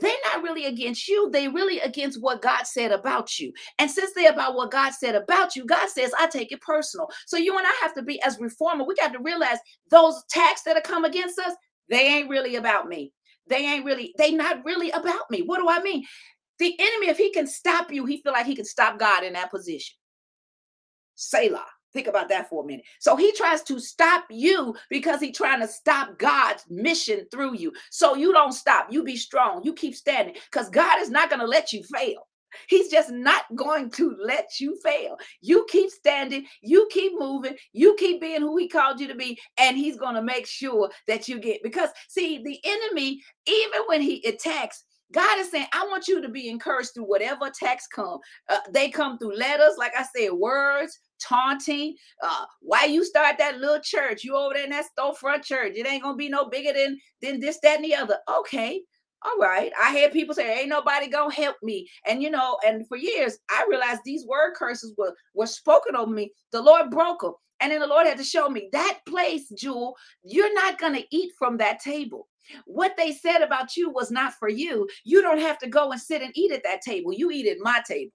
they're 0.00 0.12
not 0.32 0.42
really 0.42 0.66
against 0.66 1.08
you. 1.08 1.28
They're 1.30 1.52
really 1.52 1.80
against 1.80 2.22
what 2.22 2.42
God 2.42 2.66
said 2.66 2.92
about 2.92 3.38
you. 3.38 3.52
And 3.78 3.90
since 3.90 4.12
they're 4.14 4.32
about 4.32 4.54
what 4.54 4.70
God 4.70 4.92
said 4.92 5.16
about 5.16 5.56
you, 5.56 5.66
God 5.66 5.88
says, 5.88 6.12
I 6.18 6.28
take 6.28 6.52
it 6.52 6.60
personal. 6.60 7.08
So 7.26 7.36
you 7.36 7.58
and 7.58 7.66
I 7.66 7.72
have 7.82 7.94
to 7.94 8.02
be, 8.02 8.22
as 8.22 8.38
reformer, 8.38 8.84
we 8.84 8.94
got 8.94 9.12
to 9.12 9.20
realize 9.20 9.58
those 9.90 10.22
attacks 10.30 10.62
that 10.62 10.76
have 10.76 10.84
come 10.84 11.04
against 11.04 11.40
us, 11.40 11.54
they 11.90 12.06
ain't 12.06 12.30
really 12.30 12.56
about 12.56 12.88
me. 12.88 13.12
They 13.48 13.66
ain't 13.66 13.84
really, 13.84 14.14
they 14.16 14.30
not 14.32 14.64
really 14.64 14.90
about 14.90 15.30
me. 15.30 15.42
What 15.42 15.58
do 15.58 15.68
I 15.68 15.82
mean? 15.82 16.04
The 16.58 16.74
enemy, 16.78 17.08
if 17.08 17.18
he 17.18 17.32
can 17.32 17.46
stop 17.46 17.90
you, 17.92 18.06
he 18.06 18.22
feel 18.22 18.32
like 18.32 18.46
he 18.46 18.54
can 18.54 18.64
stop 18.64 18.98
God 18.98 19.24
in 19.24 19.32
that 19.32 19.50
position. 19.50 19.96
Selah. 21.16 21.66
Think 21.92 22.06
about 22.06 22.28
that 22.28 22.48
for 22.48 22.62
a 22.62 22.66
minute. 22.66 22.84
So 23.00 23.16
he 23.16 23.32
tries 23.32 23.62
to 23.64 23.80
stop 23.80 24.24
you 24.30 24.76
because 24.90 25.20
he's 25.20 25.36
trying 25.36 25.60
to 25.60 25.66
stop 25.66 26.18
God's 26.18 26.64
mission 26.70 27.26
through 27.32 27.56
you. 27.56 27.72
So 27.90 28.14
you 28.14 28.32
don't 28.32 28.52
stop. 28.52 28.92
You 28.92 29.02
be 29.02 29.16
strong. 29.16 29.62
You 29.64 29.72
keep 29.74 29.96
standing 29.96 30.36
because 30.50 30.68
God 30.70 31.00
is 31.00 31.10
not 31.10 31.30
going 31.30 31.40
to 31.40 31.46
let 31.46 31.72
you 31.72 31.82
fail. 31.82 32.28
He's 32.68 32.90
just 32.90 33.10
not 33.10 33.44
going 33.54 33.90
to 33.92 34.16
let 34.22 34.60
you 34.60 34.78
fail. 34.82 35.16
You 35.40 35.66
keep 35.68 35.90
standing, 35.90 36.46
you 36.62 36.88
keep 36.90 37.12
moving, 37.16 37.56
you 37.72 37.94
keep 37.98 38.20
being 38.20 38.40
who 38.40 38.56
he 38.56 38.68
called 38.68 39.00
you 39.00 39.08
to 39.08 39.14
be, 39.14 39.38
and 39.58 39.76
he's 39.76 39.96
going 39.96 40.14
to 40.14 40.22
make 40.22 40.46
sure 40.46 40.90
that 41.06 41.28
you 41.28 41.38
get. 41.38 41.62
Because, 41.62 41.90
see, 42.08 42.42
the 42.42 42.58
enemy, 42.64 43.22
even 43.46 43.80
when 43.86 44.00
he 44.00 44.24
attacks, 44.26 44.84
God 45.12 45.40
is 45.40 45.50
saying, 45.50 45.66
I 45.72 45.86
want 45.86 46.06
you 46.06 46.22
to 46.22 46.28
be 46.28 46.48
encouraged 46.48 46.90
through 46.94 47.08
whatever 47.08 47.46
attacks 47.46 47.86
come. 47.88 48.18
Uh, 48.48 48.58
they 48.72 48.90
come 48.90 49.18
through 49.18 49.36
letters, 49.36 49.74
like 49.76 49.92
I 49.98 50.04
said, 50.16 50.32
words, 50.32 50.96
taunting. 51.20 51.96
Uh, 52.22 52.44
why 52.60 52.84
you 52.84 53.04
start 53.04 53.36
that 53.38 53.58
little 53.58 53.80
church? 53.82 54.22
You 54.22 54.36
over 54.36 54.54
there 54.54 54.64
in 54.64 54.70
that 54.70 54.86
storefront 54.96 55.42
church. 55.42 55.72
It 55.74 55.86
ain't 55.86 56.04
gonna 56.04 56.16
be 56.16 56.28
no 56.28 56.48
bigger 56.48 56.72
than 56.72 56.98
than 57.22 57.40
this, 57.40 57.58
that, 57.62 57.76
and 57.76 57.84
the 57.84 57.94
other. 57.94 58.18
Okay 58.38 58.82
all 59.22 59.38
right. 59.38 59.72
I 59.80 59.90
had 59.90 60.12
people 60.12 60.34
say, 60.34 60.60
ain't 60.60 60.68
nobody 60.68 61.08
gonna 61.08 61.32
help 61.34 61.56
me. 61.62 61.88
And 62.06 62.22
you 62.22 62.30
know, 62.30 62.58
and 62.66 62.86
for 62.88 62.96
years 62.96 63.38
I 63.50 63.66
realized 63.68 64.00
these 64.04 64.26
word 64.26 64.54
curses 64.54 64.94
were 64.96 65.14
were 65.34 65.46
spoken 65.46 65.96
over 65.96 66.10
me. 66.10 66.32
The 66.52 66.62
Lord 66.62 66.90
broke 66.90 67.20
them. 67.20 67.34
And 67.60 67.70
then 67.70 67.80
the 67.80 67.86
Lord 67.86 68.06
had 68.06 68.16
to 68.16 68.24
show 68.24 68.48
me 68.48 68.70
that 68.72 69.00
place, 69.06 69.50
Jewel, 69.50 69.94
you're 70.24 70.54
not 70.54 70.78
gonna 70.78 71.02
eat 71.10 71.32
from 71.38 71.58
that 71.58 71.80
table. 71.80 72.28
What 72.64 72.96
they 72.96 73.12
said 73.12 73.42
about 73.42 73.76
you 73.76 73.90
was 73.90 74.10
not 74.10 74.32
for 74.34 74.48
you. 74.48 74.88
You 75.04 75.22
don't 75.22 75.40
have 75.40 75.58
to 75.58 75.68
go 75.68 75.92
and 75.92 76.00
sit 76.00 76.22
and 76.22 76.32
eat 76.34 76.52
at 76.52 76.62
that 76.64 76.80
table. 76.80 77.12
You 77.12 77.30
eat 77.30 77.46
at 77.46 77.58
my 77.60 77.80
table. 77.86 78.12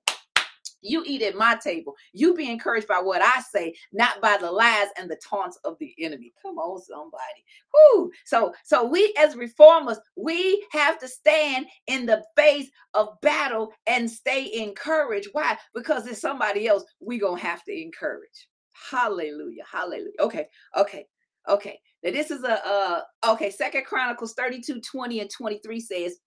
You 0.85 1.03
eat 1.05 1.21
at 1.21 1.35
my 1.35 1.57
table. 1.63 1.95
You 2.13 2.33
be 2.35 2.49
encouraged 2.49 2.87
by 2.87 2.99
what 2.99 3.21
I 3.21 3.41
say, 3.41 3.75
not 3.91 4.21
by 4.21 4.37
the 4.37 4.51
lies 4.51 4.87
and 4.97 5.09
the 5.09 5.17
taunts 5.17 5.57
of 5.63 5.77
the 5.79 5.93
enemy. 5.99 6.33
Come 6.41 6.57
on, 6.57 6.81
somebody. 6.81 7.43
Whoo. 7.73 8.11
So, 8.25 8.53
so 8.63 8.85
we 8.85 9.13
as 9.19 9.35
reformers, 9.35 9.99
we 10.15 10.65
have 10.71 10.99
to 10.99 11.07
stand 11.07 11.65
in 11.87 12.05
the 12.05 12.23
face 12.35 12.69
of 12.93 13.19
battle 13.21 13.73
and 13.87 14.09
stay 14.09 14.51
encouraged. 14.53 15.29
Why? 15.33 15.57
Because 15.73 16.05
there's 16.05 16.21
somebody 16.21 16.67
else 16.67 16.83
we 16.99 17.17
gonna 17.19 17.41
have 17.41 17.63
to 17.63 17.81
encourage. 17.81 18.47
Hallelujah. 18.91 19.63
Hallelujah. 19.71 20.11
Okay. 20.19 20.47
Okay. 20.77 21.05
Okay. 21.47 21.79
Now 22.03 22.11
this 22.11 22.31
is 22.31 22.43
a 22.43 22.65
uh 22.67 23.01
okay, 23.31 23.49
Second 23.49 23.85
Chronicles 23.85 24.33
32, 24.33 24.81
20 24.81 25.19
and 25.21 25.29
23 25.29 25.79
says, 25.79 26.17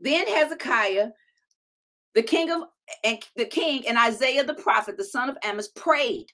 Then 0.00 0.26
Hezekiah, 0.26 1.10
the 2.14 2.22
king 2.22 2.50
of 2.50 2.62
and 3.02 3.18
the 3.36 3.46
king 3.46 3.86
and 3.88 3.98
Isaiah 3.98 4.44
the 4.44 4.54
prophet, 4.54 4.96
the 4.96 5.04
son 5.04 5.30
of 5.30 5.36
Amos, 5.44 5.68
prayed 5.68 6.26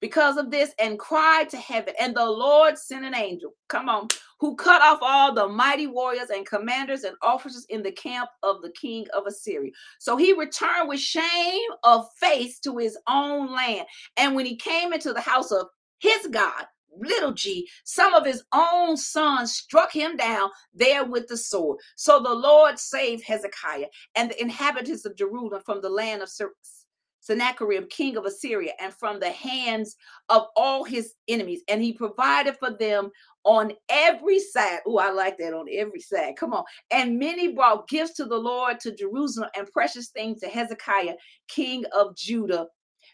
because 0.00 0.36
of 0.36 0.50
this 0.50 0.72
and 0.78 0.98
cried 0.98 1.48
to 1.50 1.56
heaven. 1.56 1.94
And 2.00 2.14
the 2.14 2.24
Lord 2.24 2.78
sent 2.78 3.04
an 3.04 3.14
angel, 3.14 3.54
come 3.68 3.88
on, 3.88 4.08
who 4.38 4.56
cut 4.56 4.82
off 4.82 4.98
all 5.02 5.34
the 5.34 5.48
mighty 5.48 5.86
warriors 5.86 6.30
and 6.30 6.46
commanders 6.46 7.04
and 7.04 7.16
officers 7.22 7.66
in 7.68 7.82
the 7.82 7.92
camp 7.92 8.30
of 8.42 8.62
the 8.62 8.70
king 8.70 9.06
of 9.14 9.26
Assyria. 9.26 9.70
So 9.98 10.16
he 10.16 10.32
returned 10.32 10.88
with 10.88 11.00
shame 11.00 11.70
of 11.84 12.06
face 12.18 12.58
to 12.60 12.78
his 12.78 12.96
own 13.08 13.54
land. 13.54 13.86
And 14.16 14.34
when 14.34 14.46
he 14.46 14.56
came 14.56 14.92
into 14.92 15.12
the 15.12 15.20
house 15.20 15.52
of 15.52 15.66
his 15.98 16.26
God, 16.28 16.64
little 16.98 17.32
g, 17.32 17.68
some 17.84 18.14
of 18.14 18.24
his 18.24 18.42
own 18.52 18.96
sons 18.96 19.52
struck 19.52 19.92
him 19.92 20.16
down 20.16 20.50
there 20.74 21.04
with 21.04 21.26
the 21.28 21.36
sword. 21.36 21.78
So 21.96 22.20
the 22.20 22.34
Lord 22.34 22.78
saved 22.78 23.24
Hezekiah 23.24 23.86
and 24.14 24.30
the 24.30 24.40
inhabitants 24.40 25.04
of 25.04 25.16
Jerusalem 25.16 25.62
from 25.64 25.80
the 25.80 25.90
land 25.90 26.22
of 26.22 26.30
Sennacherib, 27.20 27.90
king 27.90 28.16
of 28.16 28.24
Assyria, 28.24 28.72
and 28.80 28.92
from 28.94 29.20
the 29.20 29.30
hands 29.30 29.96
of 30.30 30.46
all 30.56 30.84
his 30.84 31.14
enemies. 31.28 31.62
And 31.68 31.82
he 31.82 31.92
provided 31.92 32.56
for 32.58 32.70
them 32.70 33.10
on 33.44 33.72
every 33.88 34.40
side. 34.40 34.80
Oh, 34.86 34.98
I 34.98 35.10
like 35.10 35.38
that 35.38 35.54
on 35.54 35.66
every 35.70 36.00
side. 36.00 36.36
Come 36.36 36.52
on. 36.52 36.64
And 36.90 37.18
many 37.18 37.52
brought 37.52 37.88
gifts 37.88 38.14
to 38.14 38.24
the 38.24 38.36
Lord 38.36 38.80
to 38.80 38.94
Jerusalem 38.94 39.50
and 39.56 39.70
precious 39.70 40.08
things 40.08 40.40
to 40.40 40.48
Hezekiah, 40.48 41.14
king 41.48 41.84
of 41.94 42.16
Judah 42.16 42.66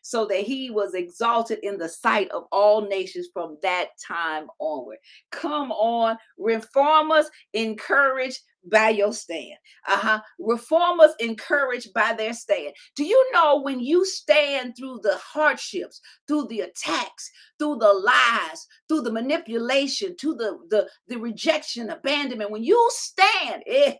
so 0.07 0.25
that 0.25 0.43
he 0.43 0.71
was 0.71 0.95
exalted 0.95 1.59
in 1.65 1.77
the 1.79 1.89
sight 1.89 2.31
of 2.31 2.45
all 2.53 2.87
nations 2.87 3.27
from 3.33 3.59
that 3.61 3.89
time 4.07 4.47
onward. 4.61 4.99
Come 5.33 5.73
on, 5.73 6.17
reformers, 6.39 7.29
encourage 7.55 8.39
by 8.71 8.91
your 8.91 9.13
stand. 9.13 9.57
Uh-huh. 9.89 10.21
Reformers 10.39 11.13
encouraged 11.21 11.93
by 11.93 12.13
their 12.13 12.33
stand. 12.33 12.75
Do 12.95 13.05
you 13.05 13.31
know 13.33 13.61
when 13.61 13.81
you 13.81 14.05
stand 14.05 14.75
through 14.77 15.01
the 15.03 15.17
hardships, 15.17 16.01
through 16.27 16.47
the 16.49 16.61
attacks, 16.61 17.31
through 17.59 17.77
the 17.77 17.93
lies, 17.93 18.67
through 18.89 19.03
the 19.03 19.13
manipulation, 19.13 20.17
to 20.19 20.35
the, 20.35 20.59
the, 20.71 20.89
the 21.09 21.19
rejection, 21.19 21.91
abandonment, 21.91 22.51
when 22.51 22.65
you 22.65 22.89
stand, 22.93 23.63
eh, 23.67 23.95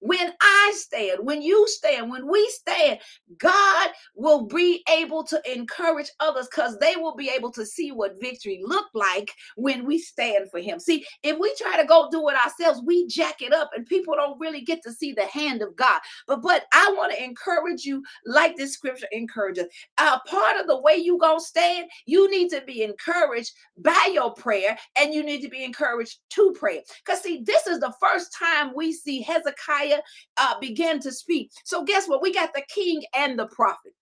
when 0.00 0.32
I 0.40 0.72
stand, 0.74 1.18
when 1.22 1.42
you 1.42 1.66
stand, 1.68 2.10
when 2.10 2.30
we 2.30 2.48
stand, 2.50 2.98
God 3.38 3.90
will 4.14 4.46
be 4.46 4.82
able 4.90 5.24
to 5.24 5.40
encourage 5.50 6.10
others 6.20 6.48
because 6.48 6.78
they 6.78 6.96
will 6.96 7.14
be 7.14 7.30
able 7.30 7.52
to 7.52 7.64
see 7.64 7.92
what 7.92 8.20
victory 8.20 8.60
looked 8.64 8.94
like 8.94 9.30
when 9.56 9.86
we 9.86 9.98
stand 9.98 10.50
for 10.50 10.60
him. 10.60 10.78
See, 10.78 11.04
if 11.22 11.38
we 11.38 11.54
try 11.56 11.80
to 11.80 11.86
go 11.86 12.08
do 12.10 12.28
it 12.28 12.36
ourselves, 12.36 12.82
we 12.84 13.06
jack 13.06 13.42
it 13.42 13.49
dried 13.50 13.60
up 13.60 13.70
and 13.74 13.86
people 13.86 14.14
don't 14.14 14.38
really 14.40 14.60
get 14.62 14.82
to 14.82 14.92
see 14.92 15.12
the 15.12 15.26
hand 15.26 15.62
of 15.62 15.76
God. 15.76 16.00
But 16.26 16.42
but 16.42 16.64
I 16.72 16.92
want 16.96 17.12
to 17.12 17.22
encourage 17.22 17.84
you, 17.84 18.02
like 18.26 18.56
this 18.56 18.72
scripture 18.72 19.06
encourages. 19.12 19.66
Uh, 19.98 20.18
part 20.26 20.58
of 20.58 20.66
the 20.66 20.80
way 20.80 20.96
you 20.96 21.18
gonna 21.18 21.40
stand, 21.40 21.88
you 22.06 22.30
need 22.30 22.48
to 22.50 22.62
be 22.66 22.82
encouraged 22.82 23.52
by 23.78 24.10
your 24.12 24.34
prayer, 24.34 24.76
and 24.98 25.14
you 25.14 25.22
need 25.22 25.42
to 25.42 25.48
be 25.48 25.64
encouraged 25.64 26.18
to 26.30 26.54
pray. 26.58 26.82
Because 27.04 27.22
see, 27.22 27.42
this 27.44 27.66
is 27.66 27.80
the 27.80 27.92
first 28.00 28.34
time 28.36 28.72
we 28.74 28.92
see 28.92 29.22
Hezekiah 29.22 30.00
uh, 30.36 30.58
begin 30.60 31.00
to 31.00 31.12
speak. 31.12 31.50
So 31.64 31.84
guess 31.84 32.08
what? 32.08 32.22
We 32.22 32.32
got 32.32 32.52
the 32.54 32.62
king 32.68 33.02
and 33.14 33.38
the 33.38 33.46
prophet. 33.46 33.92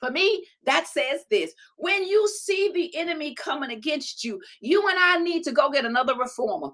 For 0.00 0.10
me, 0.10 0.46
that 0.64 0.88
says 0.88 1.24
this 1.30 1.52
when 1.76 2.06
you 2.06 2.26
see 2.26 2.70
the 2.72 2.96
enemy 2.96 3.34
coming 3.34 3.70
against 3.70 4.24
you, 4.24 4.40
you 4.60 4.88
and 4.88 4.98
I 4.98 5.18
need 5.18 5.44
to 5.44 5.52
go 5.52 5.70
get 5.70 5.84
another 5.84 6.14
reformer. 6.16 6.70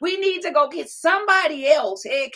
We 0.00 0.18
need 0.18 0.42
to 0.42 0.50
go 0.50 0.68
get 0.68 0.88
somebody 0.88 1.68
else, 1.68 2.04
eh, 2.06 2.28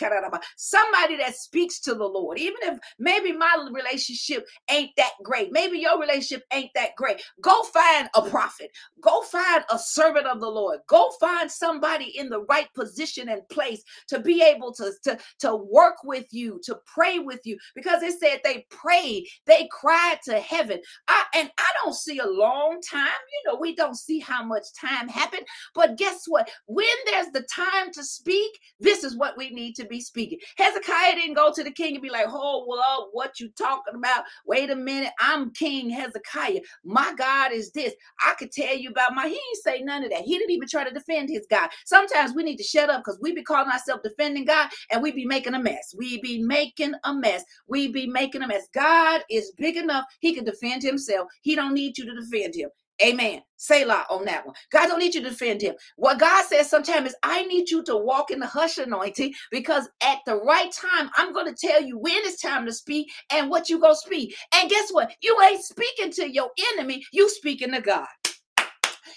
somebody 0.57 1.17
that 1.17 1.35
speaks 1.35 1.79
to 1.81 1.93
the 1.93 2.05
Lord. 2.05 2.39
Even 2.39 2.57
if 2.63 2.79
maybe 2.99 3.31
my 3.31 3.67
relationship 3.71 4.45
ain't 4.69 4.91
that 4.97 5.11
great, 5.23 5.51
maybe 5.51 5.79
your 5.79 5.99
relationship 5.99 6.43
ain't 6.51 6.71
that 6.75 6.95
great. 6.97 7.21
Go 7.41 7.63
find 7.63 8.09
a 8.15 8.21
prophet, 8.21 8.71
go 9.01 9.21
find 9.21 9.63
a 9.71 9.79
servant 9.79 10.27
of 10.27 10.39
the 10.39 10.49
Lord, 10.49 10.79
go 10.87 11.11
find 11.19 11.49
somebody 11.51 12.17
in 12.17 12.29
the 12.29 12.41
right 12.43 12.67
position 12.73 13.29
and 13.29 13.47
place 13.49 13.83
to 14.07 14.19
be 14.19 14.41
able 14.41 14.73
to, 14.73 14.91
to, 15.03 15.17
to 15.39 15.55
work 15.55 16.03
with 16.03 16.25
you, 16.31 16.59
to 16.63 16.77
pray 16.85 17.19
with 17.19 17.39
you, 17.43 17.57
because 17.75 18.03
it 18.03 18.19
said 18.19 18.39
they 18.43 18.65
prayed, 18.69 19.25
they 19.45 19.67
cried 19.71 20.19
to 20.25 20.39
heaven. 20.39 20.79
I, 21.07 21.23
and 21.35 21.51
I 21.57 21.67
don't 21.83 21.95
see 21.95 22.19
a 22.19 22.27
long 22.27 22.79
time. 22.89 23.07
You 23.07 23.51
know, 23.51 23.59
we 23.59 23.75
don't 23.75 23.97
see 23.97 24.19
how 24.19 24.43
much 24.43 24.65
time 24.79 25.07
happened, 25.07 25.45
but 25.73 25.97
guess 25.97 26.23
what? 26.27 26.49
When 26.65 26.85
there's 27.05 27.27
the 27.33 27.45
time 27.53 27.91
to 27.93 28.03
speak, 28.03 28.51
this 28.79 29.03
is 29.03 29.17
what 29.17 29.37
we 29.37 29.49
need 29.51 29.75
to 29.75 29.85
be 29.85 30.01
speaking. 30.01 30.39
Hezekiah 30.57 31.15
didn't 31.15 31.35
go 31.35 31.51
to 31.53 31.63
the 31.63 31.71
king 31.71 31.95
and 31.95 32.01
be 32.03 32.09
like, 32.09 32.27
oh, 32.29 32.65
well, 32.67 33.09
what 33.13 33.39
you 33.39 33.49
talking 33.57 33.95
about? 33.95 34.23
Wait 34.45 34.69
a 34.69 34.75
minute, 34.75 35.11
I'm 35.19 35.51
King 35.53 35.89
Hezekiah. 35.89 36.61
My 36.83 37.13
God 37.17 37.51
is 37.51 37.71
this. 37.71 37.93
I 38.25 38.33
could 38.35 38.51
tell 38.51 38.75
you 38.75 38.89
about 38.89 39.13
my, 39.13 39.27
he 39.27 39.35
didn't 39.35 39.63
say 39.63 39.81
none 39.83 40.03
of 40.03 40.11
that. 40.11 40.21
He 40.21 40.37
didn't 40.37 40.51
even 40.51 40.67
try 40.67 40.83
to 40.83 40.93
defend 40.93 41.29
his 41.29 41.45
God. 41.49 41.69
Sometimes 41.85 42.33
we 42.33 42.43
need 42.43 42.57
to 42.57 42.63
shut 42.63 42.89
up 42.89 43.01
because 43.01 43.19
we 43.21 43.33
be 43.33 43.43
calling 43.43 43.71
ourselves 43.71 44.03
defending 44.03 44.45
God 44.45 44.69
and 44.91 45.01
we 45.01 45.11
be 45.11 45.25
making 45.25 45.53
a 45.53 45.59
mess. 45.59 45.93
We 45.97 46.21
be 46.21 46.41
making 46.41 46.93
a 47.03 47.13
mess. 47.13 47.43
We 47.67 47.91
be 47.91 48.07
making 48.07 48.43
a 48.43 48.47
mess. 48.47 48.67
God 48.73 49.23
is 49.29 49.51
big 49.57 49.77
enough. 49.77 50.05
He 50.19 50.33
can 50.33 50.45
defend 50.45 50.83
himself. 50.83 51.27
He 51.41 51.55
don't 51.55 51.73
need 51.73 51.97
you 51.97 52.05
to 52.05 52.21
defend 52.21 52.55
him. 52.55 52.69
Amen. 53.03 53.41
Say 53.57 53.81
Selah 53.83 54.05
on 54.09 54.25
that 54.25 54.45
one. 54.45 54.55
God 54.71 54.87
don't 54.87 54.99
need 54.99 55.15
you 55.15 55.21
to 55.23 55.29
defend 55.29 55.61
him. 55.61 55.75
What 55.97 56.19
God 56.19 56.45
says 56.47 56.69
sometimes 56.69 57.09
is, 57.11 57.15
I 57.23 57.43
need 57.45 57.69
you 57.71 57.83
to 57.85 57.97
walk 57.97 58.31
in 58.31 58.39
the 58.39 58.47
hush 58.47 58.77
anointing 58.79 59.33
because 59.51 59.89
at 60.03 60.19
the 60.25 60.37
right 60.37 60.71
time, 60.71 61.11
I'm 61.17 61.33
going 61.33 61.53
to 61.53 61.67
tell 61.67 61.83
you 61.83 61.97
when 61.99 62.15
it's 62.17 62.41
time 62.41 62.65
to 62.65 62.73
speak 62.73 63.09
and 63.31 63.49
what 63.51 63.69
you 63.69 63.79
go 63.79 63.93
speak. 63.93 64.35
And 64.55 64.69
guess 64.69 64.91
what? 64.91 65.11
You 65.21 65.37
ain't 65.45 65.63
speaking 65.63 66.11
to 66.13 66.31
your 66.33 66.49
enemy. 66.75 67.03
You 67.13 67.29
speaking 67.29 67.71
to 67.73 67.81
God. 67.81 68.07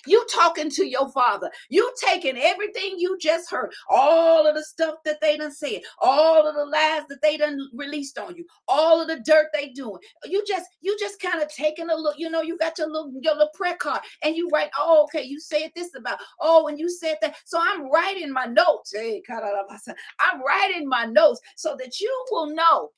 You 0.07 0.25
talking 0.33 0.71
to 0.71 0.87
your 0.87 1.11
father. 1.11 1.51
You 1.69 1.93
taking 2.03 2.39
everything 2.39 2.95
you 2.99 3.17
just 3.21 3.51
heard, 3.51 3.73
all 3.89 4.47
of 4.47 4.55
the 4.55 4.65
stuff 4.65 4.97
that 5.05 5.21
they 5.21 5.37
done 5.37 5.53
said, 5.53 5.83
all 6.01 6.47
of 6.47 6.55
the 6.55 6.65
lies 6.65 7.03
that 7.09 7.23
they 7.23 7.37
done 7.37 7.59
released 7.75 8.19
on 8.19 8.37
you, 8.37 8.45
all 8.69 9.01
of 9.01 9.09
the 9.09 9.23
dirt 9.25 9.47
they 9.53 9.71
doing. 9.71 9.99
You 10.25 10.45
just, 10.47 10.67
you 10.81 10.97
just 10.99 11.21
kind 11.21 11.43
of 11.43 11.49
taking 11.49 11.91
a 11.91 11.95
look. 11.95 12.19
You 12.19 12.31
know, 12.31 12.43
you 12.43 12.59
got 12.59 12.79
your 12.79 12.89
little 12.89 13.13
your 13.21 13.35
little 13.35 13.51
prayer 13.55 13.77
card, 13.77 14.01
and 14.23 14.37
you 14.37 14.49
write, 14.53 14.71
oh, 14.79 15.05
okay, 15.05 15.23
you 15.25 15.41
said 15.41 15.71
this 15.75 15.91
about, 15.97 16.19
oh, 16.41 16.69
and 16.69 16.79
you 16.79 16.89
said 16.89 17.17
that. 17.23 17.37
So 17.45 17.59
I'm 17.61 17.91
writing 17.91 18.33
my 18.33 18.47
notes. 18.47 18.93
Hey, 18.95 19.23
I'm 20.21 20.43
writing 20.43 20.89
my 20.89 21.05
notes 21.05 21.41
so 21.57 21.77
that 21.79 22.01
you 22.01 22.25
will 22.31 22.55
know 22.55 22.91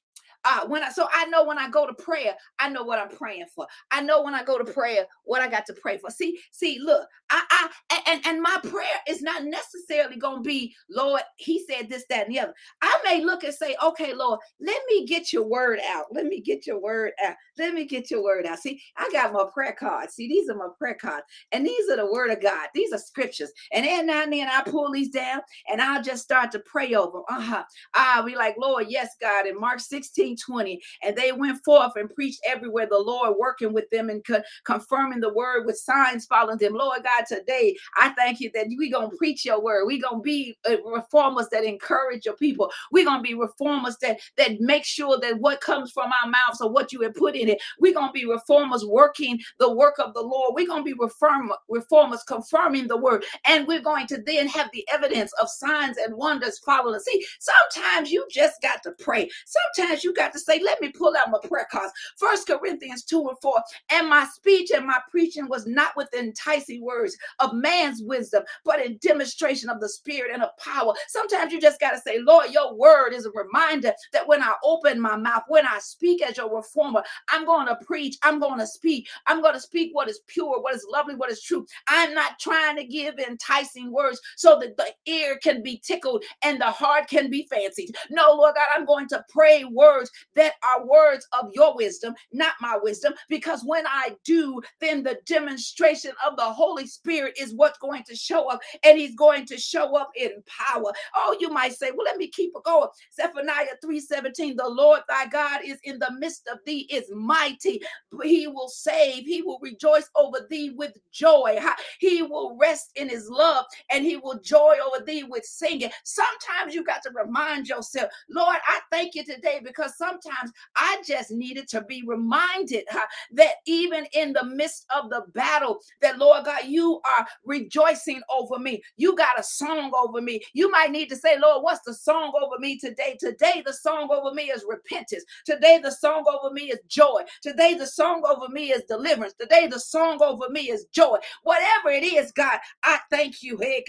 uh, 0.46 0.66
when 0.68 0.84
I 0.84 0.90
so 0.90 1.08
I 1.12 1.26
know 1.26 1.44
when 1.44 1.58
I 1.58 1.68
go 1.68 1.86
to 1.86 1.94
prayer, 1.94 2.34
I 2.60 2.68
know 2.68 2.84
what 2.84 3.00
I'm 3.00 3.08
praying 3.08 3.46
for. 3.54 3.66
I 3.90 4.00
know 4.02 4.22
when 4.22 4.34
I 4.34 4.44
go 4.44 4.58
to 4.58 4.72
prayer 4.72 5.06
what 5.24 5.42
I 5.42 5.48
got 5.48 5.66
to 5.66 5.72
pray 5.74 5.98
for. 5.98 6.10
See, 6.10 6.38
see, 6.52 6.78
look, 6.80 7.08
I, 7.30 7.42
I 7.90 8.00
and 8.08 8.26
and 8.26 8.42
my 8.42 8.58
prayer 8.62 9.00
is 9.08 9.22
not 9.22 9.44
necessarily 9.44 10.16
gonna 10.16 10.42
be, 10.42 10.74
Lord, 10.88 11.22
He 11.36 11.64
said 11.68 11.88
this, 11.88 12.04
that, 12.10 12.26
and 12.26 12.34
the 12.34 12.40
other. 12.40 12.54
I 12.82 13.00
may 13.04 13.24
look 13.24 13.44
and 13.44 13.54
say, 13.54 13.76
okay, 13.82 14.14
Lord, 14.14 14.40
let 14.60 14.80
me 14.88 15.06
get 15.06 15.32
your 15.32 15.44
word 15.44 15.80
out. 15.90 16.06
Let 16.12 16.26
me 16.26 16.40
get 16.40 16.66
your 16.66 16.80
word 16.80 17.12
out. 17.24 17.34
Let 17.58 17.74
me 17.74 17.84
get 17.84 18.10
your 18.10 18.22
word 18.22 18.46
out. 18.46 18.60
See, 18.60 18.80
I 18.96 19.08
got 19.12 19.32
my 19.32 19.46
prayer 19.52 19.76
cards. 19.78 20.14
See, 20.14 20.28
these 20.28 20.48
are 20.48 20.54
my 20.56 20.68
prayer 20.78 20.96
cards, 21.00 21.26
and 21.52 21.66
these 21.66 21.90
are 21.90 21.96
the 21.96 22.10
word 22.10 22.30
of 22.30 22.40
God. 22.40 22.68
These 22.74 22.92
are 22.92 22.98
scriptures. 22.98 23.50
And 23.72 23.84
then 23.84 24.06
now 24.06 24.22
and 24.22 24.32
then 24.32 24.48
I 24.48 24.62
pull 24.62 24.92
these 24.92 25.10
down 25.10 25.40
and 25.68 25.80
I'll 25.80 26.02
just 26.02 26.22
start 26.22 26.52
to 26.52 26.60
pray 26.60 26.94
over. 26.94 27.20
Uh-huh. 27.28 27.64
I'll 27.94 28.24
be 28.24 28.36
like, 28.36 28.56
Lord, 28.58 28.86
yes, 28.88 29.16
God. 29.20 29.46
In 29.46 29.58
Mark 29.58 29.80
16. 29.80 30.35
20. 30.36 30.80
And 31.02 31.16
they 31.16 31.32
went 31.32 31.62
forth 31.64 31.92
and 31.96 32.12
preached 32.14 32.40
everywhere, 32.46 32.86
the 32.90 32.98
Lord 32.98 33.36
working 33.38 33.72
with 33.72 33.88
them 33.90 34.10
and 34.10 34.24
co- 34.24 34.42
confirming 34.64 35.20
the 35.20 35.32
word 35.32 35.66
with 35.66 35.76
signs 35.76 36.26
following 36.26 36.58
them. 36.58 36.74
Lord 36.74 37.02
God, 37.04 37.24
today 37.26 37.76
I 37.96 38.10
thank 38.10 38.40
you 38.40 38.50
that 38.54 38.66
we're 38.70 38.92
going 38.92 39.10
to 39.10 39.16
preach 39.16 39.44
your 39.44 39.62
word. 39.62 39.86
We're 39.86 40.02
going 40.02 40.20
to 40.20 40.22
be 40.22 40.56
uh, 40.68 40.76
reformers 40.84 41.48
that 41.52 41.64
encourage 41.64 42.26
your 42.26 42.36
people. 42.36 42.70
We're 42.92 43.04
going 43.04 43.18
to 43.18 43.28
be 43.28 43.34
reformers 43.34 43.96
that, 44.02 44.18
that 44.36 44.60
make 44.60 44.84
sure 44.84 45.18
that 45.20 45.40
what 45.40 45.60
comes 45.60 45.92
from 45.92 46.10
our 46.12 46.30
mouths 46.30 46.60
or 46.60 46.70
what 46.70 46.92
you 46.92 47.02
have 47.02 47.14
put 47.14 47.36
in 47.36 47.48
it, 47.48 47.60
we're 47.78 47.94
going 47.94 48.08
to 48.08 48.12
be 48.12 48.26
reformers 48.26 48.84
working 48.84 49.38
the 49.58 49.72
work 49.72 49.98
of 49.98 50.14
the 50.14 50.22
Lord. 50.22 50.54
We're 50.54 50.66
going 50.66 50.84
to 50.84 50.84
be 50.84 50.96
reform, 50.98 51.52
reformers 51.68 52.22
confirming 52.24 52.88
the 52.88 52.96
word. 52.96 53.24
And 53.46 53.66
we're 53.66 53.80
going 53.80 54.06
to 54.08 54.22
then 54.24 54.48
have 54.48 54.70
the 54.72 54.86
evidence 54.92 55.32
of 55.40 55.48
signs 55.48 55.96
and 55.98 56.14
wonders 56.14 56.58
following. 56.60 57.00
See, 57.00 57.24
sometimes 57.38 58.10
you 58.10 58.26
just 58.30 58.60
got 58.62 58.82
to 58.84 58.92
pray. 58.98 59.28
Sometimes 59.46 60.04
you 60.04 60.14
got 60.14 60.25
to 60.32 60.38
say, 60.38 60.60
let 60.62 60.80
me 60.80 60.90
pull 60.90 61.14
out 61.16 61.30
my 61.30 61.38
prayer 61.48 61.66
cards. 61.70 61.92
First 62.16 62.46
Corinthians 62.46 63.04
2 63.04 63.28
and 63.28 63.38
4. 63.40 63.62
And 63.90 64.08
my 64.08 64.24
speech 64.24 64.70
and 64.74 64.86
my 64.86 64.98
preaching 65.10 65.48
was 65.48 65.66
not 65.66 65.96
with 65.96 66.12
enticing 66.14 66.82
words 66.82 67.16
of 67.40 67.54
man's 67.54 68.02
wisdom, 68.02 68.42
but 68.64 68.84
in 68.84 68.98
demonstration 69.02 69.68
of 69.70 69.80
the 69.80 69.88
spirit 69.88 70.30
and 70.32 70.42
of 70.42 70.56
power. 70.58 70.92
Sometimes 71.08 71.52
you 71.52 71.60
just 71.60 71.80
got 71.80 71.92
to 71.92 72.00
say, 72.00 72.18
Lord, 72.20 72.50
your 72.50 72.74
word 72.74 73.12
is 73.12 73.26
a 73.26 73.30
reminder 73.30 73.92
that 74.12 74.26
when 74.26 74.42
I 74.42 74.54
open 74.64 75.00
my 75.00 75.16
mouth, 75.16 75.42
when 75.48 75.66
I 75.66 75.78
speak 75.80 76.22
as 76.22 76.36
your 76.36 76.54
reformer, 76.54 77.02
I'm 77.30 77.44
going 77.44 77.66
to 77.66 77.76
preach, 77.84 78.16
I'm 78.22 78.38
going 78.40 78.58
to 78.58 78.66
speak, 78.66 79.08
I'm 79.26 79.40
going 79.42 79.54
to 79.54 79.60
speak 79.60 79.90
what 79.92 80.08
is 80.08 80.20
pure, 80.26 80.60
what 80.60 80.74
is 80.74 80.86
lovely, 80.90 81.14
what 81.14 81.30
is 81.30 81.42
true. 81.42 81.66
I'm 81.88 82.14
not 82.14 82.38
trying 82.38 82.76
to 82.76 82.84
give 82.84 83.18
enticing 83.18 83.92
words 83.92 84.20
so 84.36 84.58
that 84.60 84.76
the 84.76 84.88
ear 85.10 85.38
can 85.42 85.62
be 85.62 85.78
tickled 85.78 86.24
and 86.42 86.60
the 86.60 86.70
heart 86.70 87.08
can 87.08 87.30
be 87.30 87.46
fancied. 87.50 87.94
No, 88.10 88.32
Lord 88.32 88.54
God, 88.54 88.68
I'm 88.74 88.84
going 88.86 89.08
to 89.08 89.24
pray 89.28 89.64
words 89.64 90.05
that 90.34 90.54
are 90.62 90.86
words 90.86 91.26
of 91.38 91.50
your 91.52 91.74
wisdom, 91.76 92.14
not 92.32 92.54
my 92.60 92.78
wisdom. 92.82 93.14
Because 93.28 93.62
when 93.64 93.86
I 93.86 94.16
do, 94.24 94.60
then 94.80 95.02
the 95.02 95.18
demonstration 95.26 96.12
of 96.26 96.36
the 96.36 96.44
Holy 96.44 96.86
Spirit 96.86 97.34
is 97.40 97.54
what's 97.54 97.78
going 97.78 98.04
to 98.04 98.16
show 98.16 98.48
up, 98.48 98.60
and 98.84 98.98
He's 98.98 99.14
going 99.16 99.46
to 99.46 99.58
show 99.58 99.96
up 99.96 100.10
in 100.16 100.30
power. 100.46 100.92
Oh, 101.14 101.36
you 101.40 101.50
might 101.50 101.74
say, 101.74 101.90
well, 101.90 102.04
let 102.04 102.16
me 102.16 102.28
keep 102.28 102.52
it 102.54 102.64
going. 102.64 102.88
Zephaniah 103.14 103.76
3:17, 103.84 104.56
the 104.56 104.68
Lord 104.68 105.00
thy 105.08 105.26
God 105.26 105.60
is 105.64 105.78
in 105.84 105.98
the 105.98 106.10
midst 106.18 106.48
of 106.48 106.58
thee, 106.66 106.88
is 106.90 107.10
mighty. 107.14 107.82
He 108.22 108.46
will 108.46 108.68
save, 108.68 109.24
he 109.24 109.42
will 109.42 109.58
rejoice 109.62 110.08
over 110.16 110.46
thee 110.48 110.70
with 110.70 110.96
joy. 111.12 111.58
He 111.98 112.22
will 112.22 112.56
rest 112.58 112.92
in 112.96 113.08
his 113.08 113.28
love, 113.28 113.64
and 113.90 114.04
he 114.04 114.16
will 114.16 114.38
joy 114.40 114.76
over 114.86 115.04
thee 115.04 115.24
with 115.24 115.44
singing. 115.44 115.90
Sometimes 116.04 116.74
you 116.74 116.84
got 116.84 117.02
to 117.02 117.10
remind 117.14 117.68
yourself, 117.68 118.10
Lord, 118.30 118.56
I 118.66 118.80
thank 118.90 119.14
you 119.14 119.24
today 119.24 119.60
because 119.62 119.95
sometimes 119.96 120.52
I 120.76 121.02
just 121.06 121.30
needed 121.30 121.68
to 121.68 121.82
be 121.82 122.02
reminded 122.06 122.84
huh, 122.90 123.06
that 123.32 123.54
even 123.66 124.06
in 124.12 124.32
the 124.32 124.44
midst 124.44 124.86
of 124.94 125.10
the 125.10 125.24
battle, 125.34 125.80
that 126.00 126.18
Lord 126.18 126.44
God, 126.44 126.64
you 126.66 127.00
are 127.18 127.26
rejoicing 127.44 128.20
over 128.30 128.58
me. 128.58 128.82
You 128.96 129.16
got 129.16 129.38
a 129.38 129.42
song 129.42 129.92
over 129.94 130.20
me. 130.20 130.42
You 130.52 130.70
might 130.70 130.90
need 130.90 131.08
to 131.10 131.16
say, 131.16 131.38
Lord, 131.38 131.62
what's 131.62 131.84
the 131.84 131.94
song 131.94 132.32
over 132.42 132.58
me 132.58 132.78
today? 132.78 133.16
Today, 133.18 133.62
the 133.64 133.72
song 133.72 134.08
over 134.10 134.34
me 134.34 134.44
is 134.44 134.64
repentance. 134.68 135.24
Today, 135.44 135.80
the 135.82 135.90
song 135.90 136.24
over 136.28 136.52
me 136.52 136.70
is 136.70 136.80
joy. 136.88 137.22
Today, 137.42 137.74
the 137.74 137.86
song 137.86 138.22
over 138.26 138.48
me 138.52 138.72
is 138.72 138.82
deliverance. 138.88 139.34
Today, 139.40 139.66
the 139.66 139.80
song 139.80 140.22
over 140.22 140.48
me 140.50 140.70
is 140.70 140.86
joy. 140.92 141.18
Whatever 141.42 141.90
it 141.90 142.04
is, 142.04 142.32
God, 142.32 142.58
I 142.82 142.98
thank 143.10 143.42
you. 143.42 143.58
Hey, 143.58 143.84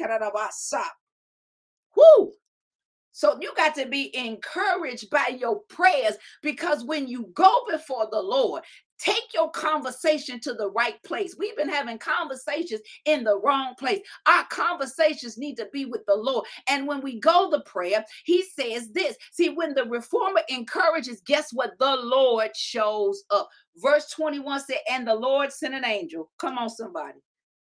Woo! 1.95 2.31
So 3.17 3.35
you 3.41 3.51
got 3.57 3.73
to 3.75 3.87
be 3.87 4.15
encouraged 4.15 5.09
by 5.09 5.35
your 5.39 5.61
prayers 5.69 6.17
because 6.43 6.85
when 6.85 7.07
you 7.07 7.31
go 7.33 7.65
before 7.67 8.07
the 8.11 8.21
Lord, 8.21 8.61
take 8.99 9.33
your 9.33 9.49
conversation 9.49 10.39
to 10.41 10.53
the 10.53 10.69
right 10.69 11.01
place. 11.03 11.35
We've 11.39 11.57
been 11.57 11.67
having 11.67 11.97
conversations 11.97 12.81
in 13.05 13.23
the 13.23 13.39
wrong 13.39 13.73
place. 13.79 14.01
Our 14.27 14.45
conversations 14.51 15.35
need 15.35 15.55
to 15.55 15.67
be 15.73 15.85
with 15.85 16.05
the 16.05 16.15
Lord. 16.15 16.45
And 16.69 16.87
when 16.87 17.01
we 17.01 17.19
go 17.19 17.49
the 17.49 17.61
prayer, 17.61 18.05
he 18.23 18.43
says 18.43 18.91
this. 18.91 19.17
See, 19.31 19.49
when 19.49 19.73
the 19.73 19.85
reformer 19.85 20.43
encourages, 20.47 21.19
guess 21.25 21.49
what? 21.53 21.71
The 21.79 21.95
Lord 21.95 22.55
shows 22.55 23.23
up. 23.31 23.49
Verse 23.77 24.11
21 24.11 24.59
said, 24.61 24.77
And 24.91 25.07
the 25.07 25.15
Lord 25.15 25.51
sent 25.51 25.73
an 25.73 25.85
angel. 25.85 26.29
Come 26.39 26.59
on, 26.59 26.69
somebody. 26.69 27.19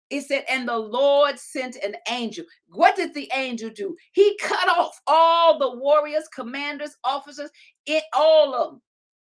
It 0.09 0.21
said, 0.23 0.45
and 0.49 0.67
the 0.67 0.77
Lord 0.77 1.39
sent 1.39 1.77
an 1.77 1.95
angel. 2.09 2.45
What 2.69 2.95
did 2.95 3.13
the 3.13 3.29
angel 3.35 3.69
do? 3.71 3.95
He 4.13 4.37
cut 4.41 4.69
off 4.69 4.99
all 5.07 5.59
the 5.59 5.77
warriors, 5.77 6.27
commanders, 6.33 6.95
officers, 7.03 7.51
it 7.85 8.03
all 8.13 8.55
of 8.55 8.71
them, 8.73 8.81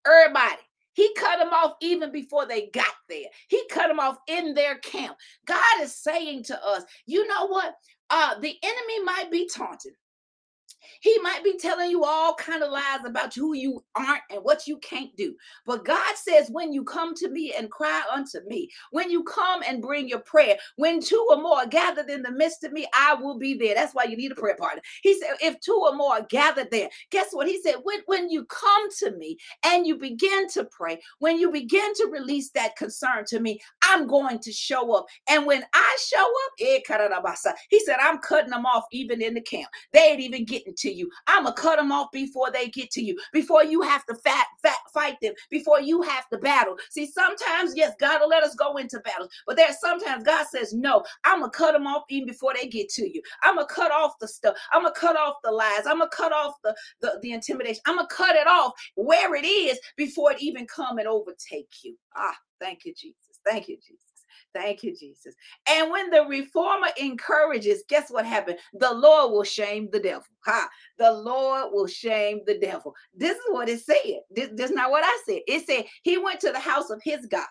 everybody. 0.08 0.62
He 0.94 1.14
cut 1.16 1.40
them 1.40 1.54
off 1.54 1.74
even 1.82 2.12
before 2.12 2.48
they 2.48 2.68
got 2.74 2.94
there. 3.10 3.28
He 3.50 3.64
cut 3.72 3.88
them 3.88 4.00
off 4.00 4.18
in 4.28 4.54
their 4.54 4.78
camp. 4.80 5.18
God 5.46 5.82
is 5.82 5.96
saying 5.96 6.44
to 6.46 6.66
us, 6.66 6.84
you 7.06 7.28
know 7.28 7.48
what? 7.48 7.76
Uh, 8.10 8.40
the 8.40 8.56
enemy 8.64 9.04
might 9.06 9.30
be 9.32 9.50
taunting. 9.54 9.94
He 11.02 11.18
might 11.20 11.44
be 11.44 11.58
telling 11.58 11.92
you 11.92 12.04
all 12.04 12.36
kind 12.36 12.64
of 12.64 12.72
lies 12.72 13.06
about 13.06 13.34
who 13.34 13.54
you 13.54 13.84
aren't 13.96 14.24
and 14.32 14.44
what 14.44 14.68
you 14.68 14.78
can't 14.78 15.16
do. 15.16 15.36
But 15.66 15.86
God 15.86 16.16
says, 16.16 16.50
when 16.52 16.74
you 16.74 16.84
come 16.84 17.16
to 17.16 17.30
me 17.30 17.54
and 17.58 17.72
cry 17.72 18.04
unto 18.12 18.40
me, 18.48 18.70
when 18.92 19.10
you 19.10 19.24
come 19.24 19.62
and 19.68 19.82
bring 19.82 20.08
your 20.08 20.20
prayer, 20.20 20.58
when 20.76 21.02
two 21.02 21.26
or 21.30 21.38
more 21.42 21.58
are 21.58 21.68
gathered 21.68 22.10
in 22.10 22.22
the 22.22 22.32
midst 22.32 22.64
of 22.64 22.72
me, 22.72 22.88
I 22.94 23.16
will 23.16 23.38
be 23.38 23.56
there. 23.56 23.76
That's 23.76 23.94
why 23.94 24.06
you 24.06 24.18
need 24.18 24.32
a 24.32 24.36
prayer 24.36 24.56
partner. 24.58 24.82
He 25.04 25.20
said, 25.20 25.32
if 25.42 25.60
two 25.60 25.80
or 25.82 25.96
more 25.96 26.14
are 26.14 26.28
gathered 26.30 26.72
there, 26.72 26.90
guess 27.12 27.28
what? 27.32 27.48
He 27.48 27.62
said, 27.62 27.76
when, 27.84 28.00
when 28.06 28.30
you 28.30 28.46
come 28.46 28.90
to 29.00 29.12
me 29.18 29.38
and 29.66 29.86
you 29.88 29.98
begin 29.98 30.48
to 30.50 30.66
pray, 30.66 31.00
when 31.20 31.40
you 31.40 31.52
begin 31.52 31.94
to 31.96 32.08
release 32.12 32.52
that 32.52 32.76
concern 32.76 33.26
to 33.28 33.40
me, 33.40 33.60
I'm 33.84 34.08
going 34.08 34.40
to 34.40 34.52
show 34.52 34.94
up. 34.94 35.06
And 35.30 35.46
when 35.46 35.64
I 35.74 35.98
show 36.00 36.22
up, 36.24 36.52
eh, 36.62 36.80
he 37.70 37.80
said, 37.80 37.98
I'm 38.02 38.20
cutting 38.20 38.52
them 38.52 38.66
off 38.66 38.86
even 38.92 39.22
in 39.22 39.34
the 39.34 39.42
camp. 39.42 39.70
They 39.94 40.00
ain't 40.00 40.22
even 40.22 40.46
getting 40.46 40.75
to 40.78 40.92
you. 40.92 41.10
I'm 41.28 41.44
going 41.44 41.56
to 41.56 41.62
cut 41.62 41.78
them 41.78 41.92
off 41.92 42.12
before 42.12 42.52
they 42.52 42.70
get 42.70 42.92
to 42.92 43.04
you, 43.04 43.18
before 43.34 43.64
you 43.64 43.82
have 43.82 44.06
to 44.08 44.16
fat, 44.16 44.48
fat, 44.62 44.78
fight 44.94 45.18
them, 45.22 45.34
before 45.50 45.82
you 45.82 46.02
have 46.04 46.28
to 46.30 46.38
battle. 46.38 46.78
See, 46.92 47.08
sometimes, 47.08 47.74
yes, 47.76 47.94
God 48.00 48.22
will 48.22 48.30
let 48.30 48.44
us 48.44 48.56
go 48.56 48.78
into 48.78 49.00
battles, 49.00 49.30
but 49.48 49.56
there's 49.58 49.80
sometimes 49.80 50.24
God 50.24 50.46
says, 50.48 50.74
no, 50.74 51.04
I'm 51.24 51.40
going 51.40 51.52
to 51.52 51.58
cut 51.58 51.74
them 51.74 51.88
off 51.88 52.04
even 52.10 52.28
before 52.28 52.54
they 52.54 52.68
get 52.68 52.90
to 52.90 53.08
you. 53.12 53.22
I'm 53.44 53.56
going 53.56 53.68
to 53.68 53.74
cut 53.74 53.92
off 53.92 54.14
the 54.20 54.28
stuff. 54.28 54.56
I'm 54.74 54.84
going 54.84 54.94
to 54.94 55.00
cut 55.00 55.18
off 55.18 55.36
the 55.44 55.52
lies. 55.52 55.86
I'm 55.88 56.00
going 56.00 56.10
to 56.10 56.16
cut 56.16 56.34
off 56.34 56.56
the, 56.64 56.76
the, 57.02 57.20
the 57.22 57.32
intimidation. 57.34 57.82
I'm 57.86 57.96
going 57.98 58.08
to 58.08 58.16
cut 58.16 58.36
it 58.36 58.48
off 58.48 58.74
where 58.96 59.36
it 59.36 59.46
is 59.46 59.80
before 59.98 60.32
it 60.32 60.42
even 60.42 60.68
come 60.68 60.98
and 60.98 61.08
overtake 61.08 61.70
you. 61.84 61.98
Ah, 62.16 62.36
thank 62.60 62.86
you, 62.86 62.94
Jesus. 62.96 63.16
Thank 63.46 63.68
you, 63.68 63.78
Jesus. 63.78 64.05
Thank 64.54 64.84
you, 64.84 64.96
Jesus. 64.96 65.36
And 65.70 65.92
when 65.92 66.10
the 66.10 66.26
reformer 66.26 66.88
encourages, 67.00 67.84
guess 67.90 68.10
what 68.10 68.26
happened? 68.26 68.60
The 68.74 68.94
Lord 68.94 69.32
will 69.32 69.44
shame 69.44 69.90
the 69.92 70.00
devil. 70.00 70.26
Ha! 70.46 70.70
The 70.98 71.12
Lord 71.12 71.72
will 71.72 71.88
shame 71.88 72.42
the 72.46 72.58
devil. 72.60 72.94
This 73.14 73.38
is 73.38 73.44
what 73.50 73.70
it 73.70 73.80
said. 73.82 74.22
This, 74.30 74.50
this 74.54 74.70
is 74.70 74.76
not 74.76 74.92
what 74.92 75.04
I 75.04 75.20
said. 75.26 75.40
It 75.48 75.66
said 75.66 75.86
he 76.04 76.18
went 76.18 76.40
to 76.42 76.52
the 76.52 76.60
house 76.60 76.90
of 76.90 77.02
his 77.04 77.26
God. 77.26 77.48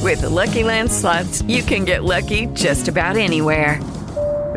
With 0.00 0.20
the 0.20 0.30
Lucky 0.30 0.64
Land 0.64 0.92
slots, 0.92 1.42
you 1.42 1.62
can 1.62 1.84
get 1.84 2.04
lucky 2.04 2.46
just 2.46 2.88
about 2.88 3.16
anywhere. 3.16 3.80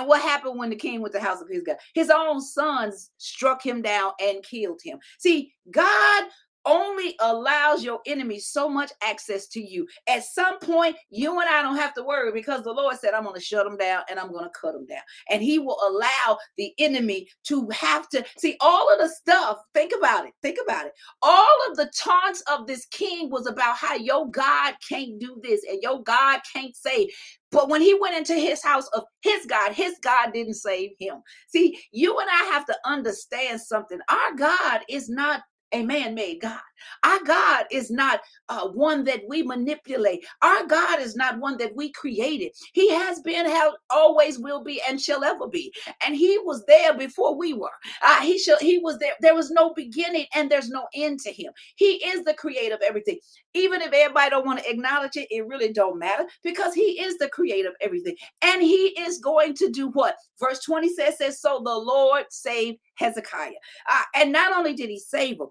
And 0.00 0.08
what 0.08 0.22
happened 0.22 0.58
when 0.58 0.70
the 0.70 0.76
king 0.76 1.02
went 1.02 1.12
to 1.12 1.18
the 1.18 1.24
house 1.24 1.42
of 1.42 1.48
his 1.50 1.62
God? 1.62 1.76
His 1.94 2.08
own 2.08 2.40
sons 2.40 3.10
struck 3.18 3.62
him 3.62 3.82
down 3.82 4.12
and 4.18 4.42
killed 4.42 4.80
him. 4.82 4.98
See, 5.18 5.52
God 5.70 6.24
only 6.66 7.16
allows 7.20 7.84
your 7.84 8.00
enemy 8.06 8.38
so 8.38 8.68
much 8.68 8.92
access 9.02 9.46
to 9.48 9.60
you. 9.60 9.86
At 10.08 10.24
some 10.24 10.58
point, 10.58 10.96
you 11.10 11.38
and 11.40 11.48
I 11.48 11.62
don't 11.62 11.76
have 11.76 11.94
to 11.94 12.02
worry 12.02 12.32
because 12.32 12.62
the 12.62 12.72
Lord 12.72 12.98
said, 12.98 13.14
I'm 13.14 13.24
going 13.24 13.34
to 13.34 13.40
shut 13.40 13.64
them 13.64 13.76
down 13.76 14.02
and 14.10 14.18
I'm 14.18 14.32
going 14.32 14.44
to 14.44 14.60
cut 14.60 14.72
them 14.72 14.86
down. 14.86 15.02
And 15.30 15.42
He 15.42 15.58
will 15.58 15.78
allow 15.88 16.38
the 16.56 16.72
enemy 16.78 17.28
to 17.44 17.68
have 17.70 18.08
to 18.10 18.24
see 18.38 18.56
all 18.60 18.92
of 18.92 18.98
the 18.98 19.08
stuff. 19.08 19.58
Think 19.74 19.92
about 19.96 20.26
it. 20.26 20.32
Think 20.42 20.58
about 20.64 20.86
it. 20.86 20.92
All 21.22 21.58
of 21.70 21.76
the 21.76 21.90
taunts 21.96 22.42
of 22.50 22.66
this 22.66 22.86
king 22.86 23.30
was 23.30 23.46
about 23.46 23.76
how 23.76 23.94
your 23.94 24.30
God 24.30 24.74
can't 24.86 25.18
do 25.18 25.40
this 25.42 25.64
and 25.68 25.82
your 25.82 26.02
God 26.02 26.40
can't 26.52 26.76
save. 26.76 27.08
But 27.50 27.68
when 27.68 27.80
he 27.80 27.98
went 27.98 28.16
into 28.16 28.34
his 28.34 28.62
house 28.62 28.86
of 28.94 29.02
his 29.22 29.44
God, 29.46 29.72
his 29.72 29.96
God 30.02 30.32
didn't 30.32 30.54
save 30.54 30.90
him. 31.00 31.16
See, 31.48 31.80
you 31.90 32.18
and 32.18 32.28
I 32.30 32.44
have 32.52 32.64
to 32.66 32.76
understand 32.84 33.60
something. 33.60 33.98
Our 34.08 34.34
God 34.36 34.82
is 34.88 35.08
not 35.08 35.42
a 35.72 35.82
man 35.84 36.14
made 36.14 36.40
God. 36.40 36.60
Our 37.04 37.22
God 37.24 37.66
is 37.70 37.90
not 37.90 38.20
uh, 38.48 38.68
one 38.68 39.04
that 39.04 39.22
we 39.28 39.42
manipulate. 39.42 40.24
Our 40.42 40.66
God 40.66 41.00
is 41.00 41.16
not 41.16 41.38
one 41.38 41.56
that 41.58 41.74
we 41.76 41.92
created. 41.92 42.52
He 42.72 42.90
has 42.92 43.20
been, 43.20 43.46
held, 43.46 43.76
always 43.90 44.38
will 44.38 44.62
be, 44.64 44.80
and 44.88 45.00
shall 45.00 45.24
ever 45.24 45.48
be. 45.48 45.72
And 46.06 46.14
He 46.16 46.38
was 46.38 46.64
there 46.66 46.94
before 46.96 47.36
we 47.36 47.54
were. 47.54 47.70
Uh, 48.02 48.20
he 48.22 48.38
shall. 48.38 48.58
He 48.58 48.78
was 48.78 48.98
there. 48.98 49.14
There 49.20 49.34
was 49.34 49.50
no 49.50 49.72
beginning, 49.74 50.26
and 50.34 50.50
there's 50.50 50.70
no 50.70 50.86
end 50.94 51.20
to 51.20 51.32
Him. 51.32 51.52
He 51.76 51.94
is 52.06 52.24
the 52.24 52.34
creator 52.34 52.74
of 52.74 52.82
everything. 52.82 53.18
Even 53.54 53.82
if 53.82 53.92
everybody 53.92 54.30
don't 54.30 54.46
want 54.46 54.60
to 54.60 54.70
acknowledge 54.70 55.16
it, 55.16 55.28
it 55.30 55.46
really 55.46 55.72
don't 55.72 55.98
matter 55.98 56.24
because 56.42 56.74
He 56.74 57.00
is 57.00 57.18
the 57.18 57.28
creator 57.28 57.68
of 57.68 57.76
everything, 57.80 58.16
and 58.42 58.62
He 58.62 58.94
is 59.00 59.18
going 59.18 59.54
to 59.56 59.70
do 59.70 59.88
what? 59.90 60.16
Verse 60.40 60.60
twenty 60.64 60.88
says, 60.92 61.18
"says 61.18 61.40
So 61.40 61.62
the 61.64 61.74
Lord 61.74 62.24
saved 62.30 62.78
Hezekiah, 62.96 63.52
uh, 63.90 64.02
and 64.16 64.32
not 64.32 64.56
only 64.56 64.74
did 64.74 64.90
He 64.90 64.98
save 64.98 65.36
him." 65.40 65.48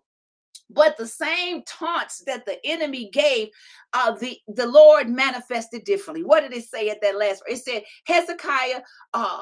But 0.70 0.98
the 0.98 1.08
same 1.08 1.64
taunts 1.64 2.24
that 2.26 2.46
the 2.46 2.58
enemy 2.66 3.10
gave 3.12 3.50
uh 3.94 4.12
the 4.14 4.38
the 4.48 4.68
lord 4.68 5.10
manifested 5.10 5.84
differently. 5.84 6.24
What 6.24 6.42
did 6.42 6.54
it 6.54 6.66
say 6.66 6.90
at 6.90 7.02
that 7.02 7.18
last 7.18 7.44
it 7.48 7.58
said 7.58 7.84
hezekiah 8.06 8.82
uh 9.14 9.42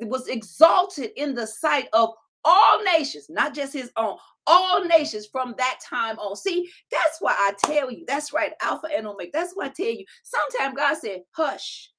was 0.00 0.28
exalted 0.28 1.10
in 1.16 1.34
the 1.34 1.46
sight 1.46 1.88
of 1.92 2.10
all 2.44 2.82
nations 2.84 3.26
not 3.28 3.54
just 3.54 3.72
his 3.72 3.90
own 3.96 4.16
all 4.46 4.82
nations 4.84 5.26
from 5.30 5.54
that 5.58 5.78
time 5.88 6.18
on. 6.18 6.34
See 6.36 6.68
that's 6.90 7.18
why 7.20 7.34
i 7.36 7.52
tell 7.64 7.90
you 7.90 8.04
that's 8.06 8.32
right 8.32 8.52
alpha 8.62 8.88
and 8.96 9.06
omega 9.06 9.30
that's 9.32 9.52
why 9.54 9.66
i 9.66 9.68
tell 9.68 9.86
you 9.86 10.04
sometimes 10.22 10.76
god 10.76 10.96
said 10.96 11.20
hush 11.32 11.90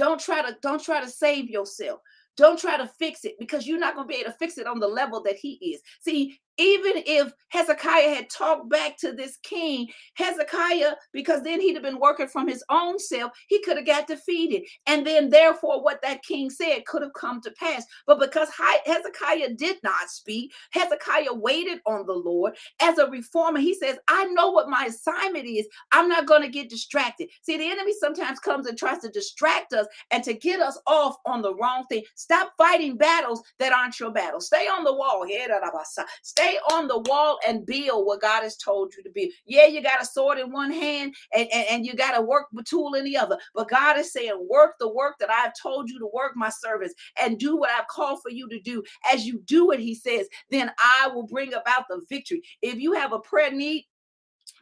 don't 0.00 0.20
try 0.20 0.40
to 0.42 0.56
don't 0.62 0.82
try 0.82 1.02
to 1.02 1.10
save 1.10 1.50
yourself. 1.50 2.00
Don't 2.36 2.58
try 2.58 2.78
to 2.78 2.86
fix 2.86 3.24
it 3.26 3.34
because 3.38 3.66
you're 3.66 3.78
not 3.78 3.94
going 3.94 4.08
to 4.08 4.12
be 4.12 4.20
able 4.20 4.30
to 4.30 4.38
fix 4.38 4.56
it 4.56 4.66
on 4.66 4.80
the 4.80 4.88
level 4.88 5.22
that 5.24 5.36
he 5.36 5.54
is. 5.74 5.82
See, 6.00 6.40
even 6.58 7.02
if 7.06 7.32
Hezekiah 7.48 8.14
had 8.14 8.30
talked 8.30 8.68
back 8.68 8.96
to 8.98 9.12
this 9.12 9.38
king, 9.42 9.88
Hezekiah, 10.14 10.92
because 11.12 11.42
then 11.42 11.60
he'd 11.60 11.74
have 11.74 11.82
been 11.82 11.98
working 11.98 12.28
from 12.28 12.48
his 12.48 12.62
own 12.70 12.98
self, 12.98 13.32
he 13.48 13.62
could 13.62 13.76
have 13.76 13.86
got 13.86 14.06
defeated. 14.06 14.62
And 14.86 15.06
then, 15.06 15.30
therefore, 15.30 15.82
what 15.82 16.00
that 16.02 16.22
king 16.22 16.50
said 16.50 16.84
could 16.86 17.02
have 17.02 17.14
come 17.14 17.40
to 17.42 17.50
pass. 17.52 17.84
But 18.06 18.20
because 18.20 18.48
Hezekiah 18.86 19.54
did 19.54 19.78
not 19.82 20.08
speak, 20.08 20.52
Hezekiah 20.72 21.34
waited 21.34 21.80
on 21.86 22.06
the 22.06 22.12
Lord 22.12 22.54
as 22.80 22.98
a 22.98 23.08
reformer. 23.08 23.58
He 23.58 23.74
says, 23.74 23.98
I 24.08 24.26
know 24.26 24.50
what 24.50 24.68
my 24.68 24.86
assignment 24.88 25.46
is. 25.46 25.66
I'm 25.92 26.08
not 26.08 26.26
going 26.26 26.42
to 26.42 26.48
get 26.48 26.70
distracted. 26.70 27.28
See, 27.42 27.56
the 27.56 27.70
enemy 27.70 27.92
sometimes 27.98 28.38
comes 28.38 28.66
and 28.66 28.76
tries 28.76 29.00
to 29.00 29.08
distract 29.08 29.72
us 29.72 29.86
and 30.10 30.22
to 30.24 30.34
get 30.34 30.60
us 30.60 30.78
off 30.86 31.16
on 31.26 31.42
the 31.42 31.54
wrong 31.54 31.84
thing. 31.88 32.04
Stop 32.14 32.52
fighting 32.58 32.96
battles 32.96 33.42
that 33.58 33.72
aren't 33.72 33.98
your 33.98 34.12
battles. 34.12 34.46
Stay 34.46 34.66
on 34.66 34.84
the 34.84 34.94
wall. 34.94 35.26
Stay 36.22 36.39
Stay 36.40 36.58
on 36.72 36.88
the 36.88 36.98
wall 37.00 37.38
and 37.46 37.66
build 37.66 38.06
what 38.06 38.22
God 38.22 38.42
has 38.42 38.56
told 38.56 38.94
you 38.96 39.02
to 39.02 39.10
build. 39.14 39.28
Yeah, 39.44 39.66
you 39.66 39.82
got 39.82 40.00
a 40.00 40.06
sword 40.06 40.38
in 40.38 40.50
one 40.50 40.72
hand 40.72 41.14
and, 41.34 41.46
and, 41.52 41.66
and 41.70 41.86
you 41.86 41.94
got 41.94 42.16
a 42.16 42.22
work 42.22 42.46
tool 42.64 42.94
in 42.94 43.04
the 43.04 43.16
other. 43.16 43.38
But 43.54 43.68
God 43.68 43.98
is 43.98 44.12
saying, 44.12 44.46
work 44.48 44.76
the 44.78 44.92
work 44.92 45.16
that 45.20 45.30
I've 45.30 45.52
told 45.60 45.90
you 45.90 45.98
to 45.98 46.08
work, 46.14 46.32
my 46.36 46.48
servants, 46.48 46.94
and 47.22 47.38
do 47.38 47.56
what 47.56 47.70
I've 47.70 47.88
called 47.88 48.20
for 48.22 48.30
you 48.30 48.48
to 48.48 48.60
do. 48.60 48.82
As 49.12 49.26
you 49.26 49.40
do 49.44 49.70
it, 49.72 49.80
he 49.80 49.94
says, 49.94 50.28
then 50.50 50.70
I 50.78 51.08
will 51.08 51.26
bring 51.26 51.52
about 51.52 51.84
the 51.88 52.00
victory. 52.08 52.42
If 52.62 52.78
you 52.78 52.92
have 52.92 53.12
a 53.12 53.18
prayer 53.18 53.52
need, 53.52 53.86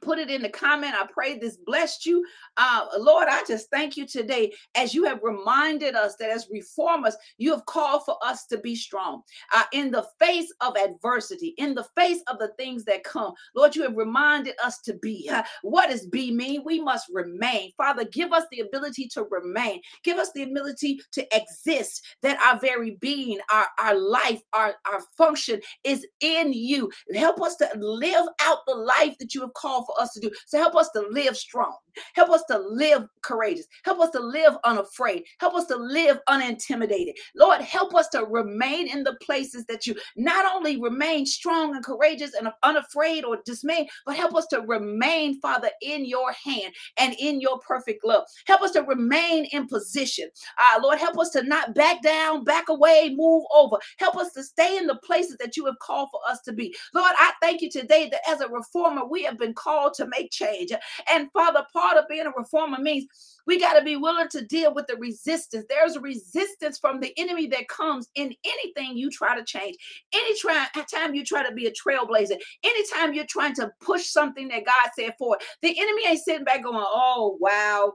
put 0.02 0.18
it 0.18 0.30
in 0.30 0.42
the 0.42 0.48
comment. 0.48 0.94
I 0.94 1.06
pray 1.10 1.38
this 1.38 1.56
blessed 1.56 2.06
you. 2.06 2.24
Uh, 2.56 2.86
Lord, 2.98 3.28
I 3.28 3.42
just 3.46 3.70
thank 3.70 3.96
you 3.96 4.06
today 4.06 4.52
as 4.76 4.94
you 4.94 5.04
have 5.04 5.20
reminded 5.22 5.94
us 5.94 6.16
that 6.16 6.30
as 6.30 6.48
reformers, 6.50 7.16
you 7.38 7.50
have 7.52 7.64
called 7.66 8.02
for 8.04 8.16
us 8.22 8.46
to 8.46 8.58
be 8.58 8.74
strong 8.74 9.22
uh, 9.54 9.64
in 9.72 9.90
the 9.90 10.06
face 10.18 10.52
of 10.60 10.76
adversity, 10.76 11.54
in 11.58 11.74
the 11.74 11.86
face 11.96 12.20
of 12.28 12.38
the 12.38 12.48
things 12.58 12.84
that 12.84 13.04
come. 13.04 13.32
Lord, 13.54 13.76
you 13.76 13.82
have 13.82 13.96
reminded 13.96 14.54
us 14.62 14.80
to 14.82 14.94
be. 14.94 15.28
Uh, 15.30 15.42
what 15.62 15.90
does 15.90 16.06
be 16.06 16.30
mean? 16.32 16.62
We 16.64 16.80
must 16.80 17.06
remain. 17.12 17.72
Father, 17.76 18.04
give 18.04 18.32
us 18.32 18.44
the 18.50 18.60
ability 18.60 19.08
to 19.08 19.24
remain. 19.30 19.80
Give 20.04 20.18
us 20.18 20.32
the 20.34 20.42
ability 20.42 21.00
to 21.12 21.26
exist, 21.36 22.04
that 22.22 22.40
our 22.40 22.58
very 22.60 22.96
being, 23.00 23.38
our, 23.52 23.66
our 23.78 23.98
life, 23.98 24.40
our, 24.52 24.74
our 24.90 25.00
function 25.16 25.60
is 25.84 26.06
in 26.20 26.52
you. 26.52 26.90
Help 27.14 27.40
us 27.40 27.56
to 27.56 27.68
live 27.76 28.26
out 28.42 28.58
the 28.66 28.74
life 28.74 29.16
that 29.18 29.34
you 29.34 29.40
have 29.40 29.52
called 29.54 29.68
called 29.68 29.86
for 29.88 30.00
us 30.00 30.12
to 30.12 30.20
do. 30.20 30.30
So 30.46 30.58
help 30.58 30.76
us 30.76 30.90
to 30.90 31.04
live 31.10 31.36
strong. 31.36 31.74
Help 32.14 32.30
us 32.30 32.44
to 32.50 32.58
live 32.58 33.06
courageous. 33.22 33.66
Help 33.84 34.00
us 34.00 34.10
to 34.10 34.20
live 34.20 34.56
unafraid. 34.64 35.24
Help 35.40 35.54
us 35.54 35.66
to 35.66 35.76
live 35.76 36.18
unintimidated. 36.28 37.14
Lord, 37.34 37.60
help 37.60 37.94
us 37.94 38.08
to 38.10 38.24
remain 38.24 38.88
in 38.88 39.02
the 39.02 39.16
places 39.22 39.64
that 39.66 39.86
you 39.86 39.94
not 40.16 40.44
only 40.54 40.80
remain 40.80 41.26
strong 41.26 41.74
and 41.74 41.84
courageous 41.84 42.34
and 42.34 42.48
unafraid 42.62 43.24
or 43.24 43.38
dismayed, 43.44 43.88
but 44.06 44.16
help 44.16 44.34
us 44.34 44.46
to 44.48 44.60
remain, 44.60 45.40
Father, 45.40 45.70
in 45.82 46.04
your 46.04 46.32
hand 46.32 46.72
and 46.98 47.14
in 47.18 47.40
your 47.40 47.58
perfect 47.60 48.04
love. 48.04 48.24
Help 48.46 48.62
us 48.62 48.72
to 48.72 48.82
remain 48.82 49.46
in 49.46 49.66
position. 49.66 50.28
Uh, 50.58 50.80
Lord, 50.82 50.98
help 50.98 51.18
us 51.18 51.30
to 51.30 51.42
not 51.42 51.74
back 51.74 52.02
down, 52.02 52.44
back 52.44 52.68
away, 52.68 53.14
move 53.16 53.44
over. 53.54 53.76
Help 53.98 54.16
us 54.16 54.32
to 54.34 54.42
stay 54.42 54.76
in 54.76 54.86
the 54.86 54.96
places 54.96 55.36
that 55.38 55.56
you 55.56 55.64
have 55.66 55.78
called 55.80 56.08
for 56.10 56.20
us 56.28 56.40
to 56.42 56.52
be. 56.52 56.74
Lord, 56.94 57.12
I 57.18 57.32
thank 57.40 57.62
you 57.62 57.70
today 57.70 58.08
that 58.10 58.20
as 58.28 58.40
a 58.40 58.48
reformer, 58.48 59.04
we 59.04 59.24
have 59.24 59.38
been 59.38 59.54
called 59.54 59.77
to 59.96 60.06
make 60.06 60.30
change. 60.30 60.72
And 61.10 61.30
Father, 61.32 61.64
part 61.72 61.96
of 61.96 62.08
being 62.08 62.26
a 62.26 62.32
reformer 62.36 62.78
means 62.78 63.06
we 63.46 63.58
got 63.58 63.78
to 63.78 63.84
be 63.84 63.96
willing 63.96 64.28
to 64.30 64.44
deal 64.44 64.74
with 64.74 64.86
the 64.86 64.96
resistance. 64.96 65.64
There's 65.68 65.96
a 65.96 66.00
resistance 66.00 66.78
from 66.78 67.00
the 67.00 67.12
enemy 67.16 67.46
that 67.48 67.68
comes 67.68 68.08
in 68.14 68.34
anything 68.44 68.96
you 68.96 69.10
try 69.10 69.36
to 69.36 69.44
change. 69.44 69.76
Anytime 70.12 71.14
you 71.14 71.24
try 71.24 71.48
to 71.48 71.54
be 71.54 71.66
a 71.66 71.72
trailblazer, 71.72 72.38
anytime 72.62 73.14
you're 73.14 73.24
trying 73.26 73.54
to 73.54 73.70
push 73.80 74.06
something 74.06 74.48
that 74.48 74.66
God 74.66 74.90
said 74.98 75.14
for, 75.18 75.38
the 75.62 75.78
enemy 75.78 76.02
ain't 76.06 76.20
sitting 76.20 76.44
back 76.44 76.62
going, 76.62 76.76
oh, 76.78 77.38
wow, 77.40 77.94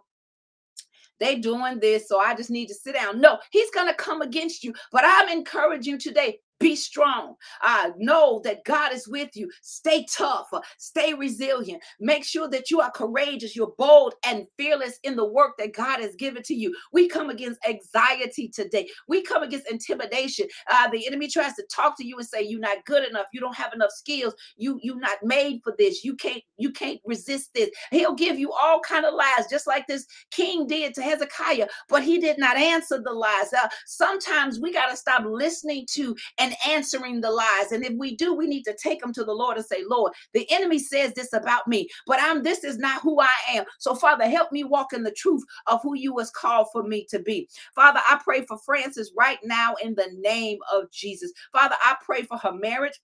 they 1.20 1.38
doing 1.38 1.80
this, 1.80 2.08
so 2.08 2.20
I 2.20 2.36
just 2.36 2.50
need 2.50 2.68
to 2.68 2.74
sit 2.74 2.96
down. 2.96 3.22
No, 3.22 3.38
he's 3.52 3.70
gonna 3.72 3.94
come 3.94 4.22
against 4.22 4.64
you. 4.64 4.74
But 4.92 5.04
I'm 5.06 5.30
encouraging 5.30 5.94
you 5.94 5.98
today. 6.00 6.40
Be 6.64 6.78
strong. 6.78 7.36
Uh, 7.62 7.90
know 7.98 8.40
that 8.46 8.64
God 8.64 8.94
is 8.94 9.06
with 9.06 9.36
you. 9.36 9.52
Stay 9.62 10.06
tough. 10.10 10.48
Stay 10.78 11.14
resilient. 11.14 11.84
Make 12.00 12.24
sure 12.24 12.48
that 12.52 12.72
you 12.72 12.80
are 12.80 12.90
courageous. 12.90 13.54
You're 13.54 13.74
bold 13.78 14.14
and 14.26 14.48
fearless 14.58 14.98
in 15.04 15.18
the 15.18 15.26
work 15.26 15.58
that 15.58 15.76
God 15.76 16.00
has 16.00 16.16
given 16.16 16.42
to 16.44 16.54
you. 16.54 16.74
We 16.94 17.10
come 17.10 17.30
against 17.30 17.60
anxiety 17.68 18.48
today. 18.48 18.88
We 19.10 19.24
come 19.24 19.44
against 19.44 19.70
intimidation. 19.70 20.48
Uh, 20.72 20.90
the 20.90 21.06
enemy 21.06 21.28
tries 21.28 21.54
to 21.56 21.66
talk 21.70 21.98
to 21.98 22.06
you 22.06 22.18
and 22.18 22.26
say 22.26 22.42
you're 22.42 22.62
not 22.62 22.86
good 22.86 23.06
enough. 23.10 23.26
You 23.34 23.42
don't 23.42 23.58
have 23.58 23.74
enough 23.74 23.92
skills. 23.92 24.34
You 24.56 24.80
you're 24.82 24.98
not 24.98 25.18
made 25.22 25.60
for 25.66 25.76
this. 25.78 26.06
You 26.06 26.16
can't 26.16 26.44
you 26.58 26.72
can't 26.72 27.02
resist 27.04 27.50
this. 27.54 27.72
He'll 27.92 28.16
give 28.16 28.40
you 28.40 28.54
all 28.54 28.80
kind 28.80 29.06
of 29.06 29.16
lies, 29.16 29.50
just 29.50 29.68
like 29.68 29.86
this 29.88 30.06
king 30.32 30.66
did 30.66 30.94
to 30.94 31.02
Hezekiah. 31.02 31.68
But 31.90 32.04
he 32.04 32.20
did 32.20 32.38
not 32.38 32.56
answer 32.56 33.02
the 33.04 33.12
lies. 33.12 33.52
Uh, 33.52 33.68
sometimes 33.86 34.62
we 34.62 34.72
got 34.72 34.90
to 34.90 34.96
stop 34.96 35.26
listening 35.26 35.86
to 35.92 36.16
and 36.38 36.53
answering 36.68 37.22
the 37.22 37.32
lies. 37.32 37.72
And 37.72 37.86
if 37.86 37.94
we 37.98 38.16
do, 38.16 38.34
we 38.34 38.48
need 38.48 38.64
to 38.64 38.76
take 38.76 39.02
them 39.02 39.14
to 39.14 39.24
the 39.24 39.34
Lord 39.34 39.58
and 39.58 39.66
say, 39.66 39.84
Lord, 39.88 40.14
the 40.34 40.50
enemy 40.52 40.80
says 40.80 41.14
this 41.14 41.34
about 41.34 41.68
me, 41.68 41.88
but 42.08 42.20
I'm 42.22 42.44
this 42.44 42.64
is 42.64 42.78
not 42.78 43.02
who 43.02 43.20
I 43.22 43.30
am. 43.50 43.66
So, 43.80 43.96
Father, 43.96 44.28
help 44.28 44.52
me 44.52 44.64
walk 44.64 44.94
in 44.94 45.04
the 45.04 45.12
truth 45.12 45.44
of 45.68 45.82
who 45.82 45.96
you 45.96 46.14
was 46.14 46.32
called 46.32 46.68
for 46.72 46.84
me 46.84 47.06
to 47.10 47.20
be. 47.20 47.48
Father, 47.76 48.00
I 48.08 48.20
pray 48.24 48.46
for 48.46 48.58
Francis 48.66 49.12
right 49.18 49.40
now 49.44 49.76
in 49.84 49.96
the 49.96 50.10
name 50.20 50.60
of 50.74 50.92
Jesus. 50.92 51.32
Father, 51.52 51.76
I 51.84 51.96
pray 52.04 52.24
for 52.24 52.38
her 52.38 52.54
marriage 52.54 53.00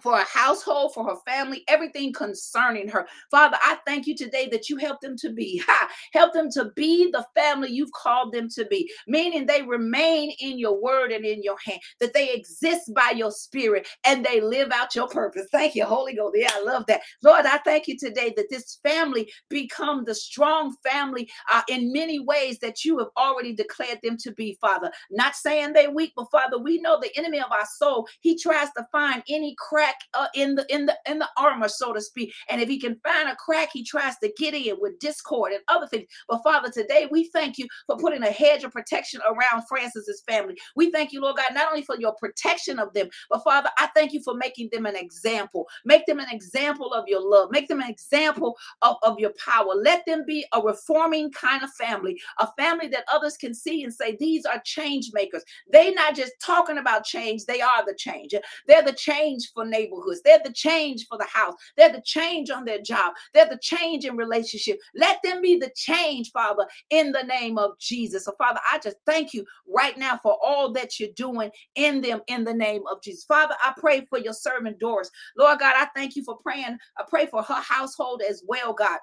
for 0.00 0.14
a 0.14 0.24
household, 0.24 0.94
for 0.94 1.04
her 1.04 1.16
family, 1.26 1.64
everything 1.68 2.12
concerning 2.12 2.88
her. 2.88 3.06
Father, 3.30 3.56
I 3.62 3.78
thank 3.86 4.06
you 4.06 4.16
today 4.16 4.48
that 4.50 4.68
you 4.68 4.76
help 4.76 5.00
them 5.00 5.16
to 5.18 5.30
be, 5.30 5.58
ha, 5.66 5.88
help 6.12 6.32
them 6.32 6.50
to 6.52 6.70
be 6.76 7.10
the 7.10 7.26
family 7.34 7.70
you've 7.70 7.92
called 7.92 8.32
them 8.32 8.48
to 8.50 8.64
be, 8.66 8.90
meaning 9.06 9.46
they 9.46 9.62
remain 9.62 10.32
in 10.40 10.58
your 10.58 10.80
word 10.80 11.12
and 11.12 11.24
in 11.24 11.42
your 11.42 11.56
hand, 11.64 11.80
that 12.00 12.14
they 12.14 12.32
exist 12.32 12.92
by 12.94 13.12
your 13.14 13.30
spirit 13.30 13.86
and 14.04 14.24
they 14.24 14.40
live 14.40 14.70
out 14.72 14.94
your 14.94 15.08
purpose. 15.08 15.46
Thank 15.52 15.74
you, 15.74 15.84
Holy 15.84 16.14
Ghost. 16.14 16.36
Yeah, 16.38 16.50
I 16.54 16.62
love 16.62 16.84
that. 16.88 17.00
Lord, 17.22 17.46
I 17.46 17.58
thank 17.58 17.88
you 17.88 17.96
today 17.96 18.32
that 18.36 18.50
this 18.50 18.78
family 18.82 19.30
become 19.48 20.04
the 20.04 20.14
strong 20.14 20.74
family 20.84 21.28
uh, 21.52 21.62
in 21.68 21.92
many 21.92 22.20
ways 22.20 22.58
that 22.60 22.84
you 22.84 22.98
have 22.98 23.08
already 23.16 23.54
declared 23.54 23.98
them 24.02 24.16
to 24.18 24.32
be, 24.32 24.58
Father. 24.60 24.90
Not 25.10 25.34
saying 25.34 25.72
they're 25.72 25.90
weak, 25.90 26.12
but 26.16 26.30
Father, 26.30 26.58
we 26.58 26.80
know 26.80 26.98
the 27.00 27.16
enemy 27.16 27.38
of 27.38 27.50
our 27.50 27.66
soul, 27.78 28.06
he 28.20 28.38
tries 28.38 28.68
to 28.76 28.86
find 28.92 29.22
any 29.28 29.54
crack 29.58 29.87
uh, 30.14 30.26
in 30.34 30.54
the 30.54 30.66
in 30.74 30.86
the 30.86 30.96
in 31.08 31.18
the 31.18 31.28
armor, 31.36 31.68
so 31.68 31.92
to 31.92 32.00
speak. 32.00 32.32
And 32.48 32.60
if 32.60 32.68
he 32.68 32.78
can 32.78 32.98
find 33.04 33.28
a 33.28 33.36
crack, 33.36 33.70
he 33.72 33.84
tries 33.84 34.16
to 34.18 34.32
get 34.38 34.54
in 34.54 34.76
with 34.80 34.98
discord 34.98 35.52
and 35.52 35.62
other 35.68 35.86
things. 35.86 36.06
But 36.28 36.42
Father, 36.42 36.70
today 36.70 37.08
we 37.10 37.28
thank 37.32 37.58
you 37.58 37.66
for 37.86 37.96
putting 37.96 38.22
a 38.22 38.30
hedge 38.30 38.64
of 38.64 38.72
protection 38.72 39.20
around 39.26 39.66
Francis's 39.68 40.22
family. 40.28 40.56
We 40.76 40.90
thank 40.90 41.12
you, 41.12 41.20
Lord 41.20 41.36
God, 41.36 41.54
not 41.54 41.68
only 41.68 41.82
for 41.82 41.96
your 41.98 42.14
protection 42.14 42.78
of 42.78 42.92
them, 42.94 43.08
but 43.30 43.44
Father, 43.44 43.70
I 43.78 43.88
thank 43.94 44.12
you 44.12 44.22
for 44.22 44.34
making 44.34 44.68
them 44.72 44.86
an 44.86 44.96
example. 44.96 45.66
Make 45.84 46.06
them 46.06 46.20
an 46.20 46.28
example 46.30 46.92
of 46.92 47.04
your 47.06 47.20
love. 47.20 47.50
Make 47.50 47.68
them 47.68 47.80
an 47.80 47.90
example 47.90 48.56
of, 48.82 48.96
of 49.02 49.18
your 49.18 49.32
power. 49.44 49.74
Let 49.74 50.04
them 50.06 50.24
be 50.26 50.44
a 50.52 50.60
reforming 50.60 51.30
kind 51.32 51.62
of 51.62 51.70
family, 51.74 52.20
a 52.38 52.48
family 52.58 52.88
that 52.88 53.04
others 53.12 53.36
can 53.36 53.54
see 53.54 53.84
and 53.84 53.92
say, 53.92 54.16
these 54.18 54.44
are 54.44 54.60
change 54.64 55.10
makers. 55.12 55.44
They're 55.70 55.94
not 55.94 56.14
just 56.14 56.32
talking 56.42 56.78
about 56.78 57.04
change, 57.04 57.44
they 57.44 57.60
are 57.60 57.84
the 57.86 57.94
change. 57.94 58.34
They're 58.66 58.82
the 58.82 58.92
change 58.92 59.50
for 59.54 59.64
neighborhoods. 59.78 60.20
They're 60.22 60.40
the 60.44 60.52
change 60.52 61.06
for 61.06 61.18
the 61.18 61.26
house. 61.26 61.54
They're 61.76 61.92
the 61.92 62.02
change 62.04 62.50
on 62.50 62.64
their 62.64 62.80
job. 62.80 63.14
They're 63.34 63.48
the 63.48 63.58
change 63.58 64.04
in 64.04 64.16
relationship. 64.16 64.78
Let 64.94 65.18
them 65.22 65.42
be 65.42 65.58
the 65.58 65.70
change, 65.76 66.30
Father, 66.32 66.66
in 66.90 67.12
the 67.12 67.22
name 67.22 67.58
of 67.58 67.78
Jesus. 67.78 68.24
So, 68.24 68.32
Father, 68.38 68.60
I 68.70 68.78
just 68.78 68.96
thank 69.06 69.34
you 69.34 69.44
right 69.66 69.96
now 69.96 70.18
for 70.22 70.36
all 70.44 70.72
that 70.72 70.98
you're 70.98 71.10
doing 71.16 71.50
in 71.74 72.00
them 72.00 72.20
in 72.28 72.44
the 72.44 72.54
name 72.54 72.82
of 72.90 73.02
Jesus. 73.02 73.24
Father, 73.24 73.54
I 73.62 73.72
pray 73.78 74.06
for 74.08 74.18
your 74.18 74.32
servant 74.32 74.78
Doris. 74.78 75.10
Lord 75.36 75.58
God, 75.58 75.74
I 75.76 75.88
thank 75.94 76.16
you 76.16 76.24
for 76.24 76.36
praying. 76.38 76.78
I 76.96 77.04
pray 77.08 77.26
for 77.26 77.42
her 77.42 77.62
household 77.62 78.22
as 78.28 78.42
well, 78.46 78.72
God. 78.72 78.98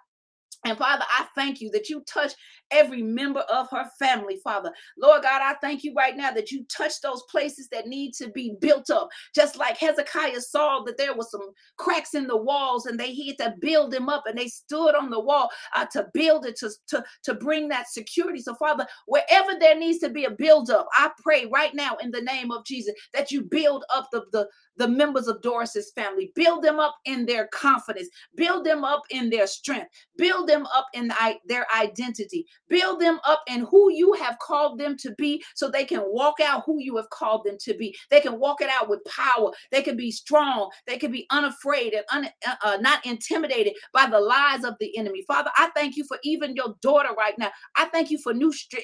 And 0.65 0.77
Father, 0.79 1.05
I 1.15 1.27
thank 1.35 1.61
you 1.61 1.69
that 1.71 1.89
you 1.89 2.01
touch 2.07 2.33
every 2.71 3.03
member 3.03 3.41
of 3.41 3.69
her 3.69 3.85
family, 3.99 4.39
Father. 4.43 4.71
Lord 4.97 5.21
God, 5.21 5.41
I 5.43 5.53
thank 5.61 5.83
you 5.83 5.93
right 5.95 6.17
now 6.17 6.31
that 6.31 6.51
you 6.51 6.65
touch 6.75 7.01
those 7.01 7.21
places 7.29 7.67
that 7.71 7.85
need 7.85 8.13
to 8.15 8.29
be 8.31 8.55
built 8.59 8.89
up. 8.89 9.09
Just 9.35 9.57
like 9.57 9.77
Hezekiah 9.77 10.41
saw 10.41 10.81
that 10.83 10.97
there 10.97 11.15
was 11.15 11.29
some 11.29 11.51
cracks 11.77 12.15
in 12.15 12.25
the 12.25 12.35
walls 12.35 12.87
and 12.87 12.99
they 12.99 13.13
had 13.13 13.37
to 13.37 13.53
build 13.61 13.91
them 13.91 14.09
up 14.09 14.23
and 14.25 14.35
they 14.35 14.47
stood 14.47 14.95
on 14.95 15.11
the 15.11 15.19
wall 15.19 15.49
uh, 15.75 15.85
to 15.93 16.07
build 16.15 16.47
it, 16.47 16.55
to, 16.57 16.71
to, 16.87 17.03
to 17.23 17.35
bring 17.35 17.67
that 17.67 17.87
security. 17.87 18.41
So, 18.41 18.55
Father, 18.55 18.87
wherever 19.05 19.51
there 19.59 19.77
needs 19.77 19.99
to 19.99 20.09
be 20.09 20.25
a 20.25 20.31
build 20.31 20.71
up, 20.71 20.87
I 20.93 21.11
pray 21.21 21.45
right 21.45 21.75
now 21.75 21.95
in 22.01 22.09
the 22.09 22.21
name 22.21 22.49
of 22.51 22.65
Jesus 22.65 22.95
that 23.13 23.29
you 23.29 23.43
build 23.43 23.85
up 23.93 24.09
the, 24.11 24.25
the, 24.31 24.47
the 24.77 24.87
members 24.87 25.27
of 25.27 25.41
Doris's 25.41 25.91
family. 25.93 26.31
Build 26.35 26.63
them 26.63 26.79
up 26.79 26.95
in 27.05 27.25
their 27.25 27.47
confidence. 27.47 28.09
Build 28.35 28.65
them 28.65 28.83
up 28.83 29.03
in 29.09 29.29
their 29.29 29.47
strength. 29.47 29.87
Build 30.17 30.47
them 30.47 30.65
up 30.73 30.87
in 30.93 31.11
their 31.45 31.65
identity. 31.75 32.45
Build 32.69 32.99
them 32.99 33.19
up 33.25 33.41
in 33.47 33.65
who 33.69 33.91
you 33.91 34.13
have 34.13 34.37
called 34.39 34.79
them 34.79 34.95
to 34.97 35.13
be 35.17 35.43
so 35.55 35.69
they 35.69 35.85
can 35.85 36.01
walk 36.05 36.35
out 36.43 36.63
who 36.65 36.77
you 36.79 36.97
have 36.97 37.09
called 37.09 37.43
them 37.45 37.57
to 37.61 37.73
be. 37.75 37.95
They 38.09 38.21
can 38.21 38.39
walk 38.39 38.61
it 38.61 38.69
out 38.69 38.89
with 38.89 39.03
power. 39.05 39.51
They 39.71 39.81
can 39.81 39.95
be 39.95 40.11
strong. 40.11 40.69
They 40.87 40.97
can 40.97 41.11
be 41.11 41.25
unafraid 41.29 41.93
and 41.93 42.03
un, 42.11 42.29
uh, 42.47 42.55
uh 42.63 42.77
not 42.81 43.05
intimidated 43.05 43.73
by 43.93 44.07
the 44.07 44.19
lies 44.19 44.63
of 44.63 44.75
the 44.79 44.97
enemy. 44.97 45.23
Father, 45.27 45.51
I 45.57 45.69
thank 45.75 45.95
you 45.95 46.05
for 46.05 46.17
even 46.23 46.55
your 46.55 46.75
daughter 46.81 47.09
right 47.17 47.37
now. 47.37 47.51
I 47.75 47.85
thank 47.85 48.11
you 48.11 48.17
for 48.21 48.33
new 48.33 48.51
strength. 48.51 48.75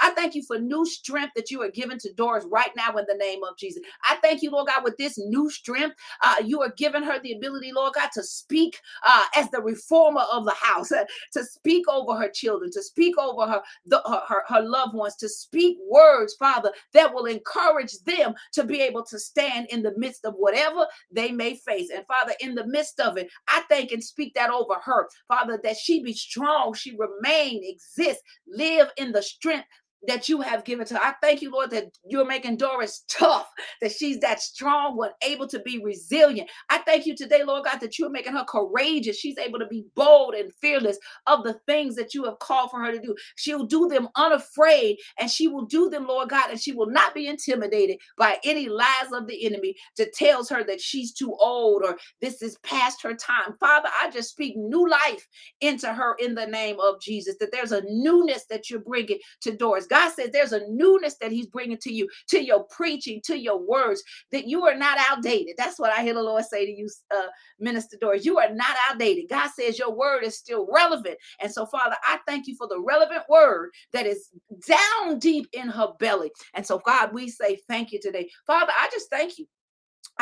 I 0.00 0.10
thank 0.14 0.34
you 0.34 0.42
for 0.46 0.58
new 0.58 0.84
strength 0.86 1.32
that 1.36 1.50
you 1.50 1.62
are 1.62 1.70
giving 1.70 1.98
to 1.98 2.12
Doris 2.14 2.44
right 2.50 2.70
now 2.76 2.96
in 2.96 3.04
the 3.08 3.16
name 3.18 3.40
of 3.44 3.56
Jesus. 3.56 3.82
I 4.04 4.16
thank 4.22 4.42
you, 4.42 4.50
Lord 4.50 4.68
God, 4.68 4.81
with 4.82 4.96
this 4.96 5.18
new 5.18 5.50
strength. 5.50 5.96
Uh, 6.22 6.36
you 6.44 6.60
are 6.62 6.72
giving 6.76 7.02
her 7.02 7.18
the 7.20 7.32
ability, 7.32 7.72
Lord 7.72 7.94
God, 7.94 8.10
to 8.14 8.22
speak 8.22 8.78
uh, 9.06 9.24
as 9.36 9.50
the 9.50 9.60
reformer 9.60 10.24
of 10.32 10.44
the 10.44 10.54
house, 10.54 10.90
to 11.32 11.44
speak 11.44 11.84
over 11.88 12.14
her 12.14 12.28
children, 12.28 12.70
to 12.72 12.82
speak 12.82 13.18
over 13.18 13.46
her, 13.46 13.62
the, 13.86 14.02
her, 14.06 14.22
her, 14.28 14.42
her 14.48 14.62
loved 14.62 14.94
ones, 14.94 15.16
to 15.16 15.28
speak 15.28 15.78
words, 15.88 16.34
Father, 16.38 16.72
that 16.94 17.12
will 17.12 17.26
encourage 17.26 17.98
them 18.04 18.34
to 18.52 18.64
be 18.64 18.80
able 18.80 19.04
to 19.04 19.18
stand 19.18 19.66
in 19.70 19.82
the 19.82 19.96
midst 19.96 20.24
of 20.24 20.34
whatever 20.36 20.86
they 21.10 21.32
may 21.32 21.56
face. 21.56 21.90
And 21.94 22.06
Father, 22.06 22.32
in 22.40 22.54
the 22.54 22.66
midst 22.66 23.00
of 23.00 23.16
it, 23.16 23.28
I 23.48 23.62
thank 23.68 23.92
and 23.92 24.02
speak 24.02 24.34
that 24.34 24.50
over 24.50 24.74
her, 24.82 25.08
Father, 25.28 25.60
that 25.62 25.76
she 25.76 26.02
be 26.02 26.12
strong, 26.12 26.74
she 26.74 26.96
remain, 26.96 27.62
exist, 27.64 28.20
live 28.46 28.90
in 28.96 29.12
the 29.12 29.22
strength 29.22 29.66
that 30.08 30.28
you 30.28 30.40
have 30.40 30.64
given 30.64 30.86
to 30.86 30.94
her. 30.94 31.00
I 31.00 31.14
thank 31.22 31.42
you, 31.42 31.50
Lord, 31.50 31.70
that 31.70 31.96
you're 32.04 32.26
making 32.26 32.56
Doris 32.56 33.04
tough, 33.08 33.48
that 33.80 33.92
she's 33.92 34.18
that 34.20 34.40
strong 34.40 34.96
one, 34.96 35.10
able 35.22 35.46
to 35.48 35.60
be 35.60 35.80
resilient. 35.82 36.50
I 36.70 36.78
thank 36.78 37.06
you 37.06 37.16
today, 37.16 37.44
Lord 37.44 37.64
God, 37.64 37.78
that 37.80 37.98
you're 37.98 38.10
making 38.10 38.32
her 38.32 38.44
courageous. 38.44 39.18
She's 39.18 39.38
able 39.38 39.58
to 39.58 39.66
be 39.66 39.84
bold 39.94 40.34
and 40.34 40.52
fearless 40.60 40.98
of 41.26 41.44
the 41.44 41.54
things 41.66 41.94
that 41.96 42.14
you 42.14 42.24
have 42.24 42.38
called 42.40 42.70
for 42.70 42.80
her 42.80 42.92
to 42.92 43.00
do. 43.00 43.14
She'll 43.36 43.66
do 43.66 43.88
them 43.88 44.08
unafraid, 44.16 44.98
and 45.18 45.30
she 45.30 45.48
will 45.48 45.66
do 45.66 45.88
them, 45.88 46.06
Lord 46.06 46.30
God, 46.30 46.50
and 46.50 46.60
she 46.60 46.72
will 46.72 46.90
not 46.90 47.14
be 47.14 47.26
intimidated 47.26 47.98
by 48.18 48.38
any 48.44 48.68
lies 48.68 49.12
of 49.12 49.26
the 49.26 49.46
enemy 49.46 49.74
that 49.98 50.12
tells 50.14 50.48
her 50.48 50.64
that 50.64 50.80
she's 50.80 51.12
too 51.12 51.34
old 51.40 51.82
or 51.84 51.96
this 52.20 52.42
is 52.42 52.58
past 52.62 53.02
her 53.02 53.14
time. 53.14 53.54
Father, 53.60 53.88
I 54.00 54.10
just 54.10 54.30
speak 54.30 54.56
new 54.56 54.88
life 54.88 55.26
into 55.60 55.92
her 55.92 56.16
in 56.18 56.34
the 56.34 56.46
name 56.46 56.76
of 56.80 57.00
Jesus, 57.00 57.36
that 57.38 57.52
there's 57.52 57.72
a 57.72 57.82
newness 57.86 58.44
that 58.50 58.68
you're 58.68 58.80
bringing 58.80 59.18
to 59.42 59.56
Doris. 59.56 59.86
God 59.92 60.10
says 60.12 60.30
there's 60.32 60.54
a 60.54 60.66
newness 60.70 61.16
that 61.20 61.30
He's 61.30 61.46
bringing 61.46 61.76
to 61.82 61.92
you, 61.92 62.08
to 62.28 62.42
your 62.42 62.64
preaching, 62.64 63.20
to 63.26 63.38
your 63.38 63.58
words, 63.58 64.02
that 64.30 64.46
you 64.46 64.64
are 64.64 64.74
not 64.74 64.96
outdated. 65.10 65.54
That's 65.58 65.78
what 65.78 65.92
I 65.92 66.02
hear 66.02 66.14
the 66.14 66.22
Lord 66.22 66.44
say 66.46 66.64
to 66.64 66.72
you, 66.72 66.88
uh, 67.14 67.26
Minister 67.60 67.98
Doris. 68.00 68.24
You 68.24 68.38
are 68.38 68.52
not 68.54 68.74
outdated. 68.88 69.28
God 69.28 69.50
says 69.50 69.78
your 69.78 69.94
word 69.94 70.24
is 70.24 70.38
still 70.38 70.66
relevant. 70.72 71.18
And 71.42 71.52
so, 71.52 71.66
Father, 71.66 71.96
I 72.04 72.20
thank 72.26 72.46
you 72.46 72.56
for 72.56 72.66
the 72.68 72.80
relevant 72.80 73.24
word 73.28 73.70
that 73.92 74.06
is 74.06 74.30
down 74.66 75.18
deep 75.18 75.46
in 75.52 75.68
her 75.68 75.88
belly. 75.98 76.30
And 76.54 76.66
so, 76.66 76.78
God, 76.78 77.12
we 77.12 77.28
say 77.28 77.58
thank 77.68 77.92
you 77.92 78.00
today. 78.00 78.30
Father, 78.46 78.72
I 78.78 78.88
just 78.90 79.10
thank 79.10 79.38
you 79.38 79.46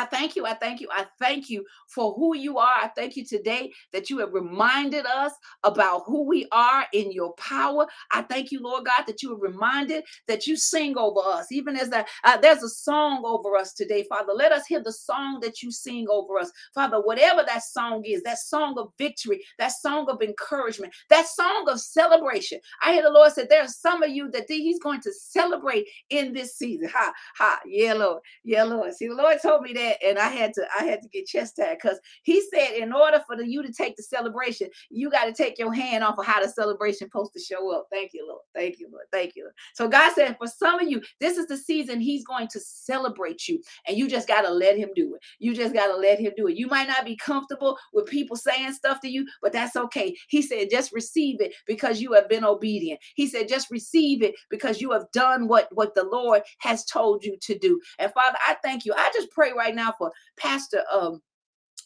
I 0.01 0.05
thank 0.05 0.35
you. 0.35 0.45
I 0.47 0.55
thank 0.55 0.81
you. 0.81 0.87
I 0.91 1.05
thank 1.19 1.49
you 1.49 1.63
for 1.87 2.13
who 2.13 2.35
you 2.35 2.57
are. 2.57 2.73
I 2.75 2.87
thank 2.95 3.15
you 3.15 3.23
today 3.23 3.71
that 3.93 4.09
you 4.09 4.17
have 4.19 4.33
reminded 4.33 5.05
us 5.05 5.33
about 5.63 6.03
who 6.07 6.23
we 6.27 6.47
are 6.51 6.85
in 6.93 7.11
your 7.11 7.33
power. 7.33 7.85
I 8.11 8.23
thank 8.23 8.51
you, 8.51 8.61
Lord 8.63 8.85
God, 8.85 9.03
that 9.05 9.21
you 9.21 9.29
have 9.29 9.41
reminded 9.41 10.03
that 10.27 10.47
you 10.47 10.55
sing 10.57 10.97
over 10.97 11.19
us, 11.23 11.51
even 11.51 11.77
as 11.77 11.89
that 11.89 12.07
uh, 12.23 12.37
there's 12.37 12.63
a 12.63 12.69
song 12.69 13.21
over 13.25 13.55
us 13.55 13.73
today, 13.73 14.03
Father. 14.09 14.33
Let 14.33 14.51
us 14.51 14.65
hear 14.65 14.81
the 14.81 14.91
song 14.91 15.39
that 15.41 15.61
you 15.61 15.71
sing 15.71 16.07
over 16.09 16.39
us, 16.39 16.51
Father. 16.73 16.99
Whatever 16.99 17.43
that 17.45 17.63
song 17.63 18.03
is, 18.05 18.23
that 18.23 18.39
song 18.39 18.77
of 18.79 18.91
victory, 18.97 19.43
that 19.59 19.71
song 19.73 20.09
of 20.09 20.21
encouragement, 20.23 20.93
that 21.09 21.27
song 21.27 21.67
of 21.69 21.79
celebration. 21.79 22.59
I 22.83 22.93
hear 22.93 23.03
the 23.03 23.11
Lord 23.11 23.33
said 23.33 23.49
there 23.49 23.63
are 23.63 23.67
some 23.67 24.01
of 24.01 24.09
you 24.09 24.31
that 24.31 24.45
He's 24.47 24.79
going 24.79 25.01
to 25.01 25.13
celebrate 25.13 25.85
in 26.09 26.33
this 26.33 26.57
season. 26.57 26.89
Ha, 26.91 27.13
ha, 27.35 27.59
yeah, 27.65 27.93
Lord, 27.93 28.21
yeah, 28.43 28.63
Lord. 28.63 28.93
See, 28.95 29.07
the 29.07 29.15
Lord 29.15 29.37
told 29.41 29.61
me 29.61 29.73
that 29.73 29.90
that 29.91 30.07
and 30.07 30.17
I 30.17 30.29
had 30.29 30.53
to 30.55 30.65
I 30.77 30.85
had 30.85 31.01
to 31.01 31.09
get 31.09 31.27
chest 31.27 31.57
chastised 31.57 31.79
because 31.81 31.99
he 32.23 32.41
said 32.53 32.75
in 32.77 32.93
order 32.93 33.21
for 33.25 33.35
the, 33.35 33.47
you 33.47 33.63
to 33.63 33.71
take 33.71 33.95
the 33.95 34.03
celebration, 34.03 34.69
you 34.89 35.09
got 35.09 35.25
to 35.25 35.33
take 35.33 35.57
your 35.57 35.73
hand 35.73 36.03
off 36.03 36.17
of 36.17 36.25
how 36.25 36.41
the 36.41 36.49
celebration 36.49 37.07
supposed 37.07 37.33
to 37.33 37.39
show 37.39 37.73
up. 37.75 37.87
Thank 37.91 38.11
you, 38.13 38.25
Lord. 38.27 38.41
Thank 38.53 38.79
you, 38.79 38.89
Lord. 38.91 39.05
Thank 39.11 39.35
you. 39.35 39.43
Lord. 39.43 39.55
So 39.73 39.87
God 39.87 40.13
said 40.13 40.37
for 40.37 40.47
some 40.47 40.79
of 40.79 40.89
you, 40.89 41.01
this 41.19 41.37
is 41.37 41.47
the 41.47 41.57
season 41.57 41.99
he's 41.99 42.25
going 42.25 42.47
to 42.49 42.59
celebrate 42.59 43.47
you. 43.47 43.61
And 43.87 43.97
you 43.97 44.07
just 44.07 44.27
got 44.27 44.41
to 44.41 44.51
let 44.51 44.77
him 44.77 44.89
do 44.95 45.15
it. 45.15 45.21
You 45.39 45.55
just 45.55 45.73
got 45.73 45.87
to 45.87 45.95
let 45.95 46.19
him 46.19 46.33
do 46.35 46.47
it. 46.47 46.57
You 46.57 46.67
might 46.67 46.87
not 46.87 47.05
be 47.05 47.15
comfortable 47.15 47.77
with 47.93 48.05
people 48.05 48.35
saying 48.35 48.73
stuff 48.73 48.99
to 49.01 49.09
you, 49.09 49.25
but 49.41 49.53
that's 49.53 49.75
okay. 49.75 50.15
He 50.27 50.41
said, 50.41 50.69
just 50.69 50.93
receive 50.93 51.41
it 51.41 51.53
because 51.65 52.01
you 52.01 52.13
have 52.13 52.29
been 52.29 52.45
obedient. 52.45 52.99
He 53.15 53.27
said, 53.27 53.47
just 53.47 53.71
receive 53.71 54.21
it 54.21 54.35
because 54.49 54.81
you 54.81 54.91
have 54.91 55.11
done 55.13 55.47
what, 55.47 55.67
what 55.71 55.95
the 55.95 56.03
Lord 56.03 56.41
has 56.59 56.85
told 56.85 57.23
you 57.23 57.37
to 57.41 57.57
do. 57.57 57.79
And 57.99 58.11
Father, 58.13 58.37
I 58.47 58.57
thank 58.63 58.85
you. 58.85 58.93
I 58.95 59.09
just 59.13 59.31
pray 59.31 59.51
right 59.53 59.70
now 59.75 59.93
for 59.97 60.11
Pastor 60.37 60.83
um 60.91 61.21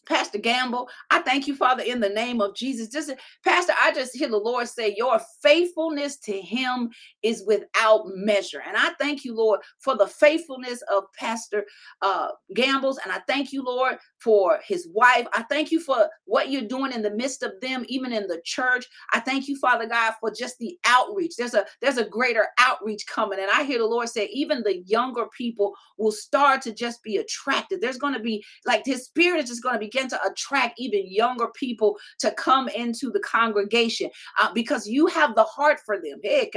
Pastor 0.05 0.37
Gamble, 0.37 0.89
I 1.09 1.19
thank 1.21 1.47
you, 1.47 1.55
Father, 1.55 1.83
in 1.83 1.99
the 1.99 2.09
name 2.09 2.41
of 2.41 2.55
Jesus. 2.55 2.89
Just 2.89 3.11
Pastor, 3.43 3.73
I 3.81 3.91
just 3.93 4.15
hear 4.15 4.27
the 4.27 4.37
Lord 4.37 4.67
say, 4.67 4.93
Your 4.97 5.19
faithfulness 5.41 6.17
to 6.17 6.39
him 6.39 6.89
is 7.23 7.43
without 7.45 8.03
measure. 8.07 8.61
And 8.65 8.77
I 8.77 8.91
thank 8.99 9.23
you, 9.25 9.35
Lord, 9.35 9.59
for 9.79 9.97
the 9.97 10.07
faithfulness 10.07 10.81
of 10.93 11.03
Pastor 11.17 11.65
uh, 12.01 12.29
Gambles. 12.53 12.99
And 13.03 13.11
I 13.11 13.19
thank 13.27 13.51
you, 13.51 13.63
Lord, 13.63 13.97
for 14.19 14.59
his 14.65 14.87
wife. 14.93 15.27
I 15.33 15.43
thank 15.43 15.71
you 15.71 15.79
for 15.79 16.07
what 16.25 16.49
you're 16.49 16.61
doing 16.61 16.91
in 16.91 17.01
the 17.01 17.11
midst 17.11 17.43
of 17.43 17.53
them, 17.61 17.85
even 17.87 18.13
in 18.13 18.27
the 18.27 18.41
church. 18.45 18.85
I 19.13 19.19
thank 19.19 19.47
you, 19.47 19.57
Father 19.57 19.87
God, 19.87 20.13
for 20.19 20.31
just 20.31 20.57
the 20.59 20.77
outreach. 20.85 21.35
There's 21.37 21.53
a 21.53 21.65
there's 21.81 21.97
a 21.97 22.07
greater 22.07 22.47
outreach 22.59 23.05
coming. 23.07 23.39
And 23.39 23.49
I 23.51 23.63
hear 23.63 23.79
the 23.79 23.85
Lord 23.85 24.09
say, 24.09 24.29
even 24.33 24.63
the 24.63 24.79
younger 24.85 25.25
people 25.37 25.73
will 25.97 26.11
start 26.11 26.61
to 26.63 26.73
just 26.73 27.03
be 27.03 27.17
attracted. 27.17 27.81
There's 27.81 27.97
going 27.97 28.13
to 28.13 28.19
be 28.19 28.43
like 28.65 28.85
his 28.85 29.05
spirit 29.05 29.43
is 29.43 29.49
just 29.49 29.63
going 29.63 29.75
to 29.75 29.79
be 29.79 29.89
begin 29.95 30.09
to 30.09 30.23
attract 30.25 30.79
even 30.79 31.11
younger 31.11 31.47
people 31.55 31.97
to 32.19 32.31
come 32.31 32.67
into 32.69 33.11
the 33.11 33.19
congregation 33.19 34.09
uh, 34.41 34.51
because 34.53 34.87
you 34.87 35.07
have 35.07 35.35
the 35.35 35.43
heart 35.43 35.79
for 35.85 35.97
them. 35.97 36.19
Hey, 36.21 36.49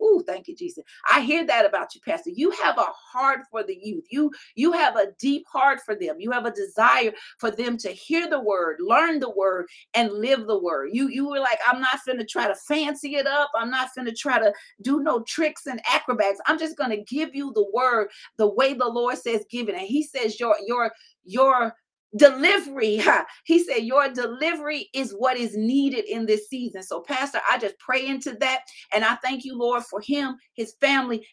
oh, 0.00 0.22
thank 0.26 0.48
you, 0.48 0.56
Jesus. 0.56 0.84
I 1.10 1.20
hear 1.20 1.46
that 1.46 1.66
about 1.66 1.94
you, 1.94 2.00
Pastor. 2.00 2.30
You 2.30 2.50
have 2.52 2.78
a 2.78 2.86
heart 2.86 3.40
for 3.50 3.62
the 3.62 3.78
youth. 3.80 4.04
You 4.10 4.30
you 4.54 4.72
have 4.72 4.96
a 4.96 5.08
deep 5.18 5.44
heart 5.50 5.80
for 5.84 5.94
them. 5.94 6.16
You 6.18 6.30
have 6.30 6.46
a 6.46 6.50
desire 6.50 7.12
for 7.38 7.50
them 7.50 7.76
to 7.78 7.90
hear 7.90 8.28
the 8.28 8.40
word, 8.40 8.78
learn 8.80 9.20
the 9.20 9.30
word, 9.30 9.66
and 9.94 10.12
live 10.12 10.46
the 10.46 10.58
word. 10.58 10.90
You 10.92 11.08
you 11.08 11.28
were 11.28 11.40
like, 11.40 11.58
I'm 11.66 11.80
not 11.80 12.00
gonna 12.06 12.24
try 12.24 12.46
to 12.46 12.54
fancy 12.54 13.16
it 13.16 13.26
up. 13.26 13.50
I'm 13.54 13.70
not 13.70 13.90
gonna 13.96 14.14
try 14.14 14.38
to 14.38 14.52
do 14.82 15.02
no 15.02 15.22
tricks 15.22 15.66
and 15.66 15.80
acrobats. 15.92 16.40
I'm 16.46 16.58
just 16.58 16.76
gonna 16.76 17.02
give 17.04 17.34
you 17.34 17.52
the 17.54 17.66
word 17.72 18.08
the 18.38 18.48
way 18.48 18.74
the 18.74 18.88
Lord 18.88 19.18
says 19.18 19.44
give 19.50 19.68
it. 19.68 19.74
And 19.74 19.86
He 19.86 20.02
says 20.02 20.40
your 20.40 20.56
your 20.66 20.92
your 21.24 21.74
delivery. 22.16 23.02
He 23.44 23.64
said, 23.64 23.84
Your 23.84 24.08
delivery 24.10 24.88
is 24.94 25.12
what 25.12 25.36
is 25.36 25.56
needed 25.56 26.04
in 26.06 26.26
this 26.26 26.48
season. 26.48 26.82
So, 26.82 27.00
Pastor, 27.00 27.40
I 27.50 27.58
just 27.58 27.78
pray 27.78 28.06
into 28.06 28.34
that. 28.40 28.60
And 28.92 29.04
I 29.04 29.16
thank 29.16 29.44
you, 29.44 29.56
Lord, 29.58 29.84
for 29.84 30.00
him, 30.00 30.36
his 30.54 30.74
family, 30.80 31.26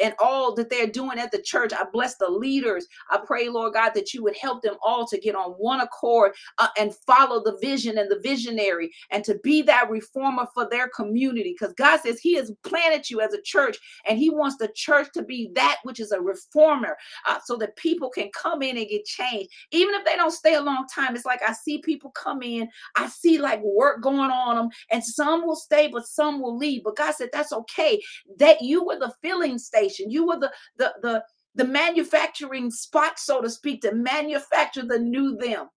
and 0.00 0.14
all 0.20 0.54
that 0.54 0.70
they're 0.70 0.86
doing 0.86 1.18
at 1.18 1.32
the 1.32 1.42
church. 1.42 1.72
I 1.72 1.84
bless 1.92 2.16
the 2.16 2.28
leaders. 2.28 2.86
I 3.10 3.20
pray, 3.24 3.48
Lord 3.48 3.74
God, 3.74 3.92
that 3.94 4.14
you 4.14 4.22
would 4.24 4.36
help 4.36 4.62
them 4.62 4.76
all 4.84 5.06
to 5.08 5.18
get 5.18 5.34
on 5.34 5.52
one 5.52 5.80
accord 5.80 6.32
uh, 6.58 6.68
and 6.78 6.94
follow 7.06 7.42
the 7.42 7.58
vision 7.62 7.98
and 7.98 8.10
the 8.10 8.20
visionary 8.22 8.90
and 9.10 9.24
to 9.24 9.38
be 9.42 9.62
that 9.62 9.90
reformer 9.90 10.46
for 10.54 10.68
their 10.70 10.88
community. 10.88 11.54
Because 11.58 11.74
God 11.74 12.00
says 12.00 12.20
He 12.20 12.34
has 12.36 12.52
planted 12.64 13.10
you 13.10 13.20
as 13.20 13.34
a 13.34 13.42
church 13.42 13.78
and 14.08 14.18
He 14.18 14.30
wants 14.30 14.56
the 14.58 14.70
church 14.74 15.08
to 15.14 15.22
be 15.22 15.50
that 15.54 15.78
which 15.84 16.00
is 16.00 16.12
a 16.12 16.20
reformer 16.20 16.96
uh, 17.26 17.38
so 17.44 17.56
that 17.56 17.76
people 17.76 18.10
can 18.10 18.30
come 18.34 18.62
in 18.62 18.76
and 18.76 18.88
get 18.88 19.04
changed. 19.04 19.50
Even 19.72 19.94
if 19.94 20.01
if 20.02 20.06
they 20.12 20.16
don't 20.16 20.32
stay 20.32 20.54
a 20.54 20.62
long 20.62 20.86
time, 20.94 21.16
it's 21.16 21.26
like 21.26 21.42
I 21.46 21.54
see 21.54 21.80
people 21.80 22.12
come 22.12 22.42
in, 22.42 22.68
I 22.96 23.08
see 23.08 23.38
like 23.38 23.62
work 23.62 24.02
going 24.02 24.30
on 24.30 24.56
them, 24.56 24.70
and 24.90 25.04
some 25.04 25.46
will 25.46 25.56
stay, 25.56 25.88
but 25.88 26.06
some 26.06 26.42
will 26.42 26.56
leave. 26.58 26.84
But 26.84 26.96
God 26.96 27.14
said 27.14 27.30
that's 27.32 27.52
okay. 27.52 28.02
That 28.38 28.62
you 28.62 28.84
were 28.84 28.98
the 28.98 29.14
filling 29.22 29.58
station, 29.58 30.10
you 30.10 30.26
were 30.26 30.38
the 30.40 30.52
the 30.78 30.94
the 31.02 31.24
the 31.56 31.66
manufacturing 31.66 32.70
spot, 32.70 33.18
so 33.18 33.42
to 33.42 33.50
speak, 33.50 33.82
to 33.82 33.94
manufacture 33.94 34.84
the 34.86 34.98
new 35.00 35.36
them 35.38 35.68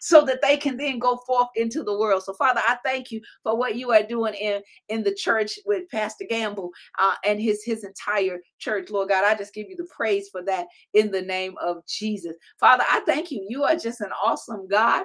so 0.00 0.24
that 0.24 0.40
they 0.42 0.56
can 0.56 0.76
then 0.76 0.98
go 0.98 1.16
forth 1.26 1.48
into 1.56 1.82
the 1.82 1.96
world. 1.98 2.22
So, 2.24 2.34
Father, 2.34 2.60
I 2.66 2.78
thank 2.84 3.10
you 3.10 3.20
for 3.42 3.56
what 3.56 3.76
you 3.76 3.90
are 3.92 4.02
doing 4.02 4.34
in 4.34 4.62
in 4.88 5.02
the 5.02 5.14
church 5.14 5.58
with 5.66 5.88
Pastor 5.90 6.24
Gamble 6.28 6.70
uh, 6.98 7.14
and 7.24 7.40
his 7.40 7.62
his 7.64 7.84
entire 7.84 8.38
church. 8.58 8.90
Lord 8.90 9.10
God, 9.10 9.24
I 9.24 9.34
just 9.36 9.54
give 9.54 9.68
you 9.68 9.76
the 9.76 9.88
praise 9.94 10.28
for 10.28 10.42
that 10.44 10.66
in 10.94 11.10
the 11.10 11.22
name 11.22 11.54
of 11.62 11.86
Jesus. 11.86 12.36
Father, 12.58 12.84
I 12.90 13.00
thank 13.00 13.30
you. 13.30 13.44
You 13.48 13.64
are 13.64 13.76
just 13.76 14.00
an 14.00 14.10
awesome 14.24 14.66
God. 14.68 15.04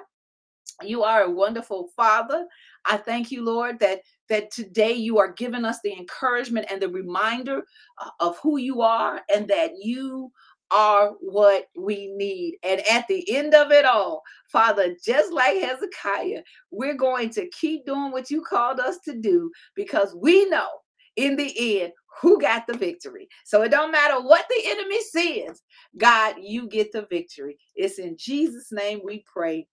You 0.82 1.02
are 1.04 1.22
a 1.22 1.30
wonderful 1.30 1.90
Father. 1.96 2.46
I 2.84 2.96
thank 2.96 3.30
you, 3.30 3.44
Lord, 3.44 3.78
that 3.80 4.00
that 4.28 4.50
today 4.50 4.92
you 4.92 5.18
are 5.18 5.32
giving 5.32 5.64
us 5.64 5.78
the 5.84 5.92
encouragement 5.92 6.66
and 6.70 6.80
the 6.80 6.88
reminder 6.88 7.62
uh, 7.98 8.10
of 8.20 8.38
who 8.38 8.56
you 8.56 8.80
are 8.80 9.20
and 9.34 9.46
that 9.48 9.72
you 9.80 10.32
are 10.74 11.12
what 11.20 11.66
we 11.78 12.08
need. 12.16 12.56
And 12.64 12.82
at 12.88 13.06
the 13.08 13.24
end 13.36 13.54
of 13.54 13.70
it 13.72 13.84
all, 13.84 14.22
Father, 14.50 14.96
just 15.04 15.32
like 15.32 15.58
Hezekiah, 15.58 16.42
we're 16.70 16.96
going 16.96 17.30
to 17.30 17.48
keep 17.50 17.86
doing 17.86 18.12
what 18.12 18.30
you 18.30 18.42
called 18.42 18.80
us 18.80 18.98
to 19.06 19.14
do 19.20 19.50
because 19.76 20.16
we 20.20 20.48
know 20.50 20.68
in 21.16 21.36
the 21.36 21.82
end 21.82 21.92
who 22.20 22.40
got 22.40 22.66
the 22.66 22.76
victory. 22.76 23.28
So 23.44 23.62
it 23.62 23.70
don't 23.70 23.92
matter 23.92 24.20
what 24.20 24.46
the 24.48 24.62
enemy 24.66 25.00
says, 25.02 25.62
God, 25.96 26.36
you 26.40 26.68
get 26.68 26.92
the 26.92 27.06
victory. 27.10 27.58
It's 27.74 27.98
in 27.98 28.16
Jesus' 28.18 28.72
name 28.72 29.00
we 29.04 29.24
pray. 29.32 29.66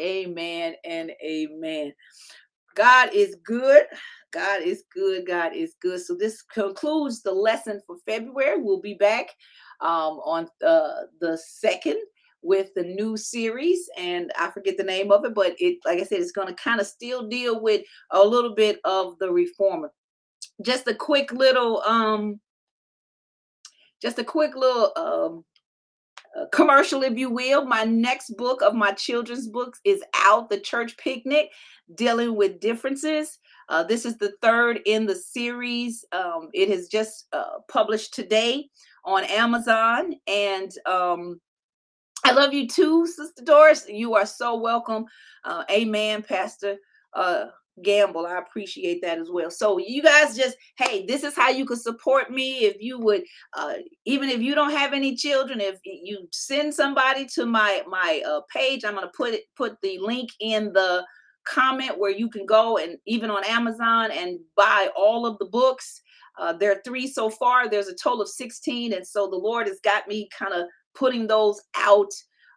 Amen 0.00 0.74
and 0.84 1.12
amen. 1.24 1.92
God 2.74 3.10
is 3.14 3.36
good. 3.44 3.84
God 4.32 4.62
is 4.62 4.84
good. 4.92 5.26
God 5.26 5.54
is 5.54 5.74
good. 5.80 6.00
So 6.00 6.14
this 6.14 6.42
concludes 6.42 7.22
the 7.22 7.32
lesson 7.32 7.80
for 7.86 7.96
February. 8.06 8.60
We'll 8.60 8.80
be 8.80 8.94
back 8.94 9.30
um, 9.80 10.20
on 10.24 10.46
uh, 10.64 11.02
the 11.20 11.38
second 11.38 11.96
with 12.42 12.72
the 12.74 12.82
new 12.82 13.16
series 13.18 13.88
and 13.98 14.32
i 14.38 14.50
forget 14.50 14.76
the 14.78 14.82
name 14.82 15.12
of 15.12 15.24
it 15.26 15.34
but 15.34 15.54
it 15.58 15.76
like 15.84 16.00
i 16.00 16.02
said 16.02 16.20
it's 16.20 16.32
going 16.32 16.48
to 16.48 16.54
kind 16.54 16.80
of 16.80 16.86
still 16.86 17.28
deal 17.28 17.60
with 17.60 17.82
a 18.12 18.22
little 18.22 18.54
bit 18.54 18.80
of 18.84 19.18
the 19.18 19.30
reformer 19.30 19.92
just 20.64 20.88
a 20.88 20.94
quick 20.94 21.32
little 21.32 21.82
um 21.82 22.40
just 24.00 24.18
a 24.18 24.24
quick 24.24 24.54
little 24.56 24.90
um 24.96 25.44
commercial 26.52 27.02
if 27.02 27.18
you 27.18 27.28
will 27.28 27.66
my 27.66 27.84
next 27.84 28.36
book 28.36 28.62
of 28.62 28.74
my 28.74 28.92
children's 28.92 29.48
books 29.48 29.80
is 29.84 30.02
out 30.14 30.48
the 30.48 30.58
church 30.58 30.96
picnic 30.96 31.50
dealing 31.94 32.36
with 32.36 32.60
differences 32.60 33.38
uh, 33.70 33.84
this 33.84 34.04
is 34.04 34.18
the 34.18 34.32
third 34.42 34.80
in 34.84 35.06
the 35.06 35.14
series 35.14 36.04
um, 36.12 36.48
it 36.52 36.68
has 36.68 36.88
just 36.88 37.28
uh, 37.32 37.60
published 37.68 38.12
today 38.12 38.68
on 39.04 39.24
Amazon. 39.24 40.14
And 40.26 40.70
um, 40.86 41.40
I 42.24 42.32
love 42.32 42.52
you 42.52 42.66
too, 42.66 43.06
Sister 43.06 43.44
Doris. 43.44 43.86
You 43.88 44.14
are 44.14 44.26
so 44.26 44.56
welcome. 44.56 45.06
Uh, 45.44 45.64
amen, 45.70 46.22
Pastor 46.22 46.76
uh, 47.14 47.46
Gamble. 47.82 48.26
I 48.26 48.38
appreciate 48.38 49.00
that 49.02 49.18
as 49.18 49.30
well. 49.30 49.50
So 49.50 49.78
you 49.78 50.02
guys 50.02 50.36
just, 50.36 50.56
hey, 50.76 51.06
this 51.06 51.22
is 51.22 51.36
how 51.36 51.48
you 51.48 51.64
could 51.64 51.80
support 51.80 52.30
me. 52.30 52.64
If 52.64 52.76
you 52.80 52.98
would, 52.98 53.22
uh, 53.56 53.74
even 54.04 54.28
if 54.28 54.40
you 54.40 54.54
don't 54.54 54.72
have 54.72 54.92
any 54.92 55.14
children, 55.14 55.60
if 55.60 55.78
you 55.84 56.28
send 56.32 56.74
somebody 56.74 57.24
to 57.34 57.46
my 57.46 57.82
my 57.88 58.20
uh, 58.26 58.40
page, 58.52 58.84
I'm 58.84 58.96
gonna 58.96 59.12
put 59.16 59.34
put 59.56 59.80
the 59.80 59.98
link 59.98 60.30
in 60.40 60.72
the 60.72 61.06
comment 61.44 61.98
where 61.98 62.10
you 62.10 62.28
can 62.28 62.46
go 62.46 62.76
and 62.78 62.96
even 63.06 63.30
on 63.30 63.44
Amazon 63.44 64.10
and 64.12 64.38
buy 64.56 64.88
all 64.96 65.26
of 65.26 65.38
the 65.38 65.46
books 65.46 66.02
Uh, 66.38 66.52
there 66.54 66.72
are 66.72 66.80
three 66.84 67.06
so 67.06 67.28
far. 67.28 67.68
There's 67.68 67.88
a 67.88 67.94
total 67.94 68.22
of 68.22 68.28
16. 68.28 68.92
And 68.94 69.06
so 69.06 69.28
the 69.28 69.36
Lord 69.36 69.66
has 69.66 69.80
got 69.80 70.08
me 70.08 70.28
kind 70.36 70.54
of 70.54 70.66
putting 70.94 71.26
those 71.26 71.60
out 71.76 72.10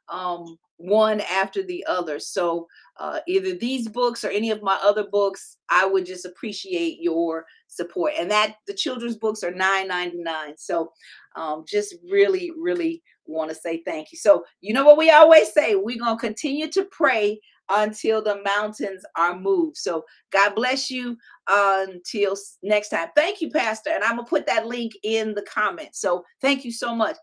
um, 0.09 0.57
one 0.77 1.21
after 1.21 1.63
the 1.63 1.85
other. 1.87 2.19
So 2.19 2.67
uh, 2.97 3.19
either 3.27 3.55
these 3.55 3.89
books 3.89 4.23
or 4.23 4.29
any 4.29 4.51
of 4.51 4.61
my 4.61 4.79
other 4.81 5.05
books, 5.11 5.57
I 5.69 5.85
would 5.85 6.05
just 6.05 6.25
appreciate 6.25 6.99
your 7.01 7.45
support. 7.67 8.13
And 8.17 8.29
that 8.31 8.55
the 8.67 8.73
children's 8.73 9.17
books 9.17 9.43
are 9.43 9.51
$9.99. 9.51 10.53
So 10.57 10.93
um, 11.35 11.65
just 11.67 11.95
really, 12.09 12.51
really 12.57 13.01
want 13.25 13.49
to 13.49 13.55
say 13.55 13.81
thank 13.85 14.11
you. 14.11 14.17
So 14.17 14.45
you 14.61 14.73
know 14.73 14.85
what 14.85 14.97
we 14.97 15.09
always 15.09 15.51
say, 15.51 15.75
we're 15.75 15.97
to 15.97 16.15
continue 16.17 16.69
to 16.71 16.85
pray 16.91 17.39
until 17.69 18.21
the 18.21 18.41
mountains 18.43 19.03
are 19.17 19.39
moved. 19.39 19.77
So 19.77 20.03
God 20.31 20.55
bless 20.55 20.89
you 20.89 21.17
until 21.47 22.35
next 22.61 22.89
time. 22.89 23.09
Thank 23.15 23.41
you, 23.41 23.49
Pastor. 23.49 23.91
And 23.91 24.03
I'm 24.03 24.15
going 24.15 24.25
to 24.25 24.29
put 24.29 24.45
that 24.47 24.67
link 24.67 24.93
in 25.03 25.33
the 25.33 25.43
comments. 25.43 25.99
So 25.99 26.23
thank 26.41 26.65
you 26.65 26.71
so 26.71 26.95
much. 26.95 27.17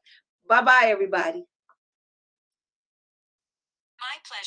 Bye 0.49 0.62
bye, 0.62 0.86
everybody. 0.86 1.45
My 4.01 4.16
pleasure. 4.24 4.47